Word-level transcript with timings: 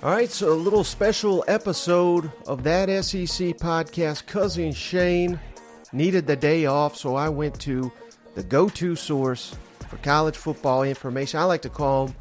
All 0.00 0.10
right, 0.10 0.30
so 0.30 0.52
a 0.52 0.54
little 0.54 0.84
special 0.84 1.44
episode 1.48 2.30
of 2.46 2.62
that 2.62 2.88
SEC 3.04 3.58
podcast. 3.58 4.26
Cousin 4.26 4.72
Shane 4.72 5.40
needed 5.92 6.26
the 6.26 6.36
day 6.36 6.66
off, 6.66 6.96
so 6.96 7.16
I 7.16 7.28
went 7.28 7.58
to 7.62 7.90
the 8.36 8.44
go 8.44 8.68
to 8.68 8.94
source 8.94 9.56
for 9.88 9.96
college 9.96 10.36
football 10.36 10.84
information. 10.84 11.40
I 11.40 11.44
like 11.44 11.62
to 11.62 11.68
call 11.68 12.06
him 12.06 12.14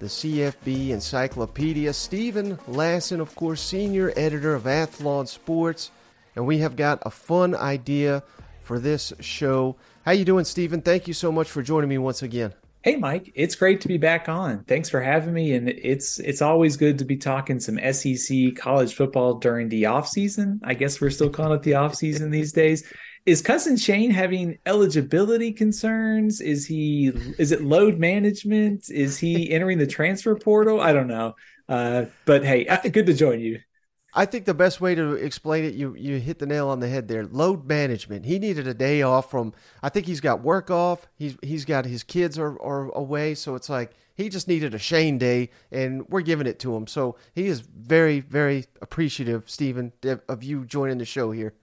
the 0.00 0.06
CFB 0.06 0.90
Encyclopedia. 0.90 1.94
Steven 1.94 2.58
Lassan, 2.68 3.20
of 3.20 3.34
course, 3.34 3.62
senior 3.62 4.12
editor 4.16 4.54
of 4.54 4.64
Athlon 4.64 5.26
Sports, 5.26 5.90
and 6.36 6.46
we 6.46 6.58
have 6.58 6.76
got 6.76 6.98
a 7.06 7.10
fun 7.10 7.54
idea 7.54 8.22
for 8.64 8.78
this 8.78 9.12
show. 9.20 9.76
How 10.04 10.12
you 10.12 10.24
doing, 10.24 10.44
Steven? 10.44 10.82
Thank 10.82 11.06
you 11.06 11.14
so 11.14 11.30
much 11.30 11.50
for 11.50 11.62
joining 11.62 11.88
me 11.88 11.98
once 11.98 12.22
again. 12.22 12.54
Hey 12.82 12.96
Mike, 12.96 13.32
it's 13.34 13.54
great 13.54 13.80
to 13.80 13.88
be 13.88 13.96
back 13.96 14.28
on. 14.28 14.62
Thanks 14.64 14.90
for 14.90 15.00
having 15.00 15.32
me 15.32 15.54
and 15.54 15.70
it's 15.70 16.18
it's 16.18 16.42
always 16.42 16.76
good 16.76 16.98
to 16.98 17.06
be 17.06 17.16
talking 17.16 17.58
some 17.58 17.78
SEC 17.92 18.56
college 18.56 18.94
football 18.94 19.38
during 19.38 19.70
the 19.70 19.86
off 19.86 20.06
season. 20.06 20.60
I 20.62 20.74
guess 20.74 21.00
we're 21.00 21.08
still 21.08 21.30
calling 21.30 21.56
it 21.56 21.62
the 21.62 21.76
off 21.76 21.94
season 21.94 22.30
these 22.30 22.52
days. 22.52 22.84
Is 23.24 23.40
cousin 23.40 23.78
Shane 23.78 24.10
having 24.10 24.58
eligibility 24.66 25.50
concerns? 25.50 26.42
Is 26.42 26.66
he 26.66 27.08
is 27.38 27.52
it 27.52 27.64
load 27.64 27.98
management? 27.98 28.90
Is 28.90 29.16
he 29.16 29.50
entering 29.50 29.78
the 29.78 29.86
transfer 29.86 30.36
portal? 30.36 30.78
I 30.78 30.92
don't 30.92 31.08
know. 31.08 31.36
Uh, 31.66 32.04
but 32.26 32.44
hey, 32.44 32.64
good 32.92 33.06
to 33.06 33.14
join 33.14 33.40
you. 33.40 33.60
I 34.16 34.26
think 34.26 34.44
the 34.44 34.54
best 34.54 34.80
way 34.80 34.94
to 34.94 35.14
explain 35.14 35.64
it, 35.64 35.74
you 35.74 35.94
you 35.96 36.18
hit 36.18 36.38
the 36.38 36.46
nail 36.46 36.68
on 36.68 36.78
the 36.80 36.88
head 36.88 37.08
there. 37.08 37.26
Load 37.26 37.66
management. 37.66 38.26
He 38.26 38.38
needed 38.38 38.68
a 38.68 38.74
day 38.74 39.02
off 39.02 39.30
from. 39.30 39.52
I 39.82 39.88
think 39.88 40.06
he's 40.06 40.20
got 40.20 40.40
work 40.40 40.70
off. 40.70 41.08
He's 41.16 41.36
he's 41.42 41.64
got 41.64 41.84
his 41.84 42.04
kids 42.04 42.38
are, 42.38 42.60
are 42.62 42.90
away, 42.92 43.34
so 43.34 43.56
it's 43.56 43.68
like 43.68 43.92
he 44.14 44.28
just 44.28 44.46
needed 44.46 44.72
a 44.72 44.78
Shane 44.78 45.18
day, 45.18 45.50
and 45.72 46.08
we're 46.08 46.20
giving 46.20 46.46
it 46.46 46.60
to 46.60 46.76
him. 46.76 46.86
So 46.86 47.16
he 47.34 47.46
is 47.46 47.60
very 47.60 48.20
very 48.20 48.66
appreciative, 48.80 49.50
Steven, 49.50 49.92
of 50.28 50.44
you 50.44 50.64
joining 50.64 50.98
the 50.98 51.04
show 51.04 51.32
here. 51.32 51.54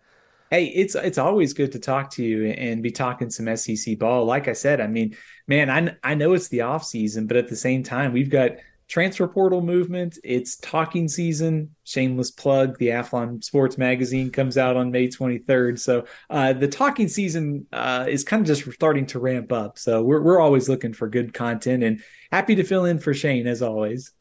Hey, 0.50 0.66
it's 0.66 0.96
it's 0.96 1.18
always 1.18 1.54
good 1.54 1.72
to 1.72 1.80
talk 1.80 2.10
to 2.12 2.24
you 2.24 2.48
and 2.48 2.84
be 2.84 2.92
talking 2.92 3.30
some 3.30 3.56
SEC 3.56 3.98
ball. 3.98 4.26
Like 4.26 4.50
I 4.50 4.54
said, 4.54 4.82
I 4.82 4.88
mean, 4.88 5.16
man, 5.48 5.70
I 5.70 5.96
I 6.04 6.16
know 6.16 6.34
it's 6.34 6.50
the 6.50 6.62
off 6.62 6.84
season, 6.84 7.28
but 7.28 7.38
at 7.38 7.48
the 7.48 7.56
same 7.56 7.84
time, 7.84 8.12
we've 8.12 8.30
got 8.30 8.52
transfer 8.92 9.26
portal 9.26 9.62
movement. 9.62 10.20
It's 10.22 10.58
talking 10.58 11.08
season. 11.08 11.74
Shameless 11.86 12.30
plug. 12.30 12.78
The 12.78 12.90
Athlon 12.90 13.42
Sports 13.42 13.78
Magazine 13.78 14.30
comes 14.30 14.58
out 14.58 14.76
on 14.76 14.92
May 14.92 15.08
23rd. 15.08 15.80
So 15.80 16.06
uh, 16.30 16.52
the 16.52 16.68
talking 16.68 17.08
season 17.08 17.68
uh, 17.72 18.06
is 18.10 18.26
kind 18.26 18.42
of 18.42 18.48
just 18.48 18.70
starting 18.74 19.06
to 19.08 19.20
ramp 19.20 19.54
up. 19.54 19.80
So 19.80 20.04
we're, 20.04 20.22
we're 20.22 20.42
always 20.42 20.68
looking 20.68 20.92
for 20.92 21.08
good 21.08 21.34
content 21.34 21.84
and 21.84 22.04
happy 22.34 22.54
to 22.56 22.66
fill 22.66 22.84
in 22.84 23.00
for 23.00 23.14
Shane 23.14 23.48
as 23.48 23.62
always. 23.62 24.12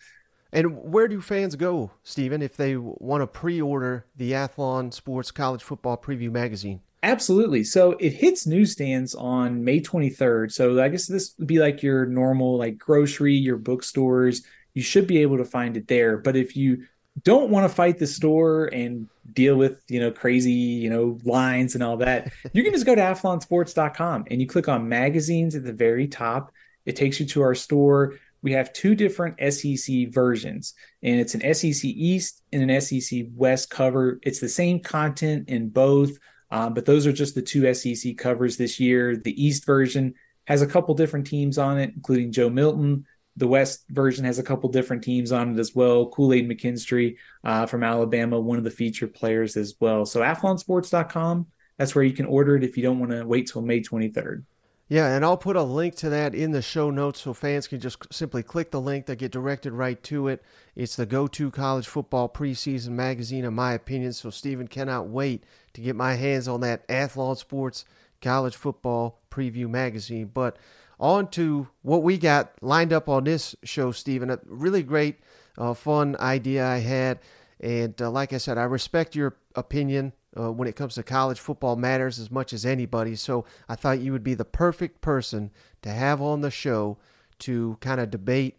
And 0.53 0.77
where 0.77 1.09
do 1.09 1.21
fans 1.21 1.57
go, 1.57 1.91
Steven, 2.05 2.41
if 2.41 2.57
they 2.57 2.77
want 2.77 3.23
to 3.23 3.27
pre 3.27 3.61
order 3.61 4.07
the 4.17 4.33
Athlon 4.33 4.95
Sports 4.95 5.33
College 5.33 5.65
Football 5.65 5.99
Preview 5.99 6.31
Magazine? 6.31 6.81
Absolutely. 7.03 7.65
So 7.65 7.93
it 7.93 8.13
hits 8.13 8.47
newsstands 8.47 9.15
on 9.15 9.65
May 9.65 9.81
23rd. 9.81 10.53
So 10.53 10.81
I 10.83 10.89
guess 10.89 11.07
this 11.07 11.35
would 11.39 11.47
be 11.47 11.59
like 11.59 11.83
your 11.83 12.05
normal, 12.05 12.59
like 12.59 12.79
grocery, 12.79 13.35
your 13.35 13.57
bookstores, 13.57 14.43
you 14.81 14.85
should 14.85 15.07
be 15.07 15.19
able 15.19 15.37
to 15.37 15.45
find 15.45 15.77
it 15.77 15.89
there. 15.89 16.17
But 16.17 16.37
if 16.37 16.57
you 16.57 16.87
don't 17.23 17.51
want 17.51 17.69
to 17.69 17.75
fight 17.75 17.99
the 17.99 18.07
store 18.07 18.65
and 18.73 19.07
deal 19.35 19.55
with 19.57 19.83
you 19.89 20.01
know 20.01 20.11
crazy 20.11 20.51
you 20.53 20.89
know 20.89 21.19
lines 21.23 21.75
and 21.75 21.85
all 21.85 21.99
that 21.99 22.33
you 22.55 22.65
can 22.65 22.73
just 22.73 22.87
go 22.87 22.95
to 22.95 23.01
athlonsports.com 23.01 24.25
and 24.31 24.41
you 24.41 24.47
click 24.47 24.69
on 24.69 24.89
magazines 24.89 25.55
at 25.55 25.65
the 25.65 25.73
very 25.73 26.09
top. 26.09 26.51
It 26.87 26.97
takes 26.97 27.21
you 27.21 27.27
to 27.27 27.43
our 27.43 27.55
store. 27.55 28.15
We 28.41 28.53
have 28.53 28.73
two 28.73 28.95
different 28.95 29.37
sec 29.53 30.09
versions 30.09 30.73
and 31.03 31.21
it's 31.21 31.35
an 31.35 31.43
sec 31.43 31.85
east 31.85 32.43
and 32.55 32.71
an 32.71 32.81
sec 32.81 33.27
west 33.35 33.69
cover. 33.69 34.19
It's 34.23 34.41
the 34.41 34.49
same 34.49 34.81
content 34.81 35.51
in 35.51 35.69
both 35.69 36.13
um, 36.51 36.73
but 36.73 36.87
those 36.87 37.07
are 37.07 37.13
just 37.13 37.35
the 37.35 37.43
two 37.43 37.75
sec 37.75 38.17
covers 38.17 38.57
this 38.57 38.81
year. 38.81 39.15
The 39.15 39.45
east 39.45 39.67
version 39.67 40.15
has 40.47 40.63
a 40.63 40.67
couple 40.67 40.95
different 40.95 41.27
teams 41.27 41.59
on 41.59 41.79
it 41.79 41.93
including 41.95 42.33
joe 42.33 42.49
milton 42.49 43.05
the 43.41 43.49
West 43.49 43.87
version 43.89 44.25
has 44.27 44.39
a 44.39 44.43
couple 44.43 44.69
different 44.69 45.03
teams 45.03 45.33
on 45.33 45.55
it 45.55 45.59
as 45.59 45.75
well. 45.75 46.11
Kool 46.11 46.35
Aid 46.35 46.49
McKinstry 46.49 47.17
uh, 47.43 47.65
from 47.67 47.83
Alabama, 47.83 48.39
one 48.39 48.59
of 48.59 48.65
the 48.65 48.71
featured 48.71 49.15
players 49.15 49.57
as 49.57 49.75
well. 49.81 50.05
So 50.05 50.21
athlonsports.com, 50.21 51.47
that's 51.79 51.95
where 51.95 52.05
you 52.05 52.13
can 52.13 52.27
order 52.27 52.55
it 52.55 52.63
if 52.63 52.77
you 52.77 52.83
don't 52.83 52.99
want 52.99 53.13
to 53.13 53.27
wait 53.27 53.51
till 53.51 53.63
May 53.63 53.81
23rd. 53.81 54.45
Yeah, 54.89 55.15
and 55.15 55.25
I'll 55.25 55.37
put 55.37 55.57
a 55.57 55.63
link 55.63 55.95
to 55.97 56.11
that 56.11 56.35
in 56.35 56.51
the 56.51 56.61
show 56.61 56.91
notes 56.91 57.21
so 57.21 57.33
fans 57.33 57.67
can 57.69 57.81
just 57.81 58.13
simply 58.13 58.43
click 58.43 58.73
the 58.73 58.81
link. 58.81 59.07
They 59.07 59.17
get 59.17 59.31
directed 59.31 59.73
right 59.73 60.03
to 60.03 60.29
it. 60.29 60.43
It's 60.75 60.97
the 60.97 61.07
go 61.07 61.29
to 61.29 61.51
college 61.51 61.87
football 61.87 62.29
preseason 62.29 62.91
magazine, 62.91 63.45
in 63.45 63.55
my 63.55 63.73
opinion. 63.73 64.13
So, 64.13 64.31
Steven 64.31 64.67
cannot 64.67 65.07
wait 65.07 65.45
to 65.75 65.81
get 65.81 65.95
my 65.95 66.15
hands 66.15 66.49
on 66.49 66.61
that 66.63 66.87
Athlon 66.89 67.37
Sports 67.37 67.85
college 68.21 68.57
football 68.57 69.21
preview 69.31 69.71
magazine. 69.71 70.29
But 70.35 70.57
on 71.01 71.29
to 71.29 71.67
what 71.83 72.03
we 72.03 72.19
got 72.19 72.53
lined 72.61 72.93
up 72.93 73.09
on 73.09 73.25
this 73.25 73.57
show, 73.65 73.91
Steven. 73.91 74.31
A 74.31 74.39
really 74.45 74.83
great, 74.83 75.19
uh, 75.59 75.75
fun 75.75 76.17
idea 76.21 76.67
I 76.67 76.79
had. 76.79 77.19
And 77.59 78.01
uh, 78.01 78.11
like 78.11 78.33
I 78.33 78.39
said, 78.39 78.59
I 78.59 78.65
respect 78.65 79.17
your 79.17 79.37
opinion 79.55 80.13
uh, 80.39 80.53
when 80.53 80.69
it 80.69 80.77
comes 80.77 80.95
to 80.95 81.03
college 81.03 81.41
football 81.41 81.77
matters 81.77 82.19
as 82.19 82.31
much 82.31 82.53
as 82.53 82.65
anybody. 82.65 83.17
So 83.17 83.45
I 83.69 83.75
thought 83.75 84.01
you 84.01 84.13
would 84.13 84.25
be 84.25 84.35
the 84.35 84.45
perfect 84.45 85.01
person 85.01 85.51
to 85.83 85.91
have 85.91 86.23
on 86.23 86.41
the 86.41 86.51
show 86.51 86.99
to 87.41 87.79
kind 87.81 88.01
of 88.01 88.11
debate. 88.11 88.57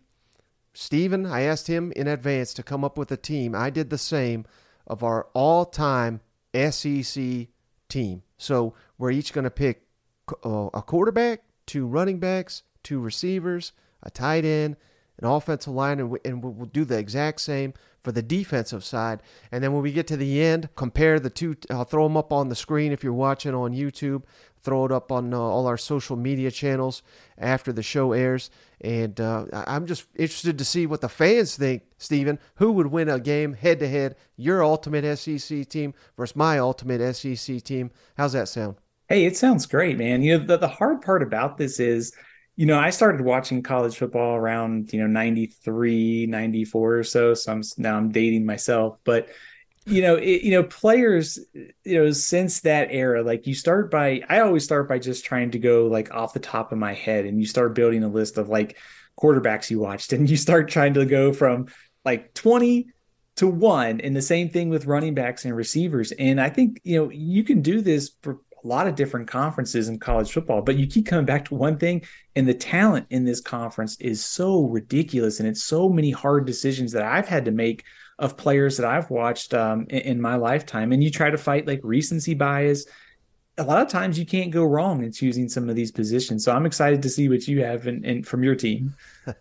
Steven, 0.74 1.25
I 1.25 1.41
asked 1.41 1.68
him 1.68 1.91
in 1.96 2.07
advance 2.07 2.53
to 2.56 2.63
come 2.63 2.84
up 2.84 2.97
with 2.97 3.12
a 3.12 3.18
team. 3.18 3.56
I 3.56 3.69
did 3.69 3.90
the 3.90 3.97
same 3.97 4.46
of 4.88 5.03
our 5.03 5.28
all 5.34 5.66
time 5.66 6.22
SEC 6.53 7.47
team. 7.90 8.24
So 8.38 8.74
we're 8.97 9.12
each 9.12 9.34
going 9.34 9.44
to 9.44 9.51
pick 9.51 9.84
uh, 10.44 10.69
a 10.74 10.81
quarterback, 10.81 11.44
two 11.71 11.87
running 11.87 12.19
backs, 12.19 12.63
two 12.83 12.99
receivers, 12.99 13.71
a 14.03 14.11
tight 14.11 14.43
end, 14.43 14.75
an 15.19 15.25
offensive 15.25 15.71
line, 15.71 16.01
and, 16.01 16.09
we, 16.09 16.19
and 16.25 16.43
we'll 16.43 16.65
do 16.65 16.83
the 16.83 16.97
exact 16.97 17.39
same 17.39 17.73
for 18.03 18.11
the 18.11 18.21
defensive 18.21 18.83
side. 18.83 19.21
And 19.53 19.63
then 19.63 19.71
when 19.71 19.81
we 19.81 19.93
get 19.93 20.05
to 20.07 20.17
the 20.17 20.41
end, 20.41 20.67
compare 20.75 21.17
the 21.17 21.29
two. 21.29 21.55
I'll 21.69 21.85
throw 21.85 22.03
them 22.03 22.17
up 22.17 22.33
on 22.33 22.49
the 22.49 22.55
screen 22.55 22.91
if 22.91 23.05
you're 23.05 23.13
watching 23.13 23.55
on 23.55 23.73
YouTube. 23.73 24.23
Throw 24.63 24.83
it 24.83 24.91
up 24.91 25.13
on 25.13 25.33
uh, 25.33 25.39
all 25.39 25.65
our 25.65 25.77
social 25.77 26.17
media 26.17 26.51
channels 26.51 27.03
after 27.37 27.71
the 27.71 27.83
show 27.83 28.11
airs. 28.11 28.49
And 28.81 29.21
uh, 29.21 29.45
I'm 29.53 29.85
just 29.85 30.07
interested 30.17 30.57
to 30.57 30.65
see 30.65 30.85
what 30.85 30.99
the 30.99 31.07
fans 31.07 31.55
think, 31.55 31.83
Steven. 31.99 32.38
Who 32.55 32.73
would 32.73 32.88
win 32.88 33.07
a 33.07 33.17
game 33.17 33.53
head 33.53 33.79
to 33.79 33.88
head? 33.88 34.17
Your 34.35 34.61
ultimate 34.61 35.17
SEC 35.17 35.69
team 35.69 35.93
versus 36.17 36.35
my 36.35 36.59
ultimate 36.59 37.15
SEC 37.15 37.61
team. 37.63 37.91
How's 38.17 38.33
that 38.33 38.49
sound? 38.49 38.75
Hey, 39.11 39.25
it 39.25 39.35
sounds 39.35 39.66
great, 39.66 39.97
man. 39.97 40.23
You 40.23 40.38
know, 40.38 40.45
the, 40.45 40.55
the 40.55 40.69
hard 40.69 41.01
part 41.01 41.22
about 41.22 41.57
this 41.57 41.81
is, 41.81 42.13
you 42.55 42.66
know, 42.66 42.79
I 42.79 42.91
started 42.91 43.19
watching 43.19 43.61
college 43.61 43.97
football 43.97 44.38
around, 44.38 44.94
you 44.94 45.01
know, 45.01 45.07
93, 45.07 46.27
94 46.27 46.95
or 46.95 47.03
so. 47.03 47.33
So 47.33 47.51
I'm 47.51 47.61
now 47.77 47.97
I'm 47.97 48.13
dating 48.13 48.45
myself, 48.45 49.00
but 49.03 49.27
you 49.85 50.01
know, 50.01 50.16
it, 50.16 50.44
you 50.44 50.51
know, 50.51 50.63
players, 50.63 51.39
you 51.53 51.73
know, 52.01 52.09
since 52.11 52.61
that 52.61 52.88
era, 52.91 53.21
like 53.21 53.47
you 53.47 53.53
start 53.53 53.91
by, 53.91 54.21
I 54.29 54.39
always 54.39 54.63
start 54.63 54.88
by 54.88 54.97
just 54.97 55.25
trying 55.25 55.51
to 55.51 55.59
go 55.59 55.88
like 55.88 56.13
off 56.13 56.31
the 56.31 56.39
top 56.39 56.71
of 56.71 56.77
my 56.77 56.94
head 56.94 57.25
and 57.25 57.38
you 57.38 57.45
start 57.45 57.75
building 57.75 58.05
a 58.05 58.07
list 58.07 58.38
of 58.38 58.47
like 58.47 58.77
quarterbacks 59.19 59.69
you 59.69 59.79
watched 59.79 60.13
and 60.13 60.29
you 60.29 60.38
start 60.38 60.69
trying 60.69 60.94
to 60.94 61.05
go 61.05 61.33
from 61.33 61.67
like 62.05 62.33
20 62.33 62.88
to 63.35 63.47
one 63.47 64.00
and 64.00 64.16
the 64.16 64.21
same 64.21 64.47
thing 64.47 64.69
with 64.69 64.85
running 64.85 65.16
backs 65.16 65.44
and 65.44 65.53
receivers. 65.53 66.13
And 66.13 66.39
I 66.39 66.50
think, 66.50 66.79
you 66.85 66.97
know, 66.97 67.11
you 67.11 67.44
can 67.44 67.61
do 67.61 67.81
this 67.81 68.11
for 68.21 68.39
a 68.63 68.67
lot 68.67 68.88
of 68.88 68.95
different 68.95 69.27
conferences 69.27 69.88
in 69.88 69.99
college 69.99 70.31
football, 70.31 70.62
but 70.62 70.77
you 70.77 70.88
keep 70.88 71.07
coming 71.07 71.25
back 71.25 71.45
to 71.45 71.56
one 71.56 71.77
thing, 71.77 72.03
and 72.36 72.47
the 72.47 72.53
talent 72.53 73.07
in 73.09 73.25
this 73.25 73.41
conference 73.41 74.00
is 74.00 74.24
so 74.24 74.65
ridiculous, 74.65 75.39
and 75.39 75.50
it's 75.50 75.63
so 75.63 75.89
many 75.89 76.12
hard 76.12 76.45
decisions 76.45 76.91
that 76.91 77.03
I've 77.03 77.27
had 77.27 77.45
to 77.45 77.51
make 77.51 77.83
of 78.21 78.38
players 78.38 78.77
that 78.77 78.86
I've 78.86 79.09
watched 79.09 79.53
um, 79.53 79.88
in, 79.89 80.00
in, 80.00 80.21
my 80.21 80.36
lifetime. 80.36 80.91
And 80.91 81.03
you 81.03 81.09
try 81.09 81.31
to 81.31 81.39
fight 81.39 81.65
like 81.65 81.81
recency 81.83 82.36
bias. 82.36 82.86
A 83.57 83.63
lot 83.63 83.81
of 83.81 83.89
times 83.89 84.18
you 84.18 84.27
can't 84.27 84.51
go 84.51 84.63
wrong 84.63 85.03
in 85.03 85.12
choosing 85.12 85.50
some 85.50 85.69
of 85.69 85.75
these 85.75 85.91
positions. 85.91 86.45
So 86.45 86.53
I'm 86.53 86.68
excited 86.68 87.01
to 87.01 87.09
see 87.09 87.30
what 87.30 87.47
you 87.47 87.63
have 87.63 87.88
in, 87.88 88.06
in 88.06 88.24
from 88.24 88.44
your 88.44 88.53
team. 88.53 88.95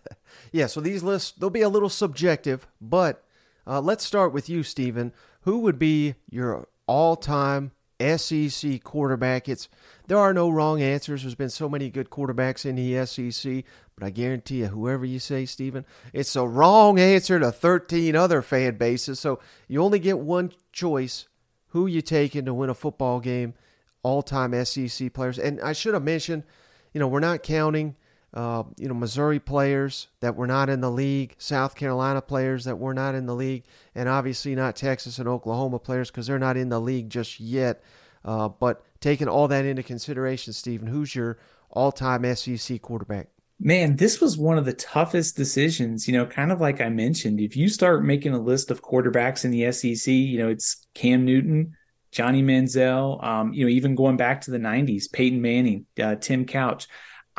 yeah, 0.53 0.67
so 0.67 0.81
these 0.81 1.03
lists 1.03 1.33
they'll 1.33 1.51
be 1.51 1.61
a 1.61 1.69
little 1.69 1.91
subjective, 1.91 2.67
but 2.81 3.23
uh, 3.67 3.83
let's 3.83 4.05
start 4.05 4.33
with 4.33 4.49
you, 4.49 4.63
Steven. 4.63 5.13
Who 5.43 5.59
would 5.61 5.79
be 5.79 6.15
your 6.31 6.67
all-time 6.87 7.73
SEC 8.01 8.83
quarterback. 8.83 9.49
It's 9.49 9.69
there 10.07 10.19
are 10.19 10.35
no 10.35 10.49
wrong 10.51 10.83
answers. 10.83 11.23
There's 11.23 11.35
been 11.35 11.51
so 11.51 11.69
many 11.69 11.91
good 11.91 12.11
quarterbacks 12.11 12.65
in 12.65 12.77
the 12.77 13.07
SEC, 13.07 13.65
but 13.95 14.05
I 14.05 14.11
guarantee 14.11 14.59
you, 14.61 14.67
whoever 14.67 15.05
you 15.05 15.19
say, 15.19 15.47
Steven, 15.47 15.85
it's 16.13 16.35
a 16.37 16.47
wrong 16.47 16.99
answer 16.99 17.39
to 17.39 17.53
13 17.53 18.17
other 18.17 18.43
fan 18.43 18.77
bases. 18.77 19.21
So 19.21 19.41
you 19.69 19.83
only 19.83 19.99
get 19.99 20.19
one 20.19 20.53
choice: 20.73 21.29
who 21.69 21.87
you 21.87 22.03
taking 22.03 22.45
to 22.47 22.55
win 22.55 22.71
a 22.71 22.75
football 22.75 23.21
game. 23.21 23.55
All-time 24.03 24.65
SEC 24.65 25.13
players, 25.13 25.39
and 25.39 25.61
I 25.61 25.75
should 25.75 25.93
have 25.93 26.03
mentioned 26.03 26.45
you 26.93 26.99
know, 27.01 27.09
we're 27.09 27.21
not 27.21 27.43
counting, 27.43 27.97
uh, 28.33 28.63
you 28.77 28.87
know, 28.87 28.95
Missouri 28.95 29.41
players 29.41 30.09
that 30.21 30.37
were 30.37 30.47
not 30.47 30.69
in 30.69 30.81
the 30.81 30.91
league, 30.91 31.35
South 31.39 31.75
Carolina 31.75 32.23
players 32.23 32.65
that 32.65 32.79
were 32.79 32.95
not 32.95 33.15
in 33.15 33.27
the 33.27 33.35
league, 33.35 33.65
and 33.95 34.09
obviously 34.09 34.55
not 34.55 34.77
Texas 34.77 35.19
and 35.19 35.29
Oklahoma 35.29 35.79
players 35.79 36.11
because 36.11 36.27
they're 36.27 36.39
not 36.39 36.57
in 36.57 36.69
the 36.69 36.81
league 36.81 37.11
just 37.11 37.41
yet. 37.41 37.83
Uh, 38.25 38.49
but 38.49 38.85
taking 39.01 39.29
all 39.29 39.49
that 39.49 39.65
into 39.65 39.83
consideration, 39.83 40.53
Steven, 40.53 40.87
who's 40.87 41.15
your 41.15 41.39
all-time 41.71 42.35
SEC 42.37 42.81
quarterback? 42.83 43.29
Man, 43.59 43.97
this 43.97 44.21
was 44.21 44.39
one 44.39 44.59
of 44.59 44.65
the 44.65 44.73
toughest 44.73 45.37
decisions, 45.37 46.07
you 46.07 46.15
know, 46.15 46.25
kind 46.25 46.51
of 46.53 46.61
like 46.61 46.81
I 46.81 46.89
mentioned. 46.89 47.41
If 47.41 47.57
you 47.57 47.69
start 47.69 48.05
making 48.05 48.33
a 48.33 48.41
list 48.41 48.71
of 48.71 48.83
quarterbacks 48.83 49.45
in 49.45 49.51
the 49.51 49.71
SEC, 49.73 50.13
you 50.13 50.39
know, 50.39 50.49
it's 50.49 50.87
Cam 50.95 51.25
Newton, 51.25 51.77
Johnny 52.11 52.43
Manziel, 52.43 53.23
um, 53.23 53.53
you 53.53 53.65
know, 53.65 53.71
even 53.71 53.95
going 53.95 54.17
back 54.17 54.41
to 54.43 54.51
the 54.51 54.59
90s, 54.59 55.13
Peyton 55.13 55.43
Manning, 55.43 55.85
uh, 56.03 56.15
Tim 56.15 56.47
Couch. 56.47 56.89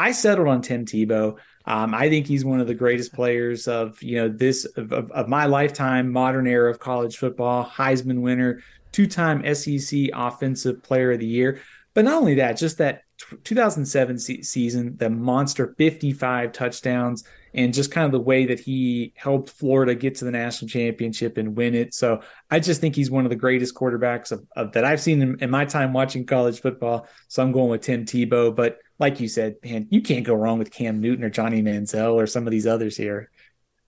I 0.01 0.13
settled 0.13 0.47
on 0.47 0.63
Tim 0.63 0.83
Tebow. 0.83 1.37
Um, 1.65 1.93
I 1.93 2.09
think 2.09 2.25
he's 2.25 2.43
one 2.43 2.59
of 2.59 2.65
the 2.65 2.73
greatest 2.73 3.13
players 3.13 3.67
of, 3.67 4.01
you 4.01 4.17
know, 4.17 4.29
this 4.29 4.65
of, 4.65 4.91
of, 4.91 5.11
of 5.11 5.27
my 5.27 5.45
lifetime, 5.45 6.11
modern 6.11 6.47
era 6.47 6.71
of 6.71 6.79
college 6.79 7.17
football, 7.17 7.63
Heisman 7.63 8.21
winner, 8.21 8.63
two-time 8.91 9.43
SEC 9.53 10.09
offensive 10.11 10.81
player 10.81 11.11
of 11.11 11.19
the 11.19 11.27
year. 11.27 11.61
But 11.93 12.05
not 12.05 12.15
only 12.15 12.35
that, 12.35 12.57
just 12.57 12.79
that 12.79 13.03
2007 13.43 14.19
se- 14.19 14.41
season, 14.41 14.97
the 14.97 15.09
monster 15.09 15.75
55 15.77 16.51
touchdowns, 16.51 17.23
and 17.53 17.73
just 17.73 17.91
kind 17.91 18.05
of 18.05 18.11
the 18.11 18.19
way 18.19 18.45
that 18.45 18.59
he 18.59 19.13
helped 19.15 19.49
Florida 19.49 19.93
get 19.95 20.15
to 20.15 20.25
the 20.25 20.31
national 20.31 20.69
championship 20.69 21.37
and 21.37 21.55
win 21.55 21.75
it. 21.75 21.93
So 21.93 22.21
I 22.49 22.59
just 22.59 22.79
think 22.81 22.95
he's 22.95 23.11
one 23.11 23.25
of 23.25 23.29
the 23.29 23.35
greatest 23.35 23.75
quarterbacks 23.75 24.31
of, 24.31 24.45
of 24.55 24.71
that 24.73 24.85
I've 24.85 25.01
seen 25.01 25.21
in, 25.21 25.37
in, 25.41 25.49
my 25.49 25.65
time 25.65 25.93
watching 25.93 26.25
college 26.25 26.61
football. 26.61 27.07
So 27.27 27.43
I'm 27.43 27.51
going 27.51 27.69
with 27.69 27.81
Tim 27.81 28.05
Tebow. 28.05 28.55
But 28.55 28.79
like 28.99 29.19
you 29.19 29.27
said, 29.27 29.55
man, 29.63 29.87
you 29.89 30.01
can't 30.01 30.25
go 30.25 30.33
wrong 30.33 30.59
with 30.59 30.71
Cam 30.71 30.99
Newton 30.99 31.25
or 31.25 31.29
Johnny 31.29 31.61
Manziel 31.61 32.13
or 32.13 32.27
some 32.27 32.47
of 32.47 32.51
these 32.51 32.67
others 32.67 32.95
here. 32.95 33.29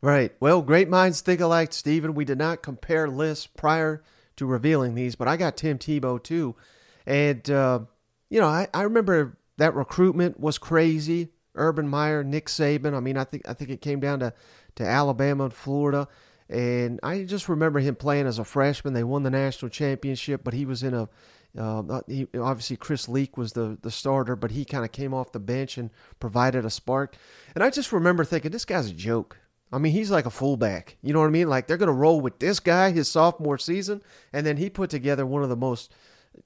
Right. 0.01 0.33
Well, 0.41 0.61
great 0.61 0.89
minds 0.89 1.21
think 1.21 1.39
alike, 1.39 1.71
Steven. 1.71 2.13
We 2.13 2.25
did 2.25 2.37
not 2.37 2.63
compare 2.63 3.07
lists 3.07 3.47
prior 3.47 4.03
to 4.35 4.45
revealing 4.45 4.95
these, 4.95 5.15
but 5.15 5.29
I 5.29 5.37
got 5.37 5.55
Tim 5.55 5.77
Tebow 5.77 6.21
too. 6.21 6.55
And, 7.05 7.49
uh, 7.49 7.79
you 8.33 8.39
know, 8.39 8.47
I, 8.47 8.67
I 8.73 8.81
remember 8.81 9.37
that 9.57 9.75
recruitment 9.75 10.39
was 10.39 10.57
crazy. 10.57 11.29
Urban 11.53 11.87
Meyer, 11.87 12.23
Nick 12.23 12.47
Saban. 12.47 12.95
I 12.95 12.99
mean, 12.99 13.15
I 13.15 13.25
think 13.25 13.47
I 13.47 13.53
think 13.53 13.69
it 13.69 13.79
came 13.79 13.99
down 13.99 14.21
to, 14.21 14.33
to 14.73 14.83
Alabama 14.83 15.43
and 15.43 15.53
Florida. 15.53 16.07
And 16.49 16.99
I 17.03 17.25
just 17.25 17.47
remember 17.47 17.79
him 17.79 17.95
playing 17.95 18.25
as 18.25 18.39
a 18.39 18.43
freshman. 18.43 18.95
They 18.95 19.03
won 19.03 19.21
the 19.21 19.29
national 19.29 19.69
championship, 19.69 20.43
but 20.43 20.55
he 20.55 20.65
was 20.65 20.81
in 20.81 20.95
a 20.95 21.09
uh, 21.55 22.01
he, 22.07 22.27
obviously 22.39 22.75
Chris 22.75 23.07
Leak 23.07 23.37
was 23.37 23.53
the 23.53 23.77
the 23.83 23.91
starter, 23.91 24.35
but 24.35 24.49
he 24.49 24.65
kind 24.65 24.83
of 24.83 24.91
came 24.91 25.13
off 25.13 25.31
the 25.31 25.39
bench 25.39 25.77
and 25.77 25.91
provided 26.19 26.65
a 26.65 26.71
spark. 26.71 27.15
And 27.53 27.63
I 27.63 27.69
just 27.69 27.91
remember 27.91 28.25
thinking, 28.25 28.49
this 28.49 28.65
guy's 28.65 28.89
a 28.89 28.93
joke. 28.95 29.37
I 29.71 29.77
mean, 29.77 29.91
he's 29.91 30.09
like 30.09 30.25
a 30.25 30.31
fullback. 30.31 30.97
You 31.03 31.13
know 31.13 31.19
what 31.19 31.27
I 31.27 31.29
mean? 31.31 31.49
Like 31.49 31.67
they're 31.67 31.77
going 31.77 31.85
to 31.85 31.93
roll 31.93 32.19
with 32.19 32.39
this 32.39 32.59
guy 32.59 32.89
his 32.89 33.07
sophomore 33.07 33.59
season, 33.59 34.01
and 34.33 34.43
then 34.43 34.57
he 34.57 34.71
put 34.71 34.89
together 34.89 35.23
one 35.23 35.43
of 35.43 35.49
the 35.49 35.55
most 35.55 35.93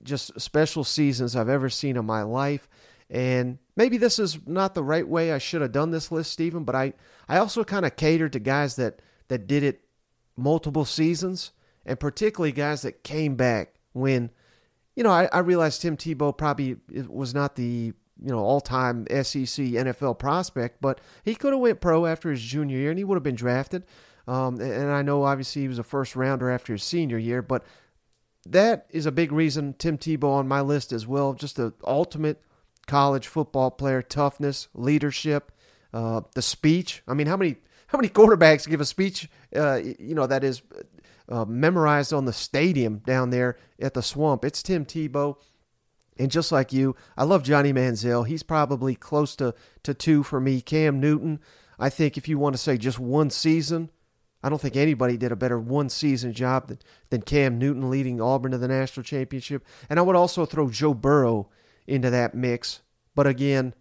just 0.04 0.40
special 0.40 0.84
seasons 0.84 1.36
I've 1.36 1.50
ever 1.50 1.70
seen 1.70 1.98
in 1.98 2.06
my 2.06 2.24
life. 2.24 2.68
And 3.10 3.58
maybe 3.76 3.98
this 3.98 4.20
is 4.20 4.40
not 4.46 4.76
the 4.76 4.84
right 4.84 5.08
way 5.08 5.32
I 5.32 5.38
should 5.38 5.62
have 5.62 5.72
done 5.72 5.92
this 5.92 6.12
list, 6.12 6.32
Steven, 6.32 6.64
but 6.64 6.76
I, 6.76 6.94
I 7.30 7.38
also 7.38 7.64
kind 7.64 7.86
of 7.86 7.96
catered 7.96 8.34
to 8.34 8.40
guys 8.40 8.76
that, 8.76 9.02
that 9.30 9.48
did 9.48 9.64
it 9.64 9.82
multiple 10.36 10.86
seasons, 10.86 11.52
and 11.86 12.00
particularly 12.00 12.52
guys 12.52 12.82
that 12.82 13.04
came 13.04 13.36
back 13.36 13.76
when, 13.94 14.30
you 14.96 15.04
know, 15.04 15.12
I, 15.12 15.30
I 15.32 15.40
realized 15.40 15.82
Tim 15.82 15.96
Tebow 15.96 16.38
probably 16.38 16.78
was 17.08 17.34
not 17.34 17.56
the 17.56 17.94
you 18.22 18.32
know 18.32 18.40
all-time 18.40 19.06
SEC 19.10 19.66
NFL 19.66 20.20
prospect, 20.20 20.82
but 20.82 21.00
he 21.24 21.36
could 21.36 21.54
have 21.54 21.62
went 21.62 21.82
pro 21.82 22.06
after 22.06 22.32
his 22.32 22.42
junior 22.42 22.78
year, 22.78 22.90
and 22.90 22.98
he 22.98 23.04
would 23.04 23.16
have 23.16 23.24
been 23.24 23.36
drafted. 23.36 23.84
Um, 24.28 24.60
and 24.60 24.92
I 24.92 25.02
know 25.02 25.24
obviously 25.24 25.62
he 25.62 25.68
was 25.68 25.80
a 25.80 25.84
first 25.84 26.16
rounder 26.16 26.50
after 26.50 26.74
his 26.74 26.84
senior 26.84 27.18
year, 27.18 27.42
but 27.42 27.64
that 28.52 28.88
is 28.90 29.06
a 29.06 29.12
big 29.12 29.32
reason 29.32 29.74
Tim 29.78 29.98
Tebow 29.98 30.32
on 30.32 30.48
my 30.48 30.62
list 30.62 30.92
as 30.92 31.06
well. 31.08 31.34
Just 31.34 31.56
the 31.56 31.74
ultimate 31.86 32.42
college 32.88 33.28
football 33.28 33.72
player, 33.72 34.02
toughness, 34.02 34.68
leadership, 34.74 35.52
uh, 35.94 36.22
the 36.36 36.42
speech. 36.42 37.04
I 37.08 37.14
mean, 37.14 37.28
how 37.28 37.38
many 37.38 37.58
how 37.88 37.98
many 37.98 38.10
quarterbacks 38.10 38.68
give 38.68 38.82
a 38.82 38.86
speech? 38.86 39.30
Uh, 39.56 39.82
you 40.00 40.16
know 40.16 40.28
that 40.28 40.44
is 40.44 40.62
uh, 41.30 41.46
memorized 41.46 42.14
on 42.14 42.26
the 42.26 42.34
stadium 42.34 43.00
down 43.00 43.30
there 43.30 43.58
at 43.80 43.94
the 43.94 44.04
Swamp. 44.04 44.46
It's 44.46 44.64
Tim 44.64 44.86
Tebow. 44.86 45.38
And 46.20 46.32
just 46.32 46.52
like 46.52 46.74
you, 46.74 46.96
I 47.16 47.26
love 47.26 47.44
Johnny 47.44 47.72
Manziel. 47.72 48.26
He's 48.26 48.42
probably 48.42 48.96
close 48.96 49.36
to, 49.36 49.54
to 49.84 49.94
two 49.94 50.24
for 50.24 50.40
me. 50.40 50.62
Cam 50.62 51.00
Newton, 51.00 51.40
I 51.78 51.90
think 51.90 52.18
if 52.18 52.28
you 52.28 52.40
want 52.40 52.56
to 52.56 52.62
say 52.62 52.76
just 52.78 52.98
one 52.98 53.30
season, 53.30 53.92
I 54.48 54.50
don't 54.50 54.62
think 54.62 54.78
anybody 54.78 55.18
did 55.18 55.34
a 55.34 55.36
better 55.36 55.60
one 55.60 55.90
season 55.90 56.32
job 56.32 56.70
than, 56.70 56.80
than 57.10 57.22
Cam 57.22 57.60
Newton 57.60 57.90
leading 57.90 58.22
Auburn 58.22 58.54
to 58.54 58.58
the 58.58 58.70
national 58.70 59.04
championship. 59.04 59.62
And 59.90 60.00
I 60.00 60.02
would 60.02 60.16
also 60.16 60.46
throw 60.46 60.70
Joe 60.70 60.94
Burrow 60.94 61.50
into 61.86 62.10
that 62.12 62.34
mix. 62.34 62.80
But 63.14 63.28
again, 63.28 63.74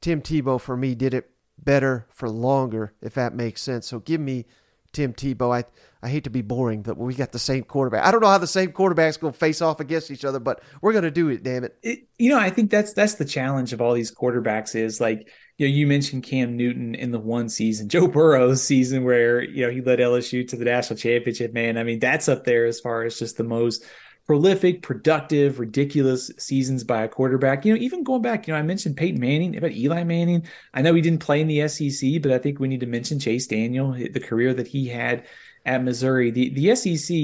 Tim 0.00 0.22
Tebow 0.22 0.60
for 0.60 0.76
me 0.76 0.94
did 0.94 1.14
it 1.14 1.28
better 1.58 2.06
for 2.10 2.28
longer, 2.30 2.92
if 3.02 3.14
that 3.14 3.34
makes 3.34 3.60
sense. 3.60 3.88
So 3.88 3.98
give 3.98 4.20
me 4.20 4.46
Tim 4.92 5.12
Tebow. 5.14 5.52
I, 5.52 5.64
I 6.00 6.10
hate 6.10 6.22
to 6.22 6.30
be 6.30 6.42
boring, 6.42 6.82
but 6.82 6.96
we 6.96 7.12
got 7.16 7.32
the 7.32 7.40
same 7.40 7.64
quarterback. 7.64 8.06
I 8.06 8.12
don't 8.12 8.20
know 8.20 8.28
how 8.28 8.38
the 8.38 8.46
same 8.46 8.70
quarterbacks 8.70 9.18
going 9.18 9.32
to 9.32 9.38
face 9.38 9.60
off 9.60 9.80
against 9.80 10.12
each 10.12 10.24
other, 10.24 10.38
but 10.38 10.62
we're 10.80 10.92
going 10.92 11.02
to 11.02 11.10
do 11.10 11.28
it. 11.28 11.42
Damn 11.42 11.64
it. 11.64 11.76
it. 11.82 12.06
You 12.18 12.30
know, 12.30 12.38
I 12.38 12.50
think 12.50 12.70
that's 12.70 12.92
that's 12.92 13.14
the 13.14 13.24
challenge 13.24 13.72
of 13.72 13.80
all 13.80 13.94
these 13.94 14.14
quarterbacks 14.14 14.76
is 14.76 15.00
like 15.00 15.28
you 15.58 15.68
know 15.68 15.74
you 15.74 15.86
mentioned 15.86 16.22
Cam 16.22 16.56
Newton 16.56 16.94
in 16.94 17.10
the 17.10 17.18
one 17.18 17.48
season, 17.48 17.88
Joe 17.90 18.06
Burrow's 18.06 18.62
season 18.62 19.04
where 19.04 19.42
you 19.42 19.66
know 19.66 19.70
he 19.70 19.82
led 19.82 19.98
LSU 19.98 20.46
to 20.48 20.56
the 20.56 20.64
national 20.64 20.98
championship. 20.98 21.52
Man, 21.52 21.76
I 21.76 21.82
mean 21.82 21.98
that's 21.98 22.28
up 22.28 22.44
there 22.44 22.64
as 22.64 22.80
far 22.80 23.02
as 23.02 23.18
just 23.18 23.36
the 23.36 23.44
most 23.44 23.84
prolific, 24.26 24.82
productive, 24.82 25.58
ridiculous 25.58 26.30
seasons 26.38 26.84
by 26.84 27.02
a 27.02 27.08
quarterback. 27.08 27.64
You 27.64 27.74
know, 27.74 27.80
even 27.80 28.04
going 28.04 28.20
back, 28.20 28.46
you 28.46 28.52
know, 28.52 28.60
I 28.60 28.62
mentioned 28.62 28.96
Peyton 28.96 29.18
Manning, 29.18 29.56
about 29.56 29.72
Eli 29.72 30.04
Manning. 30.04 30.46
I 30.74 30.82
know 30.82 30.94
he 30.94 31.00
didn't 31.00 31.20
play 31.20 31.40
in 31.40 31.48
the 31.48 31.66
SEC, 31.66 32.20
but 32.22 32.30
I 32.30 32.38
think 32.38 32.60
we 32.60 32.68
need 32.68 32.80
to 32.80 32.86
mention 32.86 33.18
Chase 33.18 33.46
Daniel, 33.46 33.92
the 33.92 34.20
career 34.20 34.52
that 34.52 34.68
he 34.68 34.86
had 34.86 35.26
at 35.64 35.82
Missouri. 35.82 36.30
The 36.30 36.50
the 36.50 36.76
SEC 36.76 37.16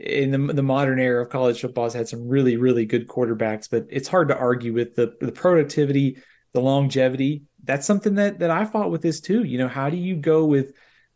in 0.00 0.30
the, 0.32 0.52
the 0.52 0.62
modern 0.62 0.98
era 0.98 1.22
of 1.22 1.30
college 1.30 1.60
football 1.60 1.84
has 1.84 1.94
had 1.94 2.08
some 2.08 2.26
really 2.26 2.56
really 2.56 2.86
good 2.86 3.06
quarterbacks, 3.06 3.68
but 3.70 3.86
it's 3.90 4.08
hard 4.08 4.28
to 4.28 4.36
argue 4.36 4.72
with 4.72 4.96
the 4.96 5.14
the 5.20 5.32
productivity, 5.32 6.16
the 6.54 6.60
longevity. 6.60 7.42
That's 7.62 7.86
something 7.86 8.14
that 8.14 8.38
that 8.38 8.50
I 8.50 8.64
fought 8.64 8.90
with 8.90 9.02
this 9.02 9.20
too. 9.20 9.44
You 9.44 9.58
know, 9.58 9.68
how 9.68 9.90
do 9.90 9.98
you 9.98 10.16
go 10.16 10.46
with 10.46 10.72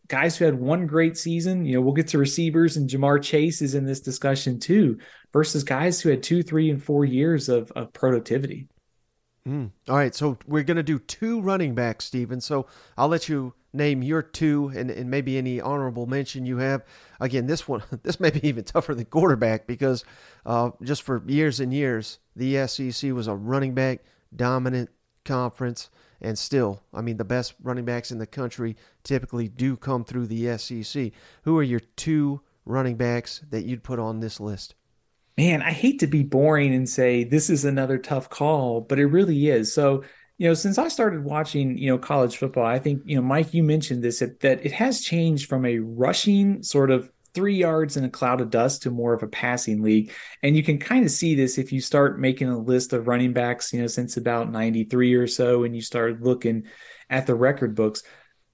guys 0.09 0.37
who 0.37 0.45
had 0.45 0.59
one 0.59 0.87
great 0.87 1.17
season, 1.17 1.65
you 1.65 1.75
know, 1.75 1.83
we'll 1.83 1.95
get 1.95 2.09
to 2.09 2.19
receivers 2.19 2.77
and 2.77 2.89
Ja'Marr 2.89 3.23
Chase 3.23 3.63
is 3.63 3.75
in 3.75 3.85
this 3.85 4.01
discussion 4.01 4.59
too, 4.59 4.99
versus 5.33 5.63
guys 5.63 6.01
who 6.01 6.09
had 6.09 6.23
two, 6.23 6.43
three, 6.43 6.71
and 6.71 6.83
four 6.83 7.05
years 7.05 7.49
of, 7.49 7.71
of 7.73 7.93
productivity. 7.93 8.69
Mm. 9.47 9.71
All 9.89 9.97
right. 9.97 10.15
So 10.15 10.39
we're 10.47 10.63
going 10.63 10.79
to 10.79 10.83
do 10.83 10.99
two 10.99 11.41
running 11.41 11.75
backs, 11.75 12.07
Steven. 12.07 12.41
So 12.41 12.67
I'll 12.97 13.09
let 13.09 13.29
you 13.29 13.55
name 13.73 14.03
your 14.03 14.23
two 14.23 14.73
and, 14.75 14.91
and 14.91 15.11
maybe 15.11 15.37
any 15.37 15.61
honorable 15.61 16.07
mention 16.07 16.47
you 16.47 16.57
have. 16.57 16.85
Again, 17.21 17.47
this 17.47 17.69
one, 17.69 17.83
this 18.03 18.19
may 18.19 18.31
be 18.31 18.47
even 18.49 18.65
tougher 18.65 18.95
than 18.95 19.05
quarterback 19.07 19.67
because 19.67 20.05
uh, 20.47 20.71
just 20.83 21.03
for 21.03 21.23
years 21.27 21.61
and 21.61 21.73
years, 21.73 22.19
the 22.35 22.67
SEC 22.67 23.13
was 23.13 23.27
a 23.27 23.35
running 23.35 23.75
back 23.75 24.01
dominant 24.35 24.91
conference. 25.29 25.91
And 26.21 26.37
still, 26.37 26.83
I 26.93 27.01
mean, 27.01 27.17
the 27.17 27.25
best 27.25 27.55
running 27.63 27.85
backs 27.85 28.11
in 28.11 28.19
the 28.19 28.27
country 28.27 28.77
typically 29.05 29.47
do 29.47 29.77
come 29.77 30.05
through 30.05 30.27
the 30.27 30.59
SEC. 30.59 31.13
Who 31.43 31.57
are 31.57 31.63
your 31.63 31.81
two 31.97 32.41
running 32.65 32.97
backs 32.97 33.41
that 33.51 33.65
you'd 33.65 33.85
put 33.85 34.01
on 34.01 34.19
this 34.19 34.41
list? 34.41 34.75
Man, 35.37 35.63
I 35.63 35.71
hate 35.71 36.01
to 36.01 36.09
be 36.09 36.25
boring 36.25 36.75
and 36.75 36.89
say 36.89 37.23
this 37.23 37.49
is 37.49 37.65
another 37.65 37.99
tough 37.99 38.29
call, 38.29 38.81
but 38.81 38.99
it 38.99 39.07
really 39.07 39.49
is. 39.49 39.73
So, 39.73 40.03
you 40.37 40.49
know, 40.49 40.55
since 40.55 40.79
I 40.79 40.89
started 40.89 41.23
watching, 41.23 41.79
you 41.79 41.89
know, 41.91 41.99
college 41.99 42.37
football, 42.37 42.67
I 42.67 42.81
think, 42.81 43.03
you 43.05 43.15
know, 43.15 43.23
Mike, 43.23 43.55
you 43.55 43.63
mentioned 43.63 44.03
this 44.03 44.19
that, 44.19 44.43
it 44.43 44.73
has 44.73 45.01
changed 45.01 45.49
from 45.49 45.65
a 45.65 45.79
rushing 45.79 46.65
sort 46.65 46.91
of 46.91 47.13
three 47.35 47.57
yards 47.57 47.97
in 47.97 48.05
a 48.05 48.11
cloud 48.11 48.41
of 48.41 48.51
dust 48.51 48.83
to 48.83 48.91
more 48.91 49.13
of 49.13 49.23
a 49.23 49.29
passing 49.29 49.83
league. 49.83 50.13
And 50.43 50.57
you 50.57 50.63
can 50.63 50.79
kind 50.79 51.05
of 51.05 51.11
see 51.11 51.35
this 51.35 51.59
if 51.59 51.73
you 51.73 51.81
start 51.81 52.21
making 52.21 52.49
a 52.49 52.59
list 52.59 52.93
of 52.93 53.07
running 53.07 53.33
backs, 53.33 53.73
you 53.73 53.81
know, 53.81 53.87
since 53.87 54.17
about 54.17 54.51
93 54.51 55.15
or 55.15 55.27
so, 55.27 55.65
and 55.65 55.75
you 55.75 55.83
start 55.83 56.23
looking 56.23 56.65
at 57.11 57.27
the 57.27 57.35
record 57.35 57.75
books. 57.75 58.03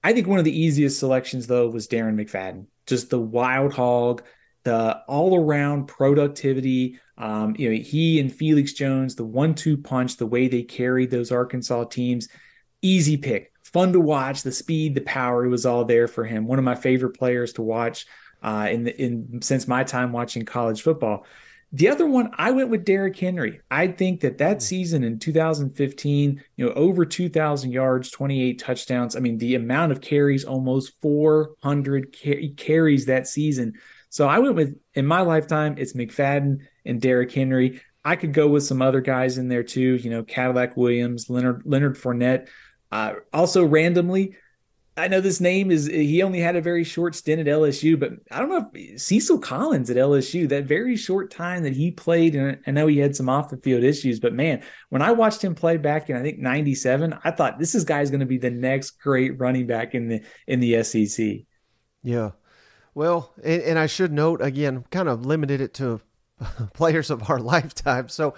I 0.03 0.13
think 0.13 0.27
one 0.27 0.39
of 0.39 0.45
the 0.45 0.59
easiest 0.59 0.99
selections, 0.99 1.47
though, 1.47 1.67
was 1.67 1.87
Darren 1.87 2.15
McFadden. 2.15 2.67
Just 2.85 3.09
the 3.09 3.19
wild 3.19 3.73
hog, 3.73 4.23
the 4.63 4.99
all 5.07 5.35
around 5.35 5.87
productivity. 5.87 6.99
Um, 7.17 7.55
you 7.57 7.69
know, 7.69 7.81
he 7.81 8.19
and 8.19 8.31
Felix 8.31 8.73
Jones, 8.73 9.15
the 9.15 9.25
one 9.25 9.55
two 9.55 9.77
punch, 9.77 10.17
the 10.17 10.27
way 10.27 10.47
they 10.47 10.63
carried 10.63 11.09
those 11.09 11.31
Arkansas 11.31 11.85
teams, 11.85 12.27
easy 12.81 13.17
pick. 13.17 13.51
Fun 13.63 13.93
to 13.93 13.99
watch, 13.99 14.43
the 14.43 14.51
speed, 14.51 14.95
the 14.95 15.01
power, 15.01 15.43
it 15.43 15.49
was 15.49 15.65
all 15.65 15.85
there 15.85 16.07
for 16.07 16.23
him. 16.23 16.45
One 16.45 16.59
of 16.59 16.65
my 16.65 16.75
favorite 16.75 17.17
players 17.17 17.53
to 17.53 17.61
watch 17.61 18.05
uh, 18.41 18.67
in 18.71 18.83
the, 18.83 19.01
in 19.01 19.41
since 19.41 19.67
my 19.67 19.83
time 19.83 20.11
watching 20.11 20.45
college 20.45 20.81
football. 20.81 21.25
The 21.71 21.89
other 21.89 22.05
one, 22.05 22.31
I 22.37 22.51
went 22.51 22.69
with 22.69 22.85
Derrick 22.85 23.17
Henry. 23.17 23.59
I 23.69 23.87
think 23.87 24.21
that 24.21 24.37
that 24.37 24.57
hmm. 24.57 24.59
season 24.61 25.03
in 25.03 25.19
2015, 25.19 26.43
you 26.55 26.65
know, 26.65 26.71
over 26.73 27.05
2,000 27.05 27.71
yards, 27.71 28.11
28 28.11 28.59
touchdowns. 28.59 29.15
I 29.15 29.19
mean, 29.19 29.37
the 29.37 29.55
amount 29.55 29.91
of 29.91 29.99
carries, 29.99 30.45
almost 30.45 30.93
400 31.01 32.15
car- 32.17 32.33
carries 32.55 33.07
that 33.07 33.27
season. 33.27 33.73
So 34.09 34.27
I 34.27 34.39
went 34.39 34.55
with, 34.55 34.79
in 34.93 35.05
my 35.05 35.21
lifetime, 35.21 35.75
it's 35.77 35.93
McFadden 35.93 36.59
and 36.85 37.01
Derrick 37.01 37.33
Henry. 37.33 37.81
I 38.05 38.15
could 38.15 38.33
go 38.33 38.47
with 38.47 38.63
some 38.63 38.81
other 38.81 39.01
guys 39.01 39.37
in 39.37 39.49
there 39.49 39.63
too, 39.63 39.95
you 39.95 40.11
know, 40.11 40.23
Cadillac 40.23 40.77
Williams, 40.77 41.29
Leonard 41.29 41.63
Leonard 41.65 41.97
Fournette. 41.97 42.47
Uh, 42.91 43.15
also, 43.33 43.65
randomly, 43.65 44.37
I 44.97 45.09
know 45.09 45.19
this 45.19 45.41
name 45.41 45.71
is 45.71 45.87
he 45.87 46.23
only 46.23 46.39
had 46.39 46.55
a 46.55 46.61
very 46.61 46.85
short 46.85 47.15
stint 47.15 47.41
at 47.41 47.47
LSU, 47.47 47.99
but 47.99 48.13
I 48.31 48.39
don't 48.39 48.49
know 48.49 48.69
if 48.73 49.01
Cecil 49.01 49.39
Collins 49.39 49.89
at 49.89 49.97
LSU, 49.97 50.47
that 50.47 50.63
very 50.63 50.95
short 50.95 51.31
time 51.31 51.63
that 51.63 51.73
he 51.73 51.91
played, 51.91 52.33
and 52.33 52.59
I 52.65 52.71
know 52.71 52.87
he 52.87 52.99
had 52.99 53.13
some 53.13 53.27
off 53.27 53.49
the 53.49 53.57
field 53.57 53.83
issues, 53.83 54.21
but 54.21 54.33
man, 54.33 54.63
when 54.89 55.01
I 55.01 55.11
watched 55.11 55.43
him 55.43 55.53
play 55.53 55.75
back 55.75 56.09
in 56.09 56.15
I 56.15 56.21
think 56.21 56.39
'97, 56.39 57.17
I 57.25 57.31
thought 57.31 57.59
this 57.59 57.75
is 57.75 57.83
guy's 57.83 58.09
going 58.09 58.21
to 58.21 58.25
be 58.25 58.37
the 58.37 58.49
next 58.49 58.91
great 59.01 59.37
running 59.37 59.67
back 59.67 59.95
in 59.95 60.07
the 60.07 60.21
in 60.47 60.61
the 60.61 60.81
SEC. 60.83 61.39
Yeah, 62.01 62.31
well, 62.93 63.33
and, 63.43 63.61
and 63.63 63.79
I 63.79 63.87
should 63.87 64.13
note 64.13 64.41
again, 64.41 64.85
kind 64.91 65.09
of 65.09 65.25
limited 65.25 65.59
it 65.59 65.73
to 65.75 65.99
players 66.73 67.09
of 67.09 67.29
our 67.29 67.39
lifetime. 67.39 68.07
So 68.07 68.33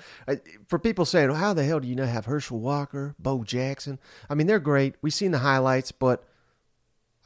for 0.68 0.80
people 0.80 1.06
saying, 1.06 1.30
well, 1.30 1.38
"How 1.38 1.54
the 1.54 1.66
hell 1.66 1.80
do 1.80 1.88
you 1.88 1.96
not 1.96 2.08
have 2.08 2.26
Herschel 2.26 2.60
Walker, 2.60 3.14
Bo 3.20 3.44
Jackson?" 3.44 4.00
I 4.28 4.34
mean, 4.34 4.48
they're 4.48 4.58
great. 4.58 4.96
We've 5.04 5.14
seen 5.14 5.30
the 5.30 5.38
highlights, 5.38 5.92
but 5.92 6.24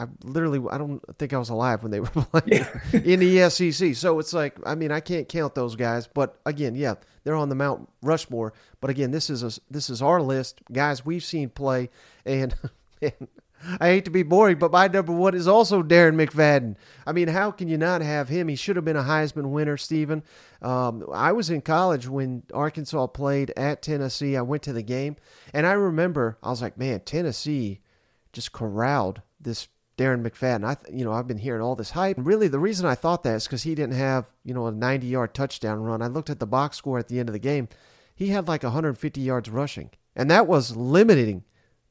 I 0.02 0.08
literally 0.24 0.60
I 0.72 0.78
don't 0.78 1.02
think 1.18 1.34
I 1.34 1.38
was 1.38 1.50
alive 1.50 1.84
when 1.84 1.92
they 1.92 2.00
were 2.00 2.08
playing 2.08 2.66
yeah. 2.92 3.00
in 3.04 3.20
the 3.20 3.50
SEC. 3.50 3.96
So 3.96 4.20
it's 4.20 4.34
like 4.34 4.56
I 4.66 4.76
mean 4.76 4.92
I 4.92 5.00
can't 5.00 5.30
count 5.30 5.54
those 5.54 5.76
guys, 5.76 6.08
but 6.08 6.40
again, 6.46 6.76
yeah, 6.76 6.96
they're 7.24 7.36
on 7.36 7.50
the 7.50 7.56
Mount 7.56 7.88
Rushmore. 8.02 8.54
But 8.80 8.90
again, 8.90 9.12
this 9.12 9.30
is 9.30 9.44
a, 9.44 9.62
this 9.70 9.90
is 9.90 10.02
our 10.02 10.22
list, 10.22 10.62
guys 10.72 11.06
we've 11.06 11.24
seen 11.24 11.50
play, 11.50 11.90
and, 12.26 12.56
and 13.02 13.28
I 13.80 13.90
hate 13.90 14.06
to 14.06 14.12
be 14.12 14.24
boring, 14.24 14.58
but 14.58 14.72
my 14.72 14.88
number 14.88 15.12
one 15.12 15.36
is 15.36 15.48
also 15.48 15.84
Darren 15.84 16.16
McFadden. 16.16 16.78
I 17.06 17.12
mean, 17.12 17.28
how 17.28 17.52
can 17.52 17.68
you 17.68 17.78
not 17.78 18.02
have 18.02 18.28
him? 18.28 18.48
He 18.48 18.56
should 18.56 18.76
have 18.76 18.86
been 18.86 18.96
a 18.96 19.04
Heisman 19.04 19.52
winner, 19.52 19.78
Steven. 19.78 20.24
Um, 20.64 21.06
I 21.14 21.32
was 21.32 21.52
in 21.52 21.62
college 21.62 22.08
when 22.08 22.42
Arkansas 22.54 23.08
played 23.08 23.54
at 23.56 23.84
Tennessee. 23.84 24.36
I 24.36 24.42
went 24.42 24.64
to 24.64 24.74
the 24.74 24.82
game, 24.82 25.16
and 25.54 25.68
I 25.68 25.74
remember 25.74 26.40
I 26.42 26.50
was 26.50 26.62
like, 26.62 26.78
man, 26.78 27.02
Tennessee 27.02 27.82
just 28.34 28.52
corralled 28.52 29.22
this 29.40 29.68
Darren 30.02 30.28
McFadden. 30.28 30.66
I, 30.66 30.78
you 30.92 31.06
know, 31.06 31.14
I've 31.14 31.28
been 31.28 31.38
hearing 31.38 31.62
all 31.62 31.76
this 31.76 31.92
hype. 31.92 32.18
And 32.18 32.26
really, 32.26 32.48
the 32.48 32.60
reason 32.60 32.88
I 32.88 32.96
thought 32.96 33.22
that 33.24 33.36
is 33.36 33.44
because 33.46 33.64
he 33.64 33.76
didn't 33.76 33.96
have, 33.96 34.32
you 34.44 34.54
know, 34.54 34.66
a 34.66 34.72
90-yard 34.72 35.36
touchdown 35.36 35.82
run. 35.82 36.02
I 36.02 36.08
looked 36.08 36.32
at 36.32 36.40
the 36.40 36.48
box 36.48 36.78
score 36.78 36.98
at 36.98 37.08
the 37.08 37.20
end 37.20 37.30
of 37.30 37.34
the 37.34 37.40
game. 37.40 37.70
He 38.16 38.30
had 38.30 38.48
like 38.48 38.64
150 38.64 39.22
yards 39.22 39.50
rushing, 39.50 39.92
and 40.16 40.30
that 40.32 40.48
was 40.48 40.76
limiting 40.76 41.44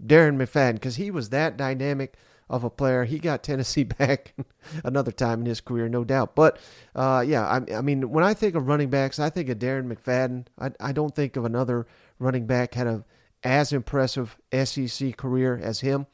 Darren 0.05 0.37
McFadden 0.37 0.75
because 0.75 0.97
he 0.97 1.11
was 1.11 1.31
that 1.31 1.57
dynamic 1.57 2.17
of 2.49 2.65
a 2.65 2.71
player. 2.71 3.05
He 3.05 3.19
got 3.19 3.43
Tennessee 3.45 3.85
back 3.99 4.35
another 4.83 5.13
time 5.13 5.41
in 5.41 5.47
his 5.47 5.61
career, 5.61 5.89
no 5.89 6.05
doubt. 6.05 6.35
But 6.35 6.59
uh, 6.95 7.25
yeah, 7.27 7.47
I, 7.47 7.77
I, 7.77 7.81
mean, 7.81 8.11
when 8.11 8.25
I 8.25 8.35
think 8.35 8.57
of 8.57 8.67
running 8.67 8.91
backs, 8.91 9.19
I 9.19 9.31
think 9.31 9.49
of 9.49 9.59
Darren 9.59 9.93
McFadden. 9.93 10.47
I, 10.59 10.89
I 10.89 10.93
don't 10.93 11.15
think 11.15 11.37
of 11.37 11.45
another 11.45 11.87
running 12.19 12.47
back 12.47 12.75
had 12.75 12.87
a 12.87 13.05
as 13.43 13.73
impressive 13.73 14.37
SEC 14.53 15.17
career 15.17 15.59
as 15.63 15.81
him. 15.81 16.07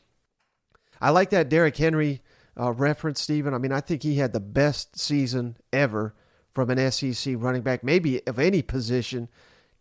I 1.00 1.10
like 1.10 1.30
that 1.30 1.48
Derrick 1.48 1.76
Henry 1.76 2.22
uh, 2.58 2.72
reference, 2.72 3.20
Steven. 3.20 3.54
I 3.54 3.58
mean, 3.58 3.72
I 3.72 3.80
think 3.80 4.02
he 4.02 4.16
had 4.16 4.32
the 4.32 4.40
best 4.40 4.98
season 4.98 5.56
ever 5.72 6.14
from 6.52 6.70
an 6.70 6.90
SEC 6.90 7.34
running 7.36 7.62
back, 7.62 7.84
maybe 7.84 8.26
of 8.26 8.38
any 8.38 8.62
position, 8.62 9.28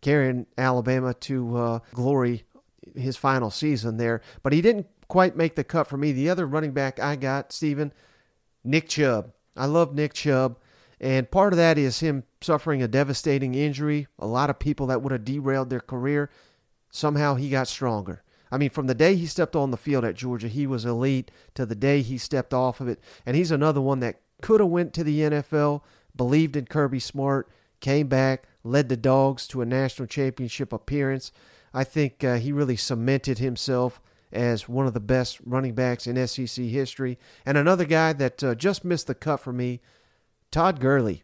carrying 0.02 0.46
Alabama 0.58 1.14
to 1.14 1.56
uh, 1.56 1.78
glory 1.94 2.44
his 2.94 3.16
final 3.16 3.50
season 3.50 3.96
there. 3.96 4.20
But 4.42 4.52
he 4.52 4.60
didn't 4.60 4.86
quite 5.08 5.36
make 5.36 5.56
the 5.56 5.64
cut 5.64 5.86
for 5.86 5.96
me. 5.96 6.12
The 6.12 6.28
other 6.28 6.46
running 6.46 6.72
back 6.72 7.00
I 7.00 7.16
got, 7.16 7.52
Steven, 7.52 7.92
Nick 8.62 8.88
Chubb. 8.88 9.32
I 9.56 9.66
love 9.66 9.94
Nick 9.94 10.12
Chubb. 10.12 10.58
And 11.00 11.30
part 11.30 11.52
of 11.52 11.56
that 11.58 11.78
is 11.78 12.00
him 12.00 12.24
suffering 12.40 12.82
a 12.82 12.88
devastating 12.88 13.54
injury. 13.54 14.06
A 14.18 14.26
lot 14.26 14.50
of 14.50 14.58
people 14.58 14.86
that 14.86 15.02
would 15.02 15.12
have 15.12 15.24
derailed 15.24 15.70
their 15.70 15.80
career, 15.80 16.30
somehow 16.90 17.34
he 17.34 17.50
got 17.50 17.68
stronger. 17.68 18.22
I 18.50 18.58
mean, 18.58 18.70
from 18.70 18.86
the 18.86 18.94
day 18.94 19.16
he 19.16 19.26
stepped 19.26 19.56
on 19.56 19.70
the 19.70 19.76
field 19.76 20.04
at 20.04 20.14
Georgia, 20.14 20.48
he 20.48 20.66
was 20.66 20.84
elite 20.84 21.30
to 21.54 21.66
the 21.66 21.74
day 21.74 22.02
he 22.02 22.18
stepped 22.18 22.54
off 22.54 22.80
of 22.80 22.88
it. 22.88 23.00
And 23.24 23.36
he's 23.36 23.50
another 23.50 23.80
one 23.80 24.00
that 24.00 24.20
could 24.42 24.60
have 24.60 24.68
went 24.68 24.92
to 24.94 25.04
the 25.04 25.20
NFL, 25.20 25.82
believed 26.14 26.56
in 26.56 26.66
Kirby 26.66 27.00
Smart, 27.00 27.48
came 27.80 28.06
back, 28.06 28.44
led 28.62 28.88
the 28.88 28.96
Dogs 28.96 29.46
to 29.48 29.62
a 29.62 29.66
national 29.66 30.06
championship 30.06 30.72
appearance. 30.72 31.32
I 31.74 31.84
think 31.84 32.22
uh, 32.22 32.36
he 32.36 32.52
really 32.52 32.76
cemented 32.76 33.38
himself 33.38 34.00
as 34.32 34.68
one 34.68 34.86
of 34.86 34.94
the 34.94 35.00
best 35.00 35.40
running 35.44 35.74
backs 35.74 36.06
in 36.06 36.26
SEC 36.26 36.64
history. 36.64 37.18
And 37.44 37.58
another 37.58 37.84
guy 37.84 38.12
that 38.12 38.42
uh, 38.44 38.54
just 38.54 38.84
missed 38.84 39.06
the 39.08 39.14
cut 39.14 39.40
for 39.40 39.52
me, 39.52 39.80
Todd 40.50 40.80
Gurley. 40.80 41.22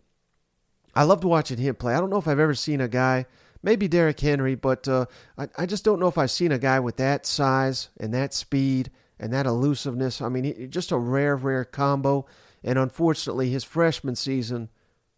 I 0.95 1.05
loved 1.05 1.25
watching 1.25 1.59
him 1.59 1.75
play. 1.75 1.95
I 1.95 2.01
don't 2.01 2.11
know 2.11 2.19
if 2.19 2.29
I've 2.29 2.39
ever 2.39 2.55
seen 2.55 2.81
a 2.81 2.89
guy– 2.89 3.27
maybe 3.63 3.89
Derrick 3.89 4.21
Henry, 4.21 4.55
but 4.55 4.87
uh, 4.89 5.07
I, 5.39 5.49
I 5.59 5.67
just 5.67 5.85
don't 5.85 6.01
know 6.01 6.09
if 6.09 6.19
I've 6.19 6.31
seen 6.31 6.53
a 6.53 6.59
guy 6.59 6.81
with 6.81 6.97
that 6.97 7.27
size 7.27 7.89
and 7.99 8.13
that 8.15 8.35
speed 8.35 8.91
and 9.19 9.33
that 9.33 9.47
elusiveness. 9.47 10.21
I 10.21 10.29
mean, 10.29 10.45
he, 10.45 10.67
just 10.67 10.93
a 10.93 10.99
rare, 10.99 11.37
rare 11.37 11.65
combo. 11.65 12.27
And 12.65 12.79
unfortunately, 12.79 13.51
his 13.51 13.65
freshman 13.65 14.17
season, 14.17 14.69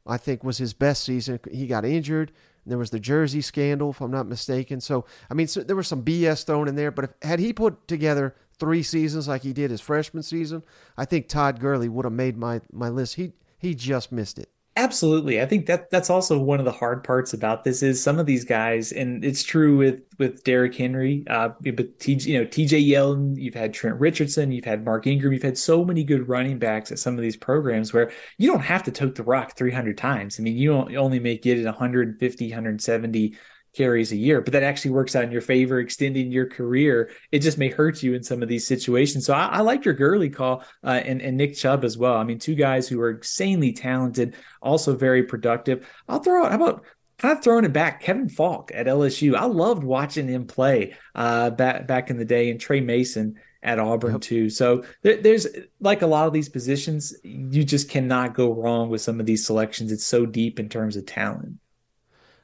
I 0.06 0.16
think, 0.16 0.44
was 0.44 0.58
his 0.58 0.74
best 0.74 1.04
season. 1.04 1.40
He 1.50 1.66
got 1.66 1.84
injured. 1.84 2.32
There 2.66 2.78
was 2.78 2.90
the 2.90 3.00
jersey 3.00 3.42
scandal, 3.42 3.90
if 3.90 4.00
I'm 4.00 4.10
not 4.10 4.26
mistaken. 4.26 4.80
So, 4.80 5.04
I 5.30 5.34
mean, 5.34 5.48
so 5.48 5.62
there 5.62 5.76
was 5.76 5.88
some 5.88 6.02
BS 6.02 6.46
thrown 6.46 6.66
in 6.66 6.76
there. 6.76 6.90
But 6.90 7.04
if, 7.04 7.10
had 7.22 7.38
he 7.38 7.52
put 7.52 7.86
together 7.86 8.34
three 8.58 8.82
seasons 8.82 9.28
like 9.28 9.42
he 9.42 9.52
did 9.52 9.70
his 9.70 9.82
freshman 9.82 10.22
season, 10.22 10.62
I 10.96 11.04
think 11.04 11.28
Todd 11.28 11.60
Gurley 11.60 11.90
would 11.90 12.06
have 12.06 12.14
made 12.14 12.38
my, 12.38 12.62
my 12.72 12.88
list. 12.88 13.16
He 13.16 13.32
he 13.64 13.74
just 13.74 14.12
missed 14.12 14.38
it. 14.38 14.50
Absolutely. 14.76 15.40
I 15.40 15.46
think 15.46 15.66
that 15.66 15.88
that's 15.90 16.10
also 16.10 16.36
one 16.36 16.58
of 16.58 16.64
the 16.64 16.72
hard 16.72 17.04
parts 17.04 17.32
about 17.32 17.62
this 17.62 17.80
is 17.80 18.02
some 18.02 18.18
of 18.18 18.26
these 18.26 18.44
guys, 18.44 18.90
and 18.90 19.24
it's 19.24 19.44
true 19.44 19.76
with 19.76 20.00
with 20.18 20.42
Derrick 20.42 20.74
Henry, 20.74 21.22
uh, 21.30 21.50
but 21.60 22.00
T, 22.00 22.14
you 22.14 22.40
know 22.40 22.44
TJ 22.44 22.88
Yeldon, 22.88 23.36
you've 23.36 23.54
had 23.54 23.72
Trent 23.72 24.00
Richardson, 24.00 24.50
you've 24.50 24.64
had 24.64 24.84
Mark 24.84 25.06
Ingram, 25.06 25.32
you've 25.32 25.44
had 25.44 25.56
so 25.56 25.84
many 25.84 26.02
good 26.02 26.28
running 26.28 26.58
backs 26.58 26.90
at 26.90 26.98
some 26.98 27.14
of 27.14 27.22
these 27.22 27.36
programs 27.36 27.92
where 27.92 28.10
you 28.38 28.50
don't 28.50 28.62
have 28.62 28.82
to 28.82 28.90
tote 28.90 29.14
the 29.14 29.22
rock 29.22 29.56
300 29.56 29.96
times. 29.96 30.40
I 30.40 30.42
mean, 30.42 30.56
you 30.56 30.72
only 30.72 31.20
may 31.20 31.38
get 31.38 31.56
it 31.56 31.66
150, 31.66 32.48
170 32.48 33.36
carries 33.74 34.12
a 34.12 34.16
year, 34.16 34.40
but 34.40 34.52
that 34.52 34.62
actually 34.62 34.92
works 34.92 35.16
out 35.16 35.24
in 35.24 35.32
your 35.32 35.40
favor, 35.40 35.78
extending 35.78 36.30
your 36.30 36.46
career. 36.46 37.10
It 37.32 37.40
just 37.40 37.58
may 37.58 37.68
hurt 37.68 38.02
you 38.02 38.14
in 38.14 38.22
some 38.22 38.42
of 38.42 38.48
these 38.48 38.66
situations. 38.66 39.26
So 39.26 39.34
I, 39.34 39.46
I 39.46 39.60
like 39.60 39.84
your 39.84 39.94
Gurley 39.94 40.30
call 40.30 40.64
uh, 40.82 41.00
and, 41.04 41.20
and 41.20 41.36
Nick 41.36 41.54
Chubb 41.56 41.84
as 41.84 41.98
well. 41.98 42.14
I 42.14 42.24
mean, 42.24 42.38
two 42.38 42.54
guys 42.54 42.88
who 42.88 43.00
are 43.00 43.12
insanely 43.12 43.72
talented, 43.72 44.36
also 44.62 44.96
very 44.96 45.24
productive. 45.24 45.86
I'll 46.08 46.20
throw 46.20 46.44
out, 46.44 46.50
how 46.50 46.56
about 46.56 46.84
kind 47.18 47.36
of 47.36 47.44
throwing 47.44 47.64
it 47.64 47.72
back, 47.72 48.02
Kevin 48.02 48.28
Faulk 48.28 48.70
at 48.74 48.86
LSU. 48.86 49.36
I 49.36 49.44
loved 49.44 49.84
watching 49.84 50.28
him 50.28 50.46
play 50.46 50.94
uh, 51.14 51.50
back, 51.50 51.86
back 51.86 52.10
in 52.10 52.16
the 52.16 52.24
day 52.24 52.50
and 52.50 52.60
Tre 52.60 52.80
Mason 52.80 53.36
at 53.62 53.78
Auburn 53.78 54.12
yep. 54.12 54.20
too. 54.20 54.50
So 54.50 54.84
there, 55.02 55.16
there's 55.16 55.46
like 55.80 56.02
a 56.02 56.06
lot 56.06 56.26
of 56.26 56.32
these 56.32 56.48
positions, 56.48 57.14
you 57.22 57.64
just 57.64 57.88
cannot 57.88 58.34
go 58.34 58.52
wrong 58.52 58.90
with 58.90 59.00
some 59.00 59.20
of 59.20 59.26
these 59.26 59.46
selections. 59.46 59.90
It's 59.90 60.04
so 60.04 60.26
deep 60.26 60.60
in 60.60 60.68
terms 60.68 60.96
of 60.96 61.06
talent. 61.06 61.54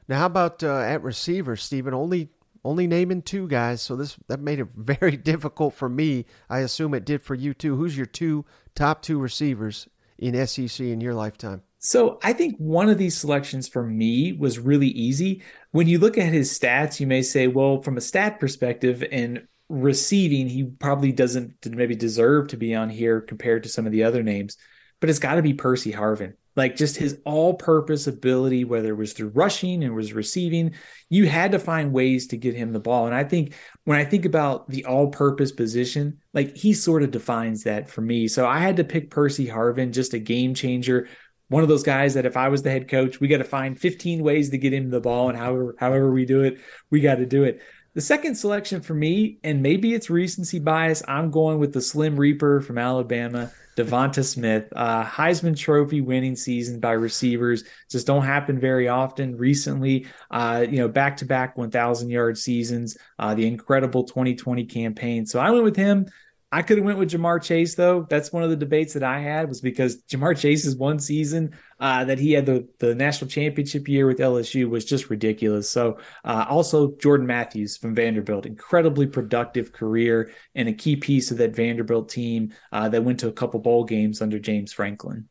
Now, 0.07 0.19
how 0.19 0.25
about 0.25 0.63
uh, 0.63 0.79
at 0.79 1.03
receiver, 1.03 1.55
Steven? 1.55 1.93
Only 1.93 2.29
only 2.63 2.85
naming 2.85 3.21
two 3.23 3.47
guys, 3.47 3.81
so 3.81 3.95
this 3.95 4.17
that 4.27 4.39
made 4.39 4.59
it 4.59 4.67
very 4.75 5.17
difficult 5.17 5.73
for 5.73 5.89
me. 5.89 6.25
I 6.49 6.59
assume 6.59 6.93
it 6.93 7.05
did 7.05 7.21
for 7.21 7.35
you 7.35 7.53
too. 7.53 7.75
Who's 7.75 7.97
your 7.97 8.05
two 8.05 8.45
top 8.75 9.01
two 9.01 9.19
receivers 9.19 9.87
in 10.17 10.45
SEC 10.45 10.85
in 10.85 11.01
your 11.01 11.13
lifetime? 11.13 11.63
So 11.79 12.19
I 12.21 12.33
think 12.33 12.57
one 12.57 12.89
of 12.89 12.99
these 12.99 13.17
selections 13.17 13.67
for 13.67 13.83
me 13.83 14.33
was 14.33 14.59
really 14.59 14.89
easy. 14.89 15.41
When 15.71 15.87
you 15.87 15.97
look 15.97 16.15
at 16.15 16.31
his 16.31 16.57
stats, 16.57 16.99
you 16.99 17.07
may 17.07 17.23
say, 17.23 17.47
well, 17.47 17.81
from 17.81 17.97
a 17.97 18.01
stat 18.01 18.39
perspective 18.39 19.03
and 19.11 19.47
receiving, 19.67 20.47
he 20.47 20.63
probably 20.63 21.11
doesn't 21.11 21.65
maybe 21.65 21.95
deserve 21.95 22.49
to 22.49 22.57
be 22.57 22.75
on 22.75 22.91
here 22.91 23.19
compared 23.19 23.63
to 23.63 23.69
some 23.69 23.87
of 23.87 23.91
the 23.91 24.03
other 24.03 24.21
names. 24.21 24.57
But 24.99 25.09
it's 25.09 25.17
got 25.17 25.35
to 25.35 25.41
be 25.41 25.55
Percy 25.55 25.91
Harvin 25.91 26.35
like 26.55 26.75
just 26.75 26.97
his 26.97 27.19
all-purpose 27.25 28.07
ability 28.07 28.63
whether 28.63 28.89
it 28.89 28.97
was 28.97 29.13
through 29.13 29.29
rushing 29.29 29.83
and 29.83 29.95
was 29.95 30.13
receiving 30.13 30.73
you 31.09 31.27
had 31.27 31.51
to 31.51 31.59
find 31.59 31.93
ways 31.93 32.27
to 32.27 32.37
get 32.37 32.55
him 32.55 32.73
the 32.73 32.79
ball. 32.79 33.05
And 33.05 33.15
i 33.15 33.23
think 33.23 33.53
when 33.85 33.97
i 33.97 34.05
think 34.05 34.25
about 34.25 34.69
the 34.69 34.85
all-purpose 34.85 35.51
position 35.51 36.19
like 36.33 36.55
he 36.55 36.73
sort 36.73 37.03
of 37.03 37.11
defines 37.11 37.63
that 37.63 37.89
for 37.89 38.01
me. 38.01 38.27
So 38.27 38.47
i 38.47 38.59
had 38.59 38.77
to 38.77 38.83
pick 38.83 39.09
percy 39.09 39.47
harvin 39.47 39.91
just 39.91 40.13
a 40.13 40.19
game 40.19 40.53
changer 40.53 41.07
one 41.47 41.63
of 41.63 41.69
those 41.69 41.83
guys 41.83 42.13
that 42.13 42.25
if 42.25 42.37
i 42.37 42.47
was 42.47 42.63
the 42.63 42.71
head 42.71 42.87
coach 42.87 43.19
we 43.19 43.27
got 43.27 43.37
to 43.37 43.43
find 43.43 43.79
15 43.79 44.23
ways 44.23 44.49
to 44.49 44.57
get 44.57 44.73
him 44.73 44.89
the 44.89 45.01
ball 45.01 45.29
and 45.29 45.37
however 45.37 45.75
however 45.79 46.11
we 46.11 46.25
do 46.25 46.43
it 46.43 46.59
we 46.89 46.99
got 47.01 47.15
to 47.15 47.25
do 47.25 47.43
it. 47.43 47.61
The 47.93 48.01
second 48.01 48.35
selection 48.35 48.79
for 48.79 48.93
me, 48.93 49.39
and 49.43 49.61
maybe 49.61 49.93
it's 49.93 50.09
recency 50.09 50.59
bias, 50.59 51.03
I'm 51.09 51.29
going 51.29 51.59
with 51.59 51.73
the 51.73 51.81
Slim 51.81 52.15
Reaper 52.15 52.61
from 52.61 52.77
Alabama, 52.77 53.51
Devonta 53.75 54.23
Smith. 54.23 54.71
Uh, 54.75 55.03
Heisman 55.03 55.57
Trophy 55.57 56.01
winning 56.01 56.35
season 56.35 56.79
by 56.79 56.91
receivers 56.91 57.63
just 57.89 58.07
don't 58.07 58.23
happen 58.23 58.59
very 58.59 58.87
often. 58.87 59.35
Recently, 59.35 60.07
uh, 60.29 60.65
you 60.69 60.77
know, 60.77 60.87
back 60.87 61.17
to 61.17 61.25
back 61.25 61.57
1,000 61.57 62.09
yard 62.09 62.37
seasons, 62.37 62.97
uh, 63.19 63.33
the 63.33 63.47
incredible 63.47 64.03
2020 64.03 64.65
campaign. 64.65 65.25
So 65.25 65.39
I 65.39 65.51
went 65.51 65.63
with 65.63 65.75
him. 65.75 66.07
I 66.53 66.61
could 66.61 66.77
have 66.77 66.85
went 66.85 66.97
with 66.99 67.11
Ja'Marr 67.11 67.41
Chase 67.41 67.75
though. 67.75 68.05
That's 68.09 68.33
one 68.33 68.43
of 68.43 68.49
the 68.49 68.57
debates 68.57 68.93
that 68.93 69.03
I 69.03 69.19
had 69.19 69.47
was 69.47 69.61
because 69.61 70.03
Ja'Marr 70.03 70.37
Chase's 70.37 70.75
one 70.75 70.99
season 70.99 71.55
uh, 71.79 72.03
that 72.03 72.19
he 72.19 72.33
had 72.33 72.45
the 72.45 72.67
the 72.79 72.93
national 72.93 73.29
championship 73.29 73.87
year 73.87 74.05
with 74.05 74.19
LSU 74.19 74.69
was 74.69 74.83
just 74.83 75.09
ridiculous. 75.09 75.69
So 75.69 75.97
uh, 76.25 76.45
also 76.49 76.91
Jordan 76.97 77.25
Matthews 77.25 77.77
from 77.77 77.95
Vanderbilt, 77.95 78.45
incredibly 78.45 79.07
productive 79.07 79.71
career 79.71 80.31
and 80.53 80.67
a 80.67 80.73
key 80.73 80.97
piece 80.97 81.31
of 81.31 81.37
that 81.37 81.55
Vanderbilt 81.55 82.09
team 82.09 82.53
uh, 82.73 82.89
that 82.89 83.03
went 83.03 83.19
to 83.21 83.29
a 83.29 83.33
couple 83.33 83.59
bowl 83.61 83.85
games 83.85 84.21
under 84.21 84.37
James 84.37 84.73
Franklin. 84.73 85.29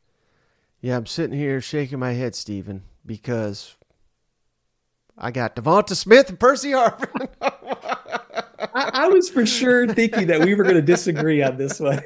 Yeah, 0.81 0.97
I'm 0.97 1.05
sitting 1.05 1.37
here 1.37 1.61
shaking 1.61 1.99
my 1.99 2.13
head, 2.13 2.33
Steven, 2.33 2.81
because 3.05 3.75
I 5.15 5.29
got 5.29 5.55
Devonta 5.55 5.95
Smith 5.95 6.29
and 6.29 6.39
Percy 6.39 6.71
Harvin. 6.71 7.27
I, 8.73 9.07
was 9.07 9.29
for 9.29 9.45
sure 9.45 9.87
thinking 9.87 10.27
that 10.27 10.41
we 10.41 10.55
were 10.55 10.63
going 10.63 10.75
to 10.75 10.81
disagree 10.81 11.41
on 11.41 11.57
this 11.57 11.79
one. 11.79 12.01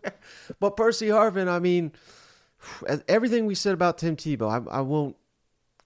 but 0.60 0.76
Percy 0.76 1.08
Harvin, 1.08 1.48
I 1.48 1.58
mean, 1.58 1.92
everything 3.08 3.46
we 3.46 3.54
said 3.54 3.74
about 3.74 3.98
Tim 3.98 4.16
Tebow, 4.16 4.68
I, 4.70 4.78
I, 4.78 4.80
won't 4.80 5.16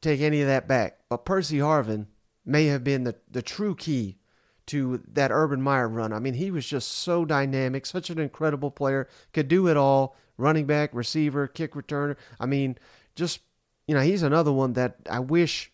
take 0.00 0.20
any 0.20 0.40
of 0.40 0.48
that 0.48 0.68
back. 0.68 0.98
But 1.08 1.24
Percy 1.24 1.58
Harvin 1.58 2.06
may 2.44 2.66
have 2.66 2.84
been 2.84 3.04
the, 3.04 3.16
the 3.30 3.42
true 3.42 3.74
key 3.74 4.18
to 4.66 5.02
that 5.12 5.30
Urban 5.30 5.62
Meyer 5.62 5.88
run. 5.88 6.12
I 6.12 6.18
mean, 6.18 6.34
he 6.34 6.50
was 6.50 6.66
just 6.66 6.90
so 6.90 7.24
dynamic, 7.24 7.86
such 7.86 8.10
an 8.10 8.18
incredible 8.18 8.70
player, 8.70 9.08
could 9.32 9.48
do 9.48 9.68
it 9.68 9.76
all 9.76 10.16
running 10.36 10.66
back, 10.66 10.90
receiver, 10.92 11.46
kick 11.46 11.74
returner. 11.74 12.16
I 12.40 12.46
mean, 12.46 12.76
just, 13.14 13.40
you 13.86 13.94
know, 13.94 14.00
he's 14.00 14.22
another 14.22 14.52
one 14.52 14.74
that 14.74 14.96
I 15.08 15.20
wish 15.20 15.72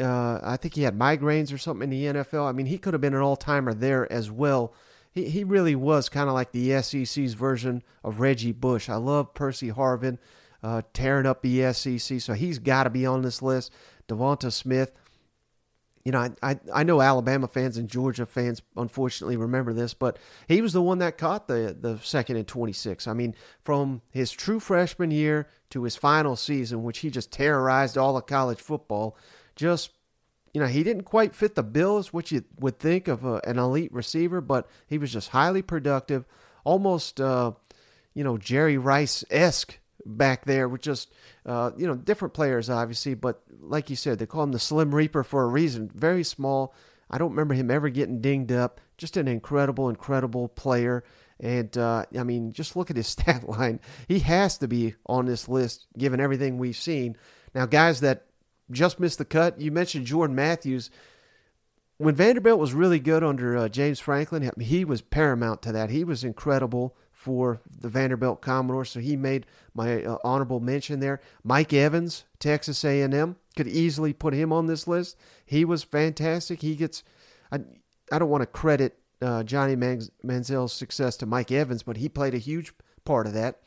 uh, 0.00 0.40
I 0.42 0.56
think 0.56 0.74
he 0.74 0.82
had 0.82 0.98
migraines 0.98 1.52
or 1.52 1.58
something 1.58 1.92
in 1.92 2.14
the 2.14 2.22
NFL. 2.22 2.48
I 2.48 2.52
mean, 2.52 2.66
he 2.66 2.78
could 2.78 2.94
have 2.94 3.00
been 3.00 3.14
an 3.14 3.20
all 3.20 3.36
timer 3.36 3.74
there 3.74 4.10
as 4.12 4.30
well. 4.30 4.72
He, 5.12 5.28
he 5.28 5.44
really 5.44 5.74
was 5.74 6.08
kind 6.08 6.28
of 6.28 6.34
like 6.34 6.52
the 6.52 6.80
SEC's 6.82 7.34
version 7.34 7.82
of 8.04 8.20
Reggie 8.20 8.52
Bush. 8.52 8.88
I 8.88 8.96
love 8.96 9.34
Percy 9.34 9.70
Harvin 9.70 10.18
uh, 10.62 10.82
tearing 10.92 11.26
up 11.26 11.42
the 11.42 11.72
SEC, 11.72 12.20
so 12.20 12.34
he's 12.34 12.58
got 12.58 12.84
to 12.84 12.90
be 12.90 13.06
on 13.06 13.22
this 13.22 13.42
list. 13.42 13.72
Devonta 14.08 14.52
Smith. 14.52 14.92
You 16.04 16.12
know, 16.12 16.20
I, 16.20 16.30
I, 16.42 16.60
I 16.76 16.82
know 16.82 17.02
Alabama 17.02 17.46
fans 17.46 17.76
and 17.76 17.86
Georgia 17.86 18.24
fans 18.24 18.62
unfortunately 18.74 19.36
remember 19.36 19.74
this, 19.74 19.92
but 19.92 20.18
he 20.48 20.62
was 20.62 20.72
the 20.72 20.80
one 20.80 20.98
that 20.98 21.18
caught 21.18 21.46
the 21.46 21.76
the 21.78 21.98
second 21.98 22.36
and 22.36 22.48
26. 22.48 23.06
I 23.06 23.12
mean, 23.12 23.34
from 23.60 24.00
his 24.10 24.32
true 24.32 24.60
freshman 24.60 25.10
year 25.10 25.46
to 25.70 25.82
his 25.82 25.96
final 25.96 26.36
season, 26.36 26.84
which 26.84 27.00
he 27.00 27.10
just 27.10 27.30
terrorized 27.30 27.98
all 27.98 28.16
of 28.16 28.24
college 28.24 28.60
football 28.60 29.14
just 29.60 29.90
you 30.52 30.60
know, 30.60 30.66
he 30.66 30.82
didn't 30.82 31.04
quite 31.04 31.34
fit 31.34 31.54
the 31.54 31.62
bills, 31.62 32.12
which 32.12 32.32
you 32.32 32.44
would 32.58 32.78
think 32.78 33.08
of 33.08 33.24
a, 33.24 33.40
an 33.44 33.58
elite 33.58 33.92
receiver, 33.92 34.40
but 34.40 34.68
he 34.86 34.98
was 34.98 35.12
just 35.12 35.28
highly 35.28 35.62
productive, 35.62 36.24
almost, 36.64 37.20
uh, 37.20 37.52
you 38.14 38.24
know, 38.24 38.36
Jerry 38.36 38.76
Rice 38.76 39.24
esque 39.30 39.78
back 40.04 40.46
there 40.46 40.68
with 40.68 40.80
just, 40.80 41.12
uh, 41.46 41.70
you 41.76 41.86
know, 41.86 41.94
different 41.94 42.34
players, 42.34 42.68
obviously, 42.68 43.14
but 43.14 43.42
like 43.60 43.90
you 43.90 43.96
said, 43.96 44.18
they 44.18 44.26
call 44.26 44.42
him 44.42 44.52
the 44.52 44.58
Slim 44.58 44.92
Reaper 44.94 45.22
for 45.22 45.44
a 45.44 45.48
reason. 45.48 45.90
Very 45.94 46.24
small. 46.24 46.74
I 47.08 47.18
don't 47.18 47.30
remember 47.30 47.54
him 47.54 47.70
ever 47.70 47.88
getting 47.88 48.20
dinged 48.20 48.50
up. 48.50 48.80
Just 48.98 49.16
an 49.16 49.28
incredible, 49.28 49.88
incredible 49.88 50.48
player. 50.48 51.04
And, 51.38 51.76
uh, 51.78 52.06
I 52.18 52.24
mean, 52.24 52.52
just 52.52 52.74
look 52.74 52.90
at 52.90 52.96
his 52.96 53.06
stat 53.06 53.48
line. 53.48 53.78
He 54.08 54.18
has 54.20 54.58
to 54.58 54.68
be 54.68 54.96
on 55.06 55.26
this 55.26 55.48
list 55.48 55.86
given 55.96 56.20
everything 56.20 56.58
we've 56.58 56.76
seen. 56.76 57.16
Now, 57.54 57.66
guys 57.66 58.00
that 58.00 58.26
just 58.70 59.00
missed 59.00 59.18
the 59.18 59.24
cut. 59.24 59.60
You 59.60 59.70
mentioned 59.70 60.06
Jordan 60.06 60.36
Matthews. 60.36 60.90
When 61.98 62.14
Vanderbilt 62.14 62.58
was 62.58 62.72
really 62.72 62.98
good 62.98 63.22
under 63.22 63.56
uh, 63.56 63.68
James 63.68 64.00
Franklin, 64.00 64.50
he 64.58 64.84
was 64.84 65.02
paramount 65.02 65.60
to 65.62 65.72
that. 65.72 65.90
He 65.90 66.02
was 66.02 66.24
incredible 66.24 66.96
for 67.12 67.60
the 67.70 67.88
Vanderbilt 67.88 68.40
Commodores, 68.40 68.88
so 68.88 69.00
he 69.00 69.14
made 69.14 69.44
my 69.74 70.02
uh, 70.02 70.16
honorable 70.24 70.60
mention 70.60 71.00
there. 71.00 71.20
Mike 71.44 71.74
Evans, 71.74 72.24
Texas 72.38 72.82
A&M, 72.82 73.36
could 73.54 73.68
easily 73.68 74.14
put 74.14 74.32
him 74.32 74.54
on 74.54 74.66
this 74.66 74.88
list. 74.88 75.18
He 75.44 75.66
was 75.66 75.82
fantastic. 75.82 76.62
He 76.62 76.76
gets, 76.76 77.04
I, 77.52 77.60
I 78.10 78.18
don't 78.18 78.30
want 78.30 78.40
to 78.40 78.46
credit 78.46 78.98
uh, 79.20 79.42
Johnny 79.42 79.76
Manziel's 79.76 80.72
success 80.72 81.18
to 81.18 81.26
Mike 81.26 81.52
Evans, 81.52 81.82
but 81.82 81.98
he 81.98 82.08
played 82.08 82.34
a 82.34 82.38
huge 82.38 82.72
part 83.04 83.26
of 83.26 83.34
that. 83.34 83.60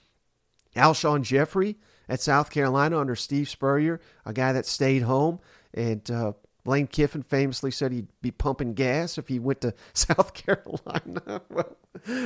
Alshon 0.75 1.21
Jeffery, 1.21 1.75
at 2.09 2.21
South 2.21 2.49
Carolina 2.49 2.99
under 2.99 3.15
Steve 3.15 3.49
Spurrier, 3.49 3.99
a 4.25 4.33
guy 4.33 4.53
that 4.53 4.65
stayed 4.65 5.03
home. 5.03 5.39
And 5.73 6.09
uh, 6.11 6.33
Lane 6.65 6.87
Kiffin 6.87 7.23
famously 7.23 7.71
said 7.71 7.91
he'd 7.91 8.07
be 8.21 8.31
pumping 8.31 8.73
gas 8.73 9.17
if 9.17 9.27
he 9.27 9.39
went 9.39 9.61
to 9.61 9.73
South 9.93 10.33
Carolina. 10.33 11.41
well, 11.49 11.77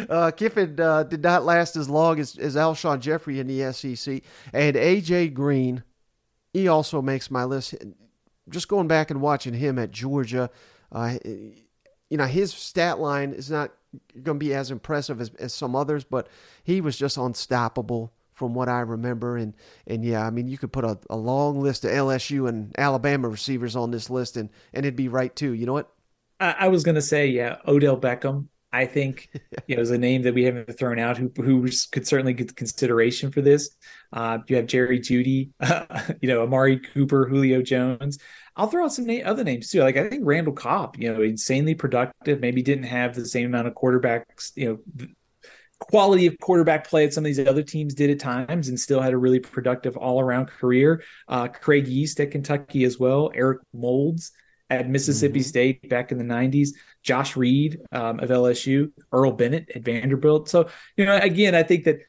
uh, 0.10 0.32
Kiffin 0.32 0.80
uh, 0.80 1.04
did 1.04 1.24
not 1.24 1.46
last 1.46 1.76
as 1.76 1.90
long 1.90 2.20
as, 2.20 2.38
as 2.38 2.56
Alshon 2.56 3.00
Jeffery 3.00 3.40
in 3.40 3.48
the 3.48 3.72
SEC. 3.74 4.22
And 4.54 4.76
A.J. 4.76 5.30
Green, 5.30 5.84
he 6.54 6.68
also 6.68 7.02
makes 7.02 7.32
my 7.32 7.44
list. 7.44 7.76
Just 8.50 8.68
going 8.68 8.88
back 8.88 9.12
and 9.12 9.22
watching 9.22 9.54
him 9.54 9.78
at 9.78 9.92
Georgia, 9.92 10.50
uh, 10.92 11.16
you 11.24 12.18
know, 12.18 12.26
his 12.26 12.54
stat 12.54 13.00
line 13.00 13.34
is 13.34 13.52
not 13.52 13.72
going 14.24 14.40
to 14.40 14.46
be 14.46 14.54
as 14.54 14.72
impressive 14.72 15.20
as, 15.20 15.32
as 15.40 15.54
some 15.54 15.76
others, 15.76 16.04
but 16.04 16.28
he 16.64 16.80
was 16.80 16.98
just 16.98 17.18
unstoppable 17.18 18.14
from 18.38 18.54
what 18.54 18.70
I 18.70 18.82
remember. 18.82 19.36
And 19.36 19.54
and 19.88 20.06
yeah, 20.06 20.26
I 20.26 20.30
mean, 20.30 20.48
you 20.48 20.58
could 20.58 20.72
put 20.72 20.86
a, 20.86 20.98
a 21.10 21.18
long 21.18 21.60
list 21.60 21.84
of 21.84 21.92
LSU 21.92 22.48
and 22.48 22.74
Alabama 22.78 23.28
receivers 23.28 23.76
on 23.76 23.92
this 23.92 24.10
list, 24.10 24.38
and 24.38 24.50
and 24.74 24.86
it'd 24.86 24.96
be 24.96 25.10
right 25.10 25.36
too. 25.36 25.52
You 25.52 25.66
know 25.66 25.74
what? 25.74 25.92
I, 26.40 26.56
I 26.60 26.68
was 26.68 26.84
gonna 26.84 27.02
say, 27.02 27.28
yeah, 27.28 27.58
Odell 27.68 28.00
Beckham. 28.00 28.48
I 28.72 28.86
think 28.86 29.30
you 29.68 29.76
know 29.76 29.82
is 29.82 29.90
a 29.90 29.98
name 29.98 30.22
that 30.22 30.36
we 30.36 30.44
haven't 30.44 30.78
thrown 30.78 31.00
out 31.00 31.18
who 31.18 31.32
who 31.36 31.68
could 31.92 32.08
certainly 32.08 32.34
get 32.34 32.56
consideration 32.56 33.32
for 33.32 33.42
this. 33.42 33.76
Uh, 34.14 34.38
you 34.48 34.56
have 34.58 34.68
Jerry 34.68 35.00
Jeudy, 35.00 35.50
uh, 35.60 36.04
you 36.22 36.30
know, 36.30 36.44
Amari 36.44 36.80
Cooper, 36.80 37.28
Julio 37.28 37.64
Jones. 37.64 38.20
I'll 38.56 38.68
throw 38.68 38.86
out 38.86 38.94
some 38.94 39.06
na- 39.08 39.26
other 39.26 39.44
names 39.44 39.72
too. 39.72 39.82
Like 39.82 39.98
I 39.98 40.08
think 40.10 40.22
Randall 40.26 40.54
Cobb, 40.54 40.96
you 41.00 41.12
know, 41.12 41.22
insanely 41.24 41.74
productive. 41.74 42.40
Maybe 42.40 42.62
didn't 42.62 42.86
have 42.86 43.16
the 43.16 43.26
same 43.26 43.48
amount 43.48 43.68
of 43.68 43.74
quarterbacks, 43.74 44.52
you 44.56 44.84
know, 45.00 45.08
quality 45.80 46.26
of 46.28 46.38
quarterback 46.40 46.88
play 46.88 47.06
that 47.06 47.14
some 47.14 47.24
of 47.24 47.26
these 47.26 47.40
other 47.40 47.64
teams 47.64 47.94
did 47.94 48.10
at 48.10 48.20
times 48.20 48.68
and 48.68 48.80
still 48.80 49.02
had 49.02 49.14
a 49.14 49.18
really 49.18 49.40
productive 49.40 49.96
all 49.98 50.20
around 50.20 50.48
career. 50.48 51.04
Uh, 51.28 51.48
Craig 51.48 51.88
Yeast 51.88 52.20
at 52.20 52.32
Kentucky 52.32 52.84
as 52.84 53.00
well, 53.00 53.32
Eric 53.34 53.60
Moulds 53.74 54.32
at 54.70 54.90
Mississippi 54.90 55.40
mm-hmm. 55.40 55.48
State 55.48 55.90
back 55.90 56.12
in 56.12 56.18
the 56.18 56.24
90s, 56.24 56.70
Josh 57.04 57.38
Reed 57.38 57.80
um, 57.92 58.20
of 58.20 58.30
LSU, 58.30 58.92
Earl 59.12 59.32
Bennett 59.32 59.70
at 59.74 59.84
Vanderbilt. 59.84 60.50
So, 60.50 60.70
you 60.98 61.06
know, 61.06 61.18
again, 61.18 61.56
I 61.56 61.64
think 61.64 61.86
that 61.86 62.00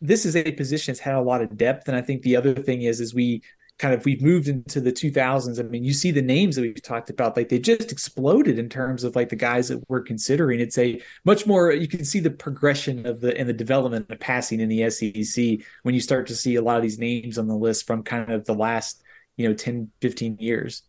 this 0.00 0.26
is 0.26 0.36
a 0.36 0.52
position 0.52 0.92
that's 0.92 1.00
had 1.00 1.14
a 1.14 1.22
lot 1.22 1.40
of 1.40 1.56
depth. 1.56 1.88
And 1.88 1.96
I 1.96 2.02
think 2.02 2.22
the 2.22 2.36
other 2.36 2.54
thing 2.54 2.82
is, 2.82 3.00
is 3.00 3.14
we 3.14 3.42
kind 3.78 3.92
of 3.92 4.04
we've 4.04 4.22
moved 4.22 4.48
into 4.48 4.80
the 4.80 4.92
2000s 4.92 5.60
i 5.60 5.62
mean 5.62 5.84
you 5.84 5.92
see 5.92 6.10
the 6.10 6.22
names 6.22 6.56
that 6.56 6.62
we've 6.62 6.82
talked 6.82 7.10
about 7.10 7.36
like 7.36 7.50
they 7.50 7.58
just 7.58 7.92
exploded 7.92 8.58
in 8.58 8.68
terms 8.68 9.04
of 9.04 9.14
like 9.14 9.28
the 9.28 9.36
guys 9.36 9.68
that 9.68 9.82
we're 9.88 10.00
considering. 10.00 10.60
It's 10.60 10.78
a 10.78 11.00
much 11.24 11.46
more 11.46 11.72
you 11.72 11.88
can 11.88 12.04
see 12.04 12.20
the 12.20 12.30
progression 12.30 13.06
of 13.06 13.20
the 13.20 13.36
and 13.36 13.48
the 13.48 13.52
development 13.52 14.10
of 14.10 14.20
passing 14.20 14.60
in 14.60 14.68
the 14.68 14.88
sec 14.90 15.66
when 15.82 15.94
you 15.94 16.00
start 16.00 16.26
to 16.28 16.34
see 16.34 16.56
a 16.56 16.62
lot 16.62 16.76
of 16.76 16.82
these 16.82 16.98
names 16.98 17.38
on 17.38 17.46
the 17.46 17.56
list 17.56 17.86
from 17.86 18.02
kind 18.02 18.32
of 18.32 18.44
the 18.44 18.54
last 18.54 19.02
you 19.36 19.48
know 19.48 19.54
10 19.54 19.90
15 20.00 20.38
years. 20.38 20.82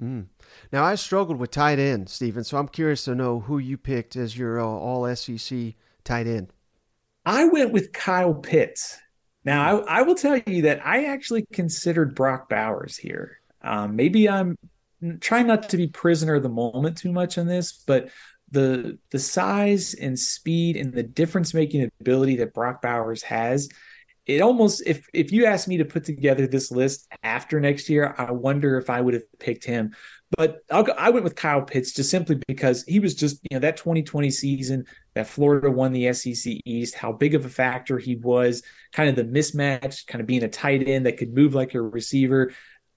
Mm. 0.00 0.28
now 0.72 0.82
i 0.82 0.94
struggled 0.94 1.38
with 1.38 1.50
tight 1.50 1.78
end 1.78 2.08
steven 2.08 2.42
so 2.42 2.56
i'm 2.56 2.68
curious 2.68 3.04
to 3.04 3.14
know 3.14 3.40
who 3.40 3.58
you 3.58 3.76
picked 3.76 4.16
as 4.16 4.38
your 4.38 4.58
uh, 4.58 4.64
all 4.64 5.14
sec 5.14 5.74
tight 6.04 6.26
end. 6.26 6.52
I 7.26 7.44
went 7.44 7.72
with 7.72 7.92
kyle 7.92 8.32
pitts 8.32 8.98
now, 9.44 9.80
I, 9.80 10.00
I, 10.00 10.02
will 10.02 10.14
tell 10.14 10.38
you 10.46 10.62
that 10.62 10.84
I 10.84 11.06
actually 11.06 11.46
considered 11.52 12.14
Brock 12.14 12.48
Bowers 12.48 12.96
here. 12.96 13.40
Um, 13.62 13.96
maybe 13.96 14.28
I'm 14.28 14.56
trying 15.20 15.46
not 15.46 15.70
to 15.70 15.76
be 15.76 15.86
prisoner 15.86 16.34
of 16.34 16.42
the 16.42 16.48
moment 16.48 16.98
too 16.98 17.12
much 17.12 17.38
on 17.38 17.46
this, 17.46 17.72
but 17.86 18.10
the 18.50 18.98
the 19.10 19.18
size 19.18 19.94
and 19.94 20.18
speed 20.18 20.76
and 20.76 20.92
the 20.92 21.02
difference 21.02 21.54
making 21.54 21.90
ability 22.00 22.36
that 22.36 22.52
Brock 22.52 22.82
Bowers 22.82 23.22
has, 23.22 23.68
it 24.26 24.40
almost 24.40 24.82
if 24.86 25.06
if 25.14 25.32
you 25.32 25.46
asked 25.46 25.68
me 25.68 25.78
to 25.78 25.84
put 25.84 26.04
together 26.04 26.46
this 26.46 26.70
list 26.70 27.08
after 27.22 27.60
next 27.60 27.88
year, 27.88 28.14
I 28.18 28.32
wonder 28.32 28.78
if 28.78 28.90
I 28.90 29.00
would 29.00 29.14
have 29.14 29.38
picked 29.38 29.64
him. 29.64 29.94
But 30.36 30.60
I'll 30.70 30.86
I 30.96 31.10
went 31.10 31.24
with 31.24 31.34
Kyle 31.34 31.62
Pitts 31.62 31.92
just 31.92 32.10
simply 32.10 32.40
because 32.46 32.84
he 32.84 33.00
was 33.00 33.14
just, 33.14 33.40
you 33.50 33.56
know, 33.56 33.60
that 33.60 33.76
2020 33.76 34.30
season 34.30 34.84
that 35.14 35.26
Florida 35.26 35.70
won 35.70 35.92
the 35.92 36.12
SEC 36.12 36.54
East, 36.64 36.94
how 36.94 37.12
big 37.12 37.34
of 37.34 37.44
a 37.44 37.48
factor 37.48 37.98
he 37.98 38.14
was, 38.14 38.62
kind 38.92 39.08
of 39.08 39.16
the 39.16 39.24
mismatch, 39.24 40.06
kind 40.06 40.20
of 40.20 40.28
being 40.28 40.44
a 40.44 40.48
tight 40.48 40.86
end 40.86 41.06
that 41.06 41.16
could 41.16 41.34
move 41.34 41.54
like 41.54 41.74
a 41.74 41.82
receiver. 41.82 42.52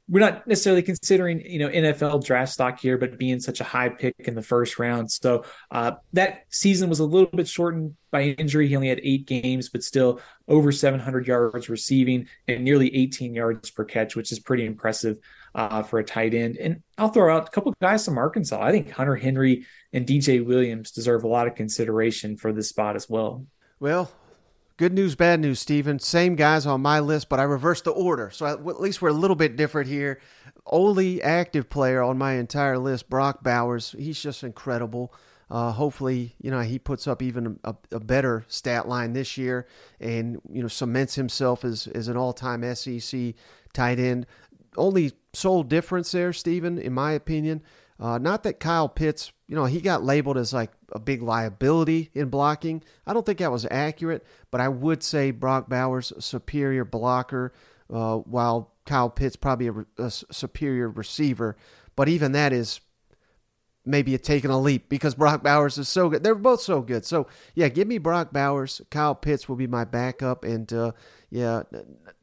we're 0.08 0.20
not 0.20 0.46
necessarily 0.46 0.84
considering 0.84 1.42
you 1.42 1.58
know 1.58 1.70
NFL 1.70 2.24
draft 2.24 2.54
stock 2.54 2.80
here, 2.80 3.00
but 3.00 3.18
being 3.18 3.40
such 3.40 3.62
a 3.62 3.64
high 3.64 3.90
pick 3.90 4.16
in 4.20 4.36
the 4.36 4.44
first 4.44 4.78
round. 4.78 5.10
So 5.12 5.44
uh, 5.72 5.94
that 6.14 6.44
season 6.50 6.88
was 6.88 7.00
a 7.00 7.06
little 7.06 7.32
bit 7.34 7.48
shortened 7.48 7.96
by 8.12 8.24
injury. 8.24 8.68
He 8.68 8.76
only 8.76 8.90
had 8.90 9.02
eight 9.02 9.26
games, 9.26 9.70
but 9.70 9.84
still 9.84 10.22
over 10.48 10.72
700 10.72 11.26
yards 11.26 11.68
receiving 11.68 12.28
and 12.48 12.64
nearly 12.64 12.96
18 12.96 13.34
yards 13.34 13.72
per 13.72 13.86
catch, 13.86 14.16
which 14.16 14.32
is 14.32 14.40
pretty 14.40 14.66
impressive 14.68 15.18
uh, 15.56 15.84
for 15.84 16.00
a 16.00 16.04
tight 16.04 16.34
end. 16.34 16.58
And 16.58 16.82
I'll 16.98 17.10
throw 17.10 17.36
out 17.36 17.48
a 17.48 17.52
couple 17.52 17.74
guys 17.82 18.06
from 18.06 18.18
Arkansas. 18.18 18.62
I 18.62 18.72
think 18.72 18.92
Hunter 18.92 19.16
Henry 19.16 19.66
and 19.92 20.06
DJ 20.06 20.46
Williams 20.46 20.92
deserve 20.92 21.24
a 21.24 21.28
lot 21.28 21.48
of 21.48 21.56
consideration 21.56 22.38
for 22.38 22.52
this 22.52 22.70
spot 22.70 22.96
as 22.96 23.10
well. 23.10 23.46
Well, 23.80 24.12
Good 24.76 24.94
news, 24.94 25.14
bad 25.14 25.40
news, 25.40 25.60
Steven. 25.60 26.00
Same 26.00 26.36
guys 26.36 26.66
on 26.66 26.82
my 26.82 27.00
list, 27.00 27.30
but 27.30 27.40
I 27.40 27.44
reversed 27.44 27.84
the 27.84 27.92
order. 27.92 28.32
So 28.32 28.48
at 28.48 28.82
least 28.82 29.04
we're 29.04 29.10
a 29.10 29.14
little 29.14 29.36
bit 29.36 29.56
different 29.56 29.88
here. 29.88 30.20
Only 30.66 31.22
active 31.22 31.70
player 31.70 32.02
on 32.02 32.18
my 32.18 32.34
entire 32.34 32.80
list, 32.80 33.08
Brock 33.08 33.44
Bowers. 33.44 33.96
He's 33.98 34.20
just 34.20 34.44
incredible. 34.44 35.14
Uh, 35.50 35.72
hopefully, 35.72 36.34
you 36.42 36.50
know, 36.50 36.62
he 36.62 36.80
puts 36.80 37.08
up 37.08 37.22
even 37.22 37.60
a, 37.64 37.76
a, 37.92 38.00
better 38.00 38.44
stat 38.48 38.88
line 38.88 39.14
this 39.14 39.38
year 39.38 39.68
and, 40.00 40.42
you 40.52 40.64
know, 40.64 40.68
cements 40.68 41.14
himself 41.14 41.64
as, 41.64 41.86
as 41.88 42.08
an 42.08 42.18
all 42.18 42.34
time 42.34 42.64
SEC 42.74 43.36
tight 43.74 44.00
end. 44.00 44.26
Only 44.78 45.14
sole 45.34 45.64
difference 45.64 46.12
there, 46.12 46.34
Steven, 46.34 46.78
in 46.78 46.94
my 46.94 47.12
opinion. 47.14 47.62
Uh, 48.00 48.18
not 48.18 48.44
that 48.44 48.60
Kyle 48.60 48.90
Pitts, 48.90 49.32
you 49.48 49.56
know, 49.56 49.66
he 49.66 49.80
got 49.80 50.04
labeled 50.04 50.38
as 50.38 50.54
like 50.54 50.72
a 50.92 51.00
big 51.00 51.22
liability 51.22 52.10
in 52.14 52.30
blocking. 52.30 52.84
I 53.06 53.14
don't 53.14 53.26
think 53.26 53.40
that 53.40 53.52
was 53.52 53.68
accurate, 53.70 54.26
but 54.52 54.62
I 54.62 54.68
would 54.68 55.04
say 55.04 55.32
Brock 55.32 55.70
Bowers 55.70 56.12
superior 56.20 56.86
blocker, 56.86 57.54
uh, 57.90 58.18
while 58.18 58.74
Kyle 58.86 59.10
Pitts 59.10 59.36
probably 59.36 59.68
a, 59.68 60.04
a, 60.04 60.12
superior 60.12 60.90
receiver. 60.90 61.56
But 61.96 62.10
even 62.10 62.32
that 62.32 62.52
is 62.52 62.82
maybe 63.86 64.16
a 64.16 64.18
taking 64.18 64.50
a 64.50 64.60
leap 64.60 64.90
because 64.90 65.16
Brock 65.16 65.44
Bowers 65.44 65.78
is 65.78 65.88
so 65.88 66.10
good. 66.10 66.24
They're 66.24 66.36
both 66.36 66.62
so 66.62 66.82
good. 66.82 67.06
So 67.06 67.28
yeah, 67.54 67.70
give 67.70 67.88
me 67.88 67.98
Brock 67.98 68.34
Bowers. 68.34 68.82
Kyle 68.90 69.16
Pitts 69.16 69.48
will 69.48 69.56
be 69.56 69.68
my 69.68 69.86
backup, 69.86 70.44
and 70.44 70.72
uh, 70.74 70.92
yeah, 71.34 71.64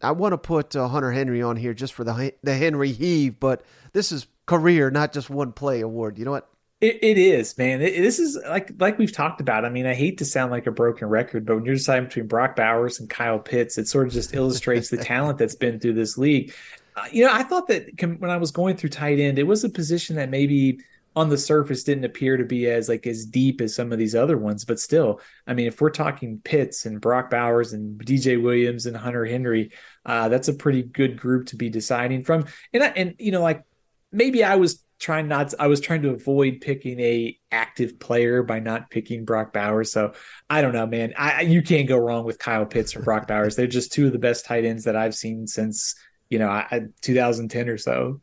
I 0.00 0.12
want 0.12 0.34
to 0.34 0.38
put 0.38 0.76
uh, 0.76 0.86
Hunter 0.86 1.10
Henry 1.10 1.42
on 1.42 1.56
here 1.56 1.74
just 1.74 1.94
for 1.94 2.04
the 2.04 2.32
the 2.44 2.54
Henry 2.54 2.92
heave. 2.92 3.40
But 3.40 3.64
this 3.92 4.12
is 4.12 4.28
career, 4.46 4.88
not 4.88 5.12
just 5.12 5.28
one 5.28 5.50
play 5.50 5.80
award. 5.80 6.16
You 6.16 6.24
know 6.24 6.30
what? 6.30 6.48
It, 6.80 7.00
it 7.02 7.18
is, 7.18 7.58
man. 7.58 7.82
It, 7.82 8.00
this 8.00 8.20
is 8.20 8.38
like 8.48 8.70
like 8.78 8.98
we've 8.98 9.12
talked 9.12 9.40
about. 9.40 9.64
I 9.64 9.68
mean, 9.68 9.84
I 9.84 9.94
hate 9.94 10.18
to 10.18 10.24
sound 10.24 10.52
like 10.52 10.68
a 10.68 10.70
broken 10.70 11.08
record, 11.08 11.44
but 11.44 11.56
when 11.56 11.64
you're 11.64 11.74
deciding 11.74 12.04
between 12.04 12.28
Brock 12.28 12.54
Bowers 12.54 13.00
and 13.00 13.10
Kyle 13.10 13.40
Pitts, 13.40 13.78
it 13.78 13.88
sort 13.88 14.06
of 14.06 14.12
just 14.12 14.32
illustrates 14.32 14.90
the 14.90 14.96
talent 15.04 15.38
that's 15.38 15.56
been 15.56 15.80
through 15.80 15.94
this 15.94 16.16
league. 16.16 16.54
Uh, 16.94 17.06
you 17.10 17.24
know, 17.24 17.32
I 17.32 17.42
thought 17.42 17.66
that 17.66 17.88
when 18.20 18.30
I 18.30 18.36
was 18.36 18.52
going 18.52 18.76
through 18.76 18.90
tight 18.90 19.18
end, 19.18 19.40
it 19.40 19.44
was 19.44 19.64
a 19.64 19.68
position 19.68 20.14
that 20.16 20.30
maybe 20.30 20.78
on 21.16 21.28
the 21.28 21.38
surface 21.38 21.82
didn't 21.82 22.04
appear 22.04 22.36
to 22.36 22.44
be 22.44 22.68
as 22.68 22.88
like 22.88 23.06
as 23.06 23.26
deep 23.26 23.60
as 23.60 23.74
some 23.74 23.92
of 23.92 23.98
these 23.98 24.14
other 24.14 24.38
ones, 24.38 24.64
but 24.64 24.78
still, 24.78 25.20
I 25.46 25.54
mean, 25.54 25.66
if 25.66 25.80
we're 25.80 25.90
talking 25.90 26.40
Pitts 26.42 26.86
and 26.86 27.00
Brock 27.00 27.30
Bowers 27.30 27.72
and 27.72 28.00
DJ 28.00 28.40
Williams 28.40 28.86
and 28.86 28.96
Hunter 28.96 29.24
Henry, 29.24 29.72
uh, 30.06 30.28
that's 30.28 30.48
a 30.48 30.54
pretty 30.54 30.82
good 30.82 31.18
group 31.18 31.46
to 31.46 31.56
be 31.56 31.68
deciding 31.68 32.24
from. 32.24 32.46
And 32.72 32.82
I, 32.82 32.86
and 32.88 33.14
you 33.18 33.32
know, 33.32 33.42
like 33.42 33.64
maybe 34.12 34.44
I 34.44 34.56
was 34.56 34.84
trying 35.00 35.26
not 35.26 35.48
to, 35.48 35.62
I 35.62 35.66
was 35.66 35.80
trying 35.80 36.02
to 36.02 36.10
avoid 36.10 36.60
picking 36.60 37.00
a 37.00 37.36
active 37.50 37.98
player 37.98 38.42
by 38.42 38.60
not 38.60 38.90
picking 38.90 39.24
Brock 39.24 39.52
Bowers. 39.52 39.90
So 39.90 40.12
I 40.48 40.62
don't 40.62 40.74
know, 40.74 40.86
man. 40.86 41.14
I 41.16 41.40
you 41.40 41.62
can't 41.62 41.88
go 41.88 41.96
wrong 41.96 42.24
with 42.24 42.38
Kyle 42.38 42.66
Pitts 42.66 42.94
or 42.94 43.02
Brock 43.02 43.26
Bowers. 43.26 43.56
They're 43.56 43.66
just 43.66 43.92
two 43.92 44.06
of 44.06 44.12
the 44.12 44.18
best 44.18 44.44
tight 44.44 44.64
ends 44.64 44.84
that 44.84 44.96
I've 44.96 45.14
seen 45.14 45.46
since 45.46 45.96
you 46.28 46.38
know 46.38 46.48
I, 46.48 46.82
2010 47.00 47.68
or 47.68 47.78
so. 47.78 48.20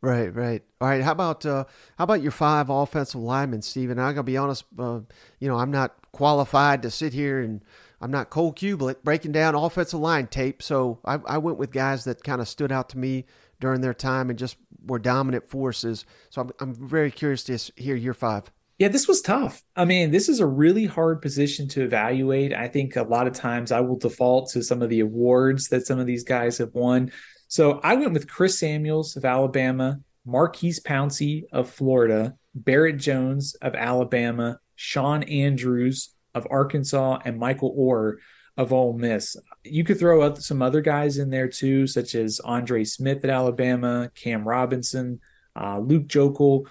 Right, 0.00 0.32
right. 0.32 0.62
All 0.80 0.88
right. 0.88 1.02
How 1.02 1.12
about 1.12 1.44
uh, 1.44 1.64
how 1.96 2.04
about 2.04 2.22
your 2.22 2.30
five 2.30 2.70
offensive 2.70 3.20
linemen, 3.20 3.62
Steven? 3.62 3.98
I'm 3.98 4.14
gonna 4.14 4.22
be 4.22 4.36
honest. 4.36 4.64
Uh, 4.78 5.00
you 5.40 5.48
know, 5.48 5.56
I'm 5.56 5.72
not 5.72 5.94
qualified 6.12 6.82
to 6.82 6.90
sit 6.90 7.12
here 7.12 7.40
and 7.40 7.62
I'm 8.00 8.12
not 8.12 8.30
Cole 8.30 8.52
Cubelic 8.52 9.02
breaking 9.02 9.32
down 9.32 9.56
offensive 9.56 9.98
line 9.98 10.28
tape. 10.28 10.62
So 10.62 11.00
I, 11.04 11.18
I 11.26 11.38
went 11.38 11.58
with 11.58 11.72
guys 11.72 12.04
that 12.04 12.22
kind 12.22 12.40
of 12.40 12.48
stood 12.48 12.70
out 12.70 12.88
to 12.90 12.98
me 12.98 13.24
during 13.60 13.80
their 13.80 13.94
time 13.94 14.30
and 14.30 14.38
just 14.38 14.56
were 14.86 15.00
dominant 15.00 15.50
forces. 15.50 16.06
So 16.30 16.42
I'm, 16.42 16.50
I'm 16.60 16.88
very 16.88 17.10
curious 17.10 17.42
to 17.44 17.58
hear 17.80 17.96
your 17.96 18.14
five. 18.14 18.52
Yeah, 18.78 18.86
this 18.86 19.08
was 19.08 19.20
tough. 19.20 19.64
I 19.74 19.84
mean, 19.84 20.12
this 20.12 20.28
is 20.28 20.38
a 20.38 20.46
really 20.46 20.86
hard 20.86 21.20
position 21.20 21.66
to 21.70 21.82
evaluate. 21.82 22.54
I 22.54 22.68
think 22.68 22.94
a 22.94 23.02
lot 23.02 23.26
of 23.26 23.32
times 23.32 23.72
I 23.72 23.80
will 23.80 23.96
default 23.96 24.50
to 24.50 24.62
some 24.62 24.82
of 24.82 24.88
the 24.88 25.00
awards 25.00 25.66
that 25.68 25.84
some 25.84 25.98
of 25.98 26.06
these 26.06 26.22
guys 26.22 26.58
have 26.58 26.72
won. 26.74 27.10
So 27.48 27.80
I 27.82 27.96
went 27.96 28.12
with 28.12 28.28
Chris 28.28 28.58
Samuels 28.58 29.16
of 29.16 29.24
Alabama, 29.24 30.00
Maurkice 30.26 30.80
Pouncey 30.80 31.44
of 31.50 31.70
Florida, 31.70 32.36
Barrett 32.54 32.98
Jones 32.98 33.54
of 33.62 33.74
Alabama, 33.74 34.60
Shawn 34.76 35.22
Andrews 35.24 36.10
of 36.34 36.46
Arkansas, 36.50 37.20
and 37.24 37.38
Michael 37.38 37.74
Oher 37.74 38.16
of 38.58 38.72
Ole 38.72 38.92
Miss. 38.92 39.36
You 39.64 39.82
could 39.82 39.98
throw 39.98 40.22
out 40.22 40.42
some 40.42 40.60
other 40.60 40.82
guys 40.82 41.16
in 41.16 41.30
there 41.30 41.48
too, 41.48 41.86
such 41.86 42.14
as 42.14 42.38
Andre 42.40 42.84
Smith 42.84 43.24
at 43.24 43.30
Alabama, 43.30 44.10
Cam 44.14 44.46
Robinson, 44.46 45.20
uh, 45.58 45.78
Luke 45.78 46.06
Joeckel, 46.06 46.66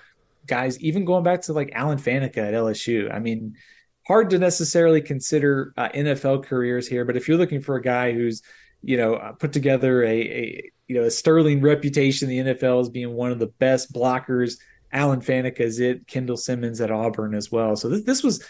guys, 0.45 0.79
even 0.79 1.05
going 1.05 1.23
back 1.23 1.41
to 1.43 1.53
like 1.53 1.71
Alan 1.73 1.97
Faneca 1.97 2.37
at 2.37 2.53
LSU. 2.53 3.13
I 3.13 3.17
mean, 3.17 3.55
hard 4.05 4.29
to 4.29 4.37
necessarily 4.37 5.01
consider 5.01 5.73
uh, 5.75 5.89
NFL 5.89 6.45
careers 6.45 6.87
here, 6.87 7.03
but 7.03 7.17
if 7.17 7.27
you're 7.27 7.37
looking 7.37 7.61
for 7.61 7.77
a 7.77 7.81
guy 7.81 8.13
who's, 8.13 8.43
you 8.87 8.95
know, 8.95 9.15
uh, 9.15 9.33
put 9.33 9.51
together 9.51 10.01
a, 10.01 10.21
a, 10.21 10.71
you 10.87 10.95
know, 10.95 11.03
a 11.03 11.11
sterling 11.11 11.61
reputation 11.61 12.31
in 12.31 12.45
the 12.45 12.53
NFL 12.53 12.79
as 12.79 12.89
being 12.89 13.13
one 13.13 13.33
of 13.33 13.37
the 13.37 13.47
best 13.47 13.91
blockers, 13.91 14.57
Alan 14.93 15.19
Faneca 15.19 15.59
is 15.59 15.81
it, 15.81 16.07
Kendall 16.07 16.37
Simmons 16.37 16.79
at 16.79 16.89
Auburn 16.89 17.35
as 17.35 17.51
well. 17.51 17.75
So 17.75 17.89
this, 17.89 18.03
this 18.05 18.23
was 18.23 18.43